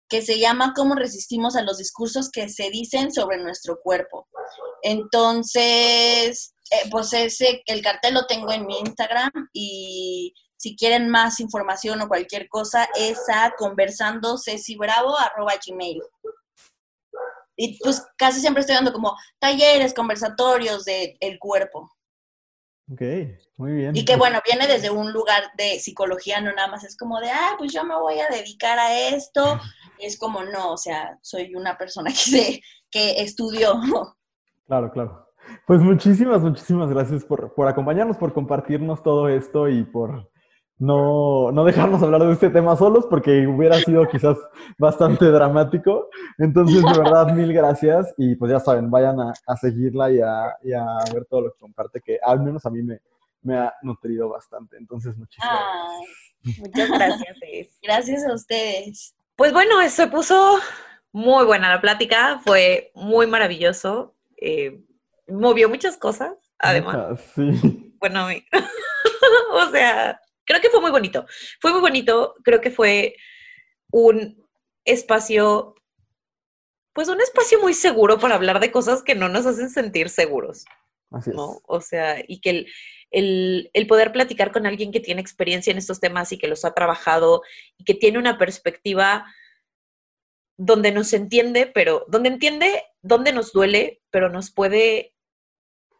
[0.09, 4.29] que se llama Cómo resistimos a los discursos que se dicen sobre nuestro cuerpo.
[4.83, 11.41] Entonces, eh, pues ese, el cartel lo tengo en mi Instagram y si quieren más
[11.41, 14.37] información o cualquier cosa, es a conversando
[15.67, 16.03] gmail.
[17.57, 21.91] Y pues casi siempre estoy dando como talleres, conversatorios del el cuerpo.
[22.93, 23.03] Ok,
[23.57, 23.97] muy bien.
[23.97, 27.31] Y que bueno, viene desde un lugar de psicología, no nada más es como de,
[27.31, 29.59] ah, pues yo me voy a dedicar a esto.
[29.99, 33.81] es como, no, o sea, soy una persona que, se, que estudió.
[34.67, 35.27] Claro, claro.
[35.67, 40.31] Pues muchísimas, muchísimas gracias por, por acompañarnos, por compartirnos todo esto y por,
[40.79, 44.37] no, no dejarnos hablar de este tema solos porque hubiera sido quizás
[44.79, 46.09] bastante dramático.
[46.39, 50.57] Entonces, de verdad, mil gracias y pues ya saben, vayan a, seguirla y a,
[51.13, 53.01] ver todo lo que comparte, que al menos a mí me,
[53.43, 54.77] me ha nutrido bastante.
[54.77, 56.27] Entonces, muchísimas gracias.
[56.59, 57.37] Muchas gracias.
[57.83, 59.15] gracias a ustedes.
[59.35, 60.59] Pues bueno, se puso
[61.13, 64.81] muy buena la plática, fue muy maravilloso, eh,
[65.29, 67.21] movió muchas cosas, además.
[67.35, 67.95] Sí.
[67.99, 68.27] Bueno,
[69.53, 71.27] o sea, creo que fue muy bonito.
[71.61, 73.17] Fue muy bonito, creo que fue
[73.91, 74.47] un
[74.85, 75.75] espacio,
[76.95, 80.65] pues un espacio muy seguro para hablar de cosas que no nos hacen sentir seguros.
[81.11, 81.61] Así ¿no?
[81.67, 82.67] O sea, y que
[83.11, 86.65] el, el, poder platicar con alguien que tiene experiencia en estos temas y que los
[86.65, 87.43] ha trabajado
[87.79, 89.25] y que tiene una perspectiva
[90.59, 95.15] donde nos entiende, pero donde entiende dónde nos duele, pero nos puede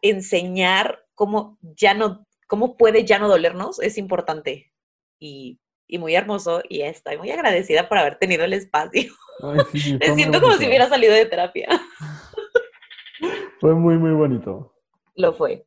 [0.01, 4.73] enseñar cómo ya no cómo puede ya no dolernos es importante
[5.19, 5.59] y,
[5.99, 9.13] muy hermoso y estoy muy agradecida por haber tenido el espacio.
[10.01, 11.69] Me siento como si hubiera salido de terapia.
[13.59, 14.73] Fue muy, muy bonito.
[15.15, 15.65] Lo fue.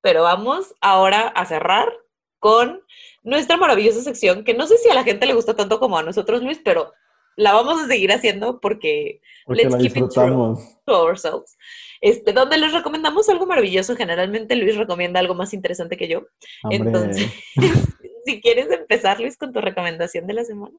[0.00, 1.92] Pero vamos ahora a cerrar
[2.38, 2.82] con
[3.22, 6.02] nuestra maravillosa sección, que no sé si a la gente le gusta tanto como a
[6.02, 6.92] nosotros, Luis, pero
[7.38, 11.56] la vamos a seguir haciendo porque, let's keep it true to ourselves.
[12.00, 13.94] Este, donde les recomendamos algo maravilloso.
[13.94, 16.26] Generalmente Luis recomienda algo más interesante que yo.
[16.68, 17.30] Entonces,
[18.24, 20.76] si quieres empezar, Luis, con tu recomendación de la semana.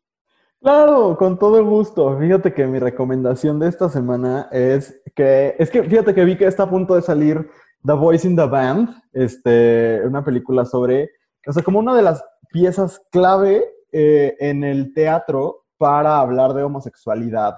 [0.61, 2.17] Claro, con todo gusto.
[2.19, 6.45] Fíjate que mi recomendación de esta semana es que, es que fíjate que vi que
[6.45, 7.49] está a punto de salir
[7.85, 11.09] The Voice in the Band, este, una película sobre,
[11.47, 12.21] o sea, como una de las
[12.51, 13.63] piezas clave
[13.93, 17.55] eh, en el teatro para hablar de homosexualidad.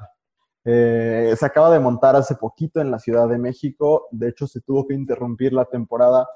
[0.64, 4.62] Eh, se acaba de montar hace poquito en la Ciudad de México, de hecho se
[4.62, 6.28] tuvo que interrumpir la temporada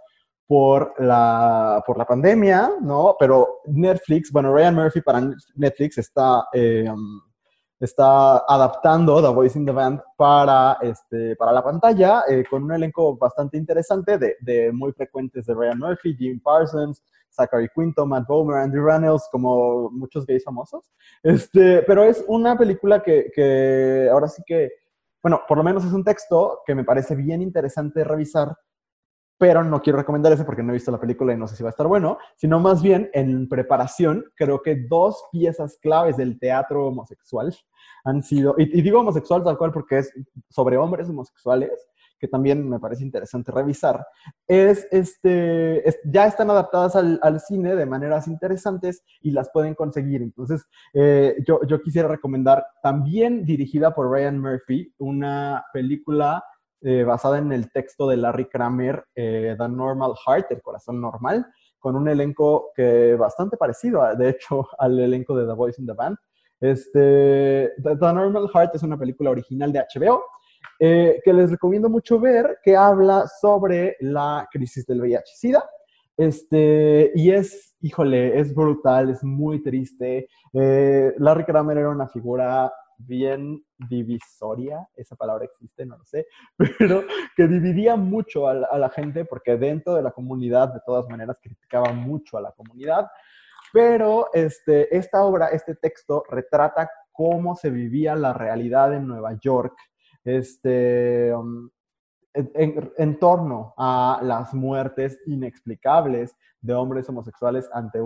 [0.48, 3.16] por la, por la pandemia, ¿no?
[3.20, 5.22] Pero Netflix, bueno, Ryan Murphy para
[5.56, 6.92] Netflix está, eh,
[7.80, 12.72] está adaptando The Voice in the Band para, este, para la pantalla eh, con un
[12.72, 17.04] elenco bastante interesante de, de muy frecuentes de Ryan Murphy, Jim Parsons,
[17.36, 20.92] Zachary Quinto, Matt Bomer, Andy Reynolds, como muchos gays famosos.
[21.22, 24.72] Este, pero es una película que, que ahora sí que,
[25.22, 28.56] bueno, por lo menos es un texto que me parece bien interesante revisar
[29.38, 31.64] pero no quiero recomendar ese porque no he visto la película y no sé si
[31.64, 36.40] va a estar bueno, sino más bien en preparación, creo que dos piezas claves del
[36.40, 37.54] teatro homosexual
[38.06, 40.14] han sido, y, digo homosexual tal cual porque es
[40.50, 41.88] sobre hombres homosexuales,
[42.18, 44.06] que también me parece interesante revisar,
[44.48, 50.22] es, este, ya están adaptadas al, cine de maneras interesantes y las pueden conseguir.
[50.22, 56.42] Entonces, eh, yo, yo quisiera recomendar también dirigida por Ryan Murphy, una película
[56.88, 61.44] eh, basada en el texto de Larry Kramer, eh, The Normal Heart, El Corazón Normal,
[61.80, 65.94] con un elenco que bastante parecido, de hecho, al elenco de The Voice in the
[65.94, 66.16] Band.
[66.62, 70.26] Este, the, Normal Heart es una película original de HBO
[70.80, 75.68] eh, que les recomiendo mucho ver, que habla sobre la crisis del VIH-Sida.
[76.16, 80.28] Este, y es, híjole, es brutal, es muy triste.
[80.54, 86.28] Larry Kramer era una figura bien divisoria, esa palabra existe, no lo sé,
[86.80, 87.04] pero
[87.36, 91.92] que dividía mucho a la, gente porque dentro de la comunidad, de todas maneras, criticaba
[91.94, 93.08] mucho a la comunidad,
[93.74, 99.76] pero este, esta obra, este texto retrata cómo se vivía la realidad en Nueva York,
[100.24, 101.70] este, um,
[102.36, 108.02] en, torno a las muertes inexplicables de hombres homosexuales ante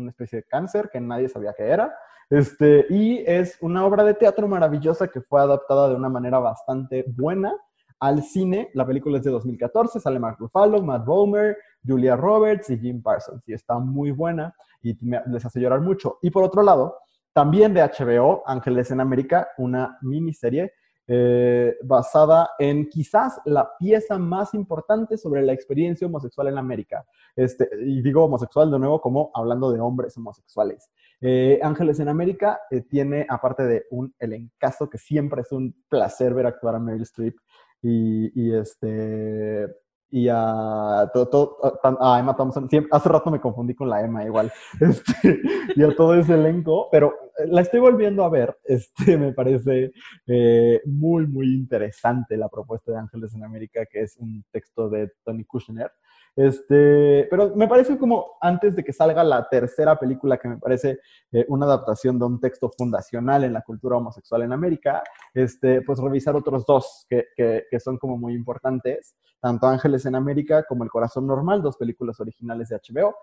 [0.00, 1.94] una especie de cáncer que nadie sabía que era,
[2.30, 7.04] este, y es una obra de teatro maravillosa que fue adaptada de una manera bastante
[7.08, 7.54] buena
[8.00, 8.70] al cine.
[8.74, 11.56] La película es de 2014, sale Mark Ruffalo, Matt Bomer,
[11.86, 13.42] Julia Roberts y Jim Parsons.
[13.46, 14.96] Y está muy buena y
[15.30, 16.18] les hace llorar mucho.
[16.20, 16.98] Y por otro lado,
[17.32, 20.72] también de HBO, Ángeles en América, una miniserie
[21.10, 27.06] eh, basada en quizás la pieza más importante sobre la experiencia homosexual en América.
[27.34, 30.90] Este, y digo homosexual de nuevo como hablando de hombres homosexuales.
[31.22, 36.34] Eh, Ángeles en América eh, tiene, aparte de un elencazo que siempre es un placer
[36.34, 37.36] ver actuar a Meryl Streep
[37.80, 39.66] y, este
[40.10, 45.40] y a, todo, a Emma Thompson, hace rato me confundí con la Emma igual, este,
[45.74, 47.14] y a todo ese elenco, pero
[47.46, 49.92] la estoy volviendo a ver, este, me parece
[50.84, 55.44] muy, muy interesante la propuesta de Ángeles en América, que es un texto de Tony
[55.44, 55.90] Kushner,
[56.38, 61.00] este, pero me parece como antes de que salga la tercera película, que me parece
[61.32, 65.02] eh, una adaptación de un texto fundacional en la cultura homosexual en América,
[65.34, 70.62] este, pues revisar otros dos que, que, son como muy importantes, tanto Ángeles en América
[70.62, 73.16] como El Corazón Normal, dos películas originales de HBO,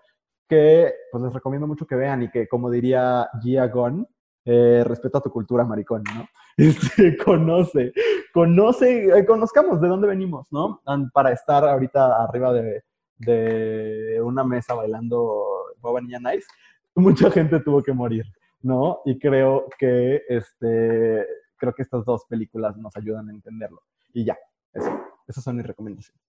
[0.48, 4.06] que pues les recomiendo mucho que vean y que, como diría Gia Gon,
[4.44, 6.26] eh, respeta tu cultura, maricón, ¿no?
[6.58, 7.92] Este, conoce,
[8.32, 10.80] conoce, eh, conozcamos de dónde venimos, ¿no?
[11.12, 12.82] Para estar ahorita arriba de,
[13.18, 15.44] de una mesa bailando
[15.80, 16.46] Boba Niña Nice,
[16.94, 18.24] mucha gente tuvo que morir,
[18.62, 19.00] ¿no?
[19.04, 23.82] Y creo que, este, creo que estas dos películas nos ayudan a entenderlo.
[24.14, 24.38] Y ya,
[24.72, 24.90] eso,
[25.28, 26.22] esas son mis recomendaciones.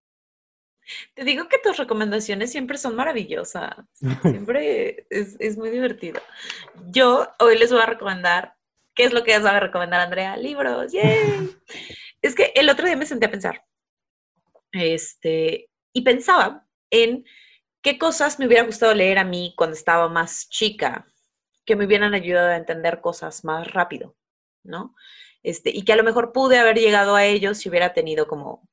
[1.14, 3.76] Te digo que tus recomendaciones siempre son maravillosas.
[4.22, 6.22] Siempre es, es, muy divertido.
[6.90, 8.56] Yo hoy les voy a recomendar,
[8.96, 10.38] ¿qué es lo que les va a recomendar, Andrea?
[10.38, 10.92] Libros.
[10.94, 11.56] ¡Yay!
[12.22, 13.66] es que el otro día me senté a pensar.
[14.72, 17.26] Este, y pensaba en
[17.82, 21.06] qué cosas me hubiera gustado leer a mí cuando estaba más chica,
[21.66, 24.16] que me hubieran ayudado a entender cosas más rápido,
[24.64, 24.96] ¿no?
[25.44, 28.68] Este, y que a lo mejor pude haber llegado a ellos si hubiera tenido como,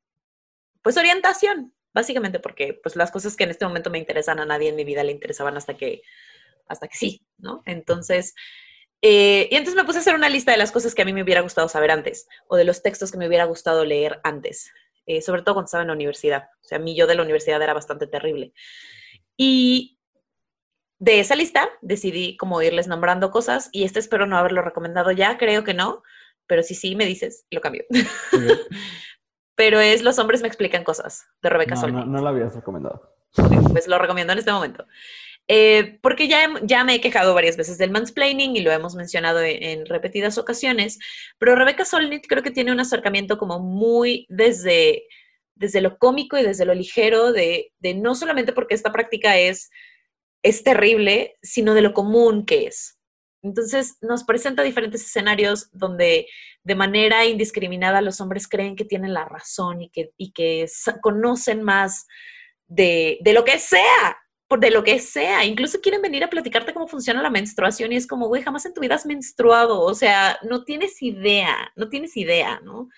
[0.80, 4.68] pues, orientación, básicamente porque, pues, las cosas que en este momento me interesan a nadie
[4.68, 6.02] en mi vida le interesaban hasta que,
[6.68, 7.62] hasta que sí, ¿no?
[7.64, 8.34] Entonces,
[9.00, 11.12] eh, y entonces me puse a hacer una lista de las cosas que a mí
[11.12, 14.72] me hubiera gustado saber antes, o de los textos que me hubiera gustado leer antes.
[15.06, 16.48] Eh, sobre todo cuando estaba en la universidad.
[16.62, 18.54] O sea, a mí yo de la universidad era bastante terrible.
[19.36, 19.98] Y
[20.98, 25.36] de esa lista decidí como irles nombrando cosas y este espero no haberlo recomendado ya,
[25.36, 26.02] creo que no,
[26.46, 27.84] pero si sí me dices, lo cambio.
[29.54, 33.14] pero es Los hombres me explican cosas, de Rebeca no, No, no lo habías recomendado.
[33.72, 34.86] Pues lo recomiendo en este momento.
[35.46, 39.40] Eh, porque ya, ya me he quejado varias veces del mansplaining y lo hemos mencionado
[39.42, 40.98] en, repetidas ocasiones,
[41.38, 45.04] pero Rebecca Solnit creo que tiene un acercamiento como muy desde,
[45.54, 49.70] desde lo cómico y desde lo ligero, de, de no solamente porque esta práctica es,
[50.42, 52.98] es terrible, sino de lo común que es.
[53.44, 56.26] Entonces nos presenta diferentes escenarios donde
[56.62, 60.66] de manera indiscriminada los hombres creen que tienen la razón y que, y que
[61.02, 62.06] conocen más
[62.66, 64.16] de, de, lo que sea,
[64.58, 68.06] de lo que sea, incluso quieren venir a platicarte cómo funciona la menstruación y es
[68.06, 72.16] como, güey, jamás en tu vida has menstruado, o sea, no tienes idea, no tienes
[72.16, 72.88] idea, ¿no?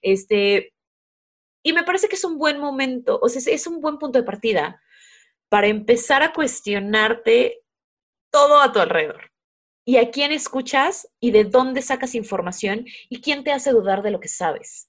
[0.00, 0.74] Este,
[1.62, 4.24] y me parece que es un buen momento, o sea, es un buen punto de
[4.24, 4.82] partida
[5.48, 7.62] para empezar a cuestionarte
[8.32, 9.31] todo a tu alrededor.
[9.84, 14.10] Y a quién escuchas y de dónde sacas información y quién te hace dudar de
[14.10, 14.88] lo que sabes.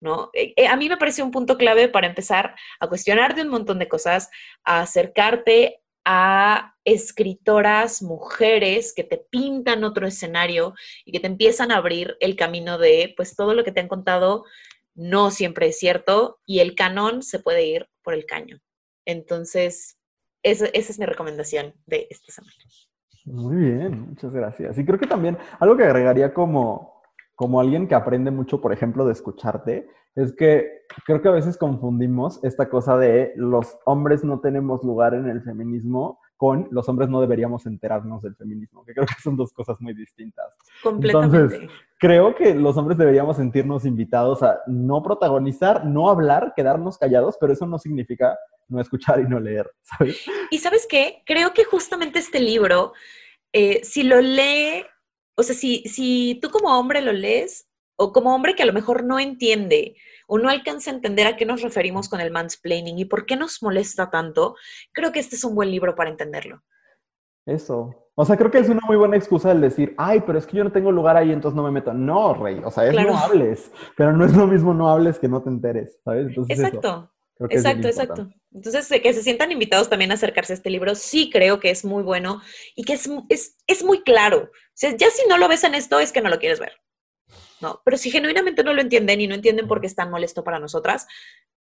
[0.00, 0.30] ¿no?
[0.32, 3.78] Eh, eh, a mí me parece un punto clave para empezar a cuestionarte un montón
[3.78, 4.30] de cosas,
[4.64, 10.74] a acercarte a escritoras, mujeres que te pintan otro escenario
[11.04, 13.88] y que te empiezan a abrir el camino de, pues todo lo que te han
[13.88, 14.44] contado
[14.94, 18.60] no siempre es cierto y el canon se puede ir por el caño.
[19.04, 19.98] Entonces,
[20.42, 22.56] esa, esa es mi recomendación de esta semana.
[23.24, 24.78] Muy bien, muchas gracias.
[24.78, 27.02] Y creo que también algo que agregaría como,
[27.34, 31.56] como alguien que aprende mucho, por ejemplo, de escucharte, es que creo que a veces
[31.56, 37.10] confundimos esta cosa de los hombres no tenemos lugar en el feminismo con los hombres
[37.10, 40.46] no deberíamos enterarnos del feminismo, que creo que son dos cosas muy distintas.
[40.82, 41.36] Completamente.
[41.36, 47.36] Entonces, creo que los hombres deberíamos sentirnos invitados a no protagonizar, no hablar, quedarnos callados,
[47.38, 48.38] pero eso no significa
[48.70, 50.24] no escuchar y no leer, ¿sabes?
[50.50, 52.92] Y sabes qué, creo que justamente este libro,
[53.52, 54.84] eh, si lo lee,
[55.36, 57.66] o sea, si, si tú como hombre lo lees,
[58.02, 59.94] o como hombre que a lo mejor no entiende
[60.26, 63.36] o no alcanza a entender a qué nos referimos con el mansplaining y por qué
[63.36, 64.56] nos molesta tanto,
[64.92, 66.62] creo que este es un buen libro para entenderlo.
[67.44, 68.10] Eso.
[68.14, 70.56] O sea, creo que es una muy buena excusa el decir, ay, pero es que
[70.56, 71.92] yo no tengo lugar ahí, entonces no me meto.
[71.92, 75.28] No, Rey, o sea, es no hables, pero no es lo mismo no hables que
[75.28, 76.34] no te enteres, ¿sabes?
[76.48, 77.09] Exacto.
[77.48, 78.30] Exacto, exacto.
[78.52, 81.84] Entonces, que se sientan invitados también a acercarse a este libro, sí creo que es
[81.84, 82.42] muy bueno
[82.76, 84.50] y que es, es, es muy claro.
[84.52, 86.72] O sea, ya si no lo ves en esto, es que no lo quieres ver.
[87.60, 90.44] No, pero si genuinamente no lo entienden y no entienden por qué es tan molesto
[90.44, 91.06] para nosotras,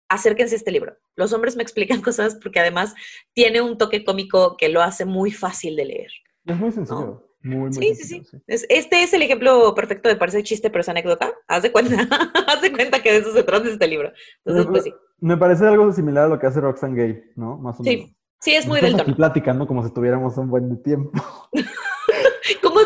[0.08, 0.96] acérquense a este libro.
[1.16, 2.94] Los hombres me explican cosas porque además
[3.32, 6.10] tiene un toque cómico que lo hace muy fácil de leer.
[6.44, 7.24] Es muy sencillo.
[7.40, 10.88] Muy, muy sí, sí, sí, Este es el ejemplo perfecto de parece chiste, pero es
[10.88, 11.32] anécdota.
[11.46, 11.94] Haz de cuenta,
[12.48, 14.12] haz de cuenta que de eso se trata este libro.
[14.44, 14.94] Entonces, pues sí.
[15.20, 17.58] Me parece algo similar a lo que hace Roxanne Gay, ¿no?
[17.58, 18.08] Más o menos.
[18.08, 19.16] Sí, sí, es muy del tono.
[19.16, 21.10] platicando como si tuviéramos un buen tiempo.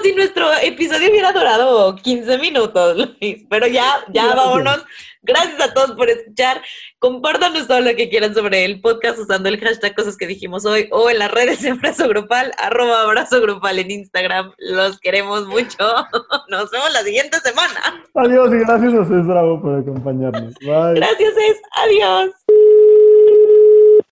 [0.02, 3.44] Si nuestro episodio hubiera durado 15 minutos, Luis.
[3.48, 4.84] Pero ya, ya vámonos.
[5.22, 6.60] Gracias a todos por escuchar.
[6.98, 10.88] Compártanos todo lo que quieran sobre el podcast usando el hashtag cosas que dijimos hoy
[10.90, 14.52] o en las redes de Abrazo Grupal, arroba Abrazo Grupal en Instagram.
[14.58, 15.78] Los queremos mucho.
[16.48, 18.04] Nos vemos la siguiente semana.
[18.14, 20.54] Adiós y gracias a César por acompañarnos.
[20.60, 20.94] Bye.
[20.94, 21.60] Gracias, Es.
[21.76, 22.30] Adiós.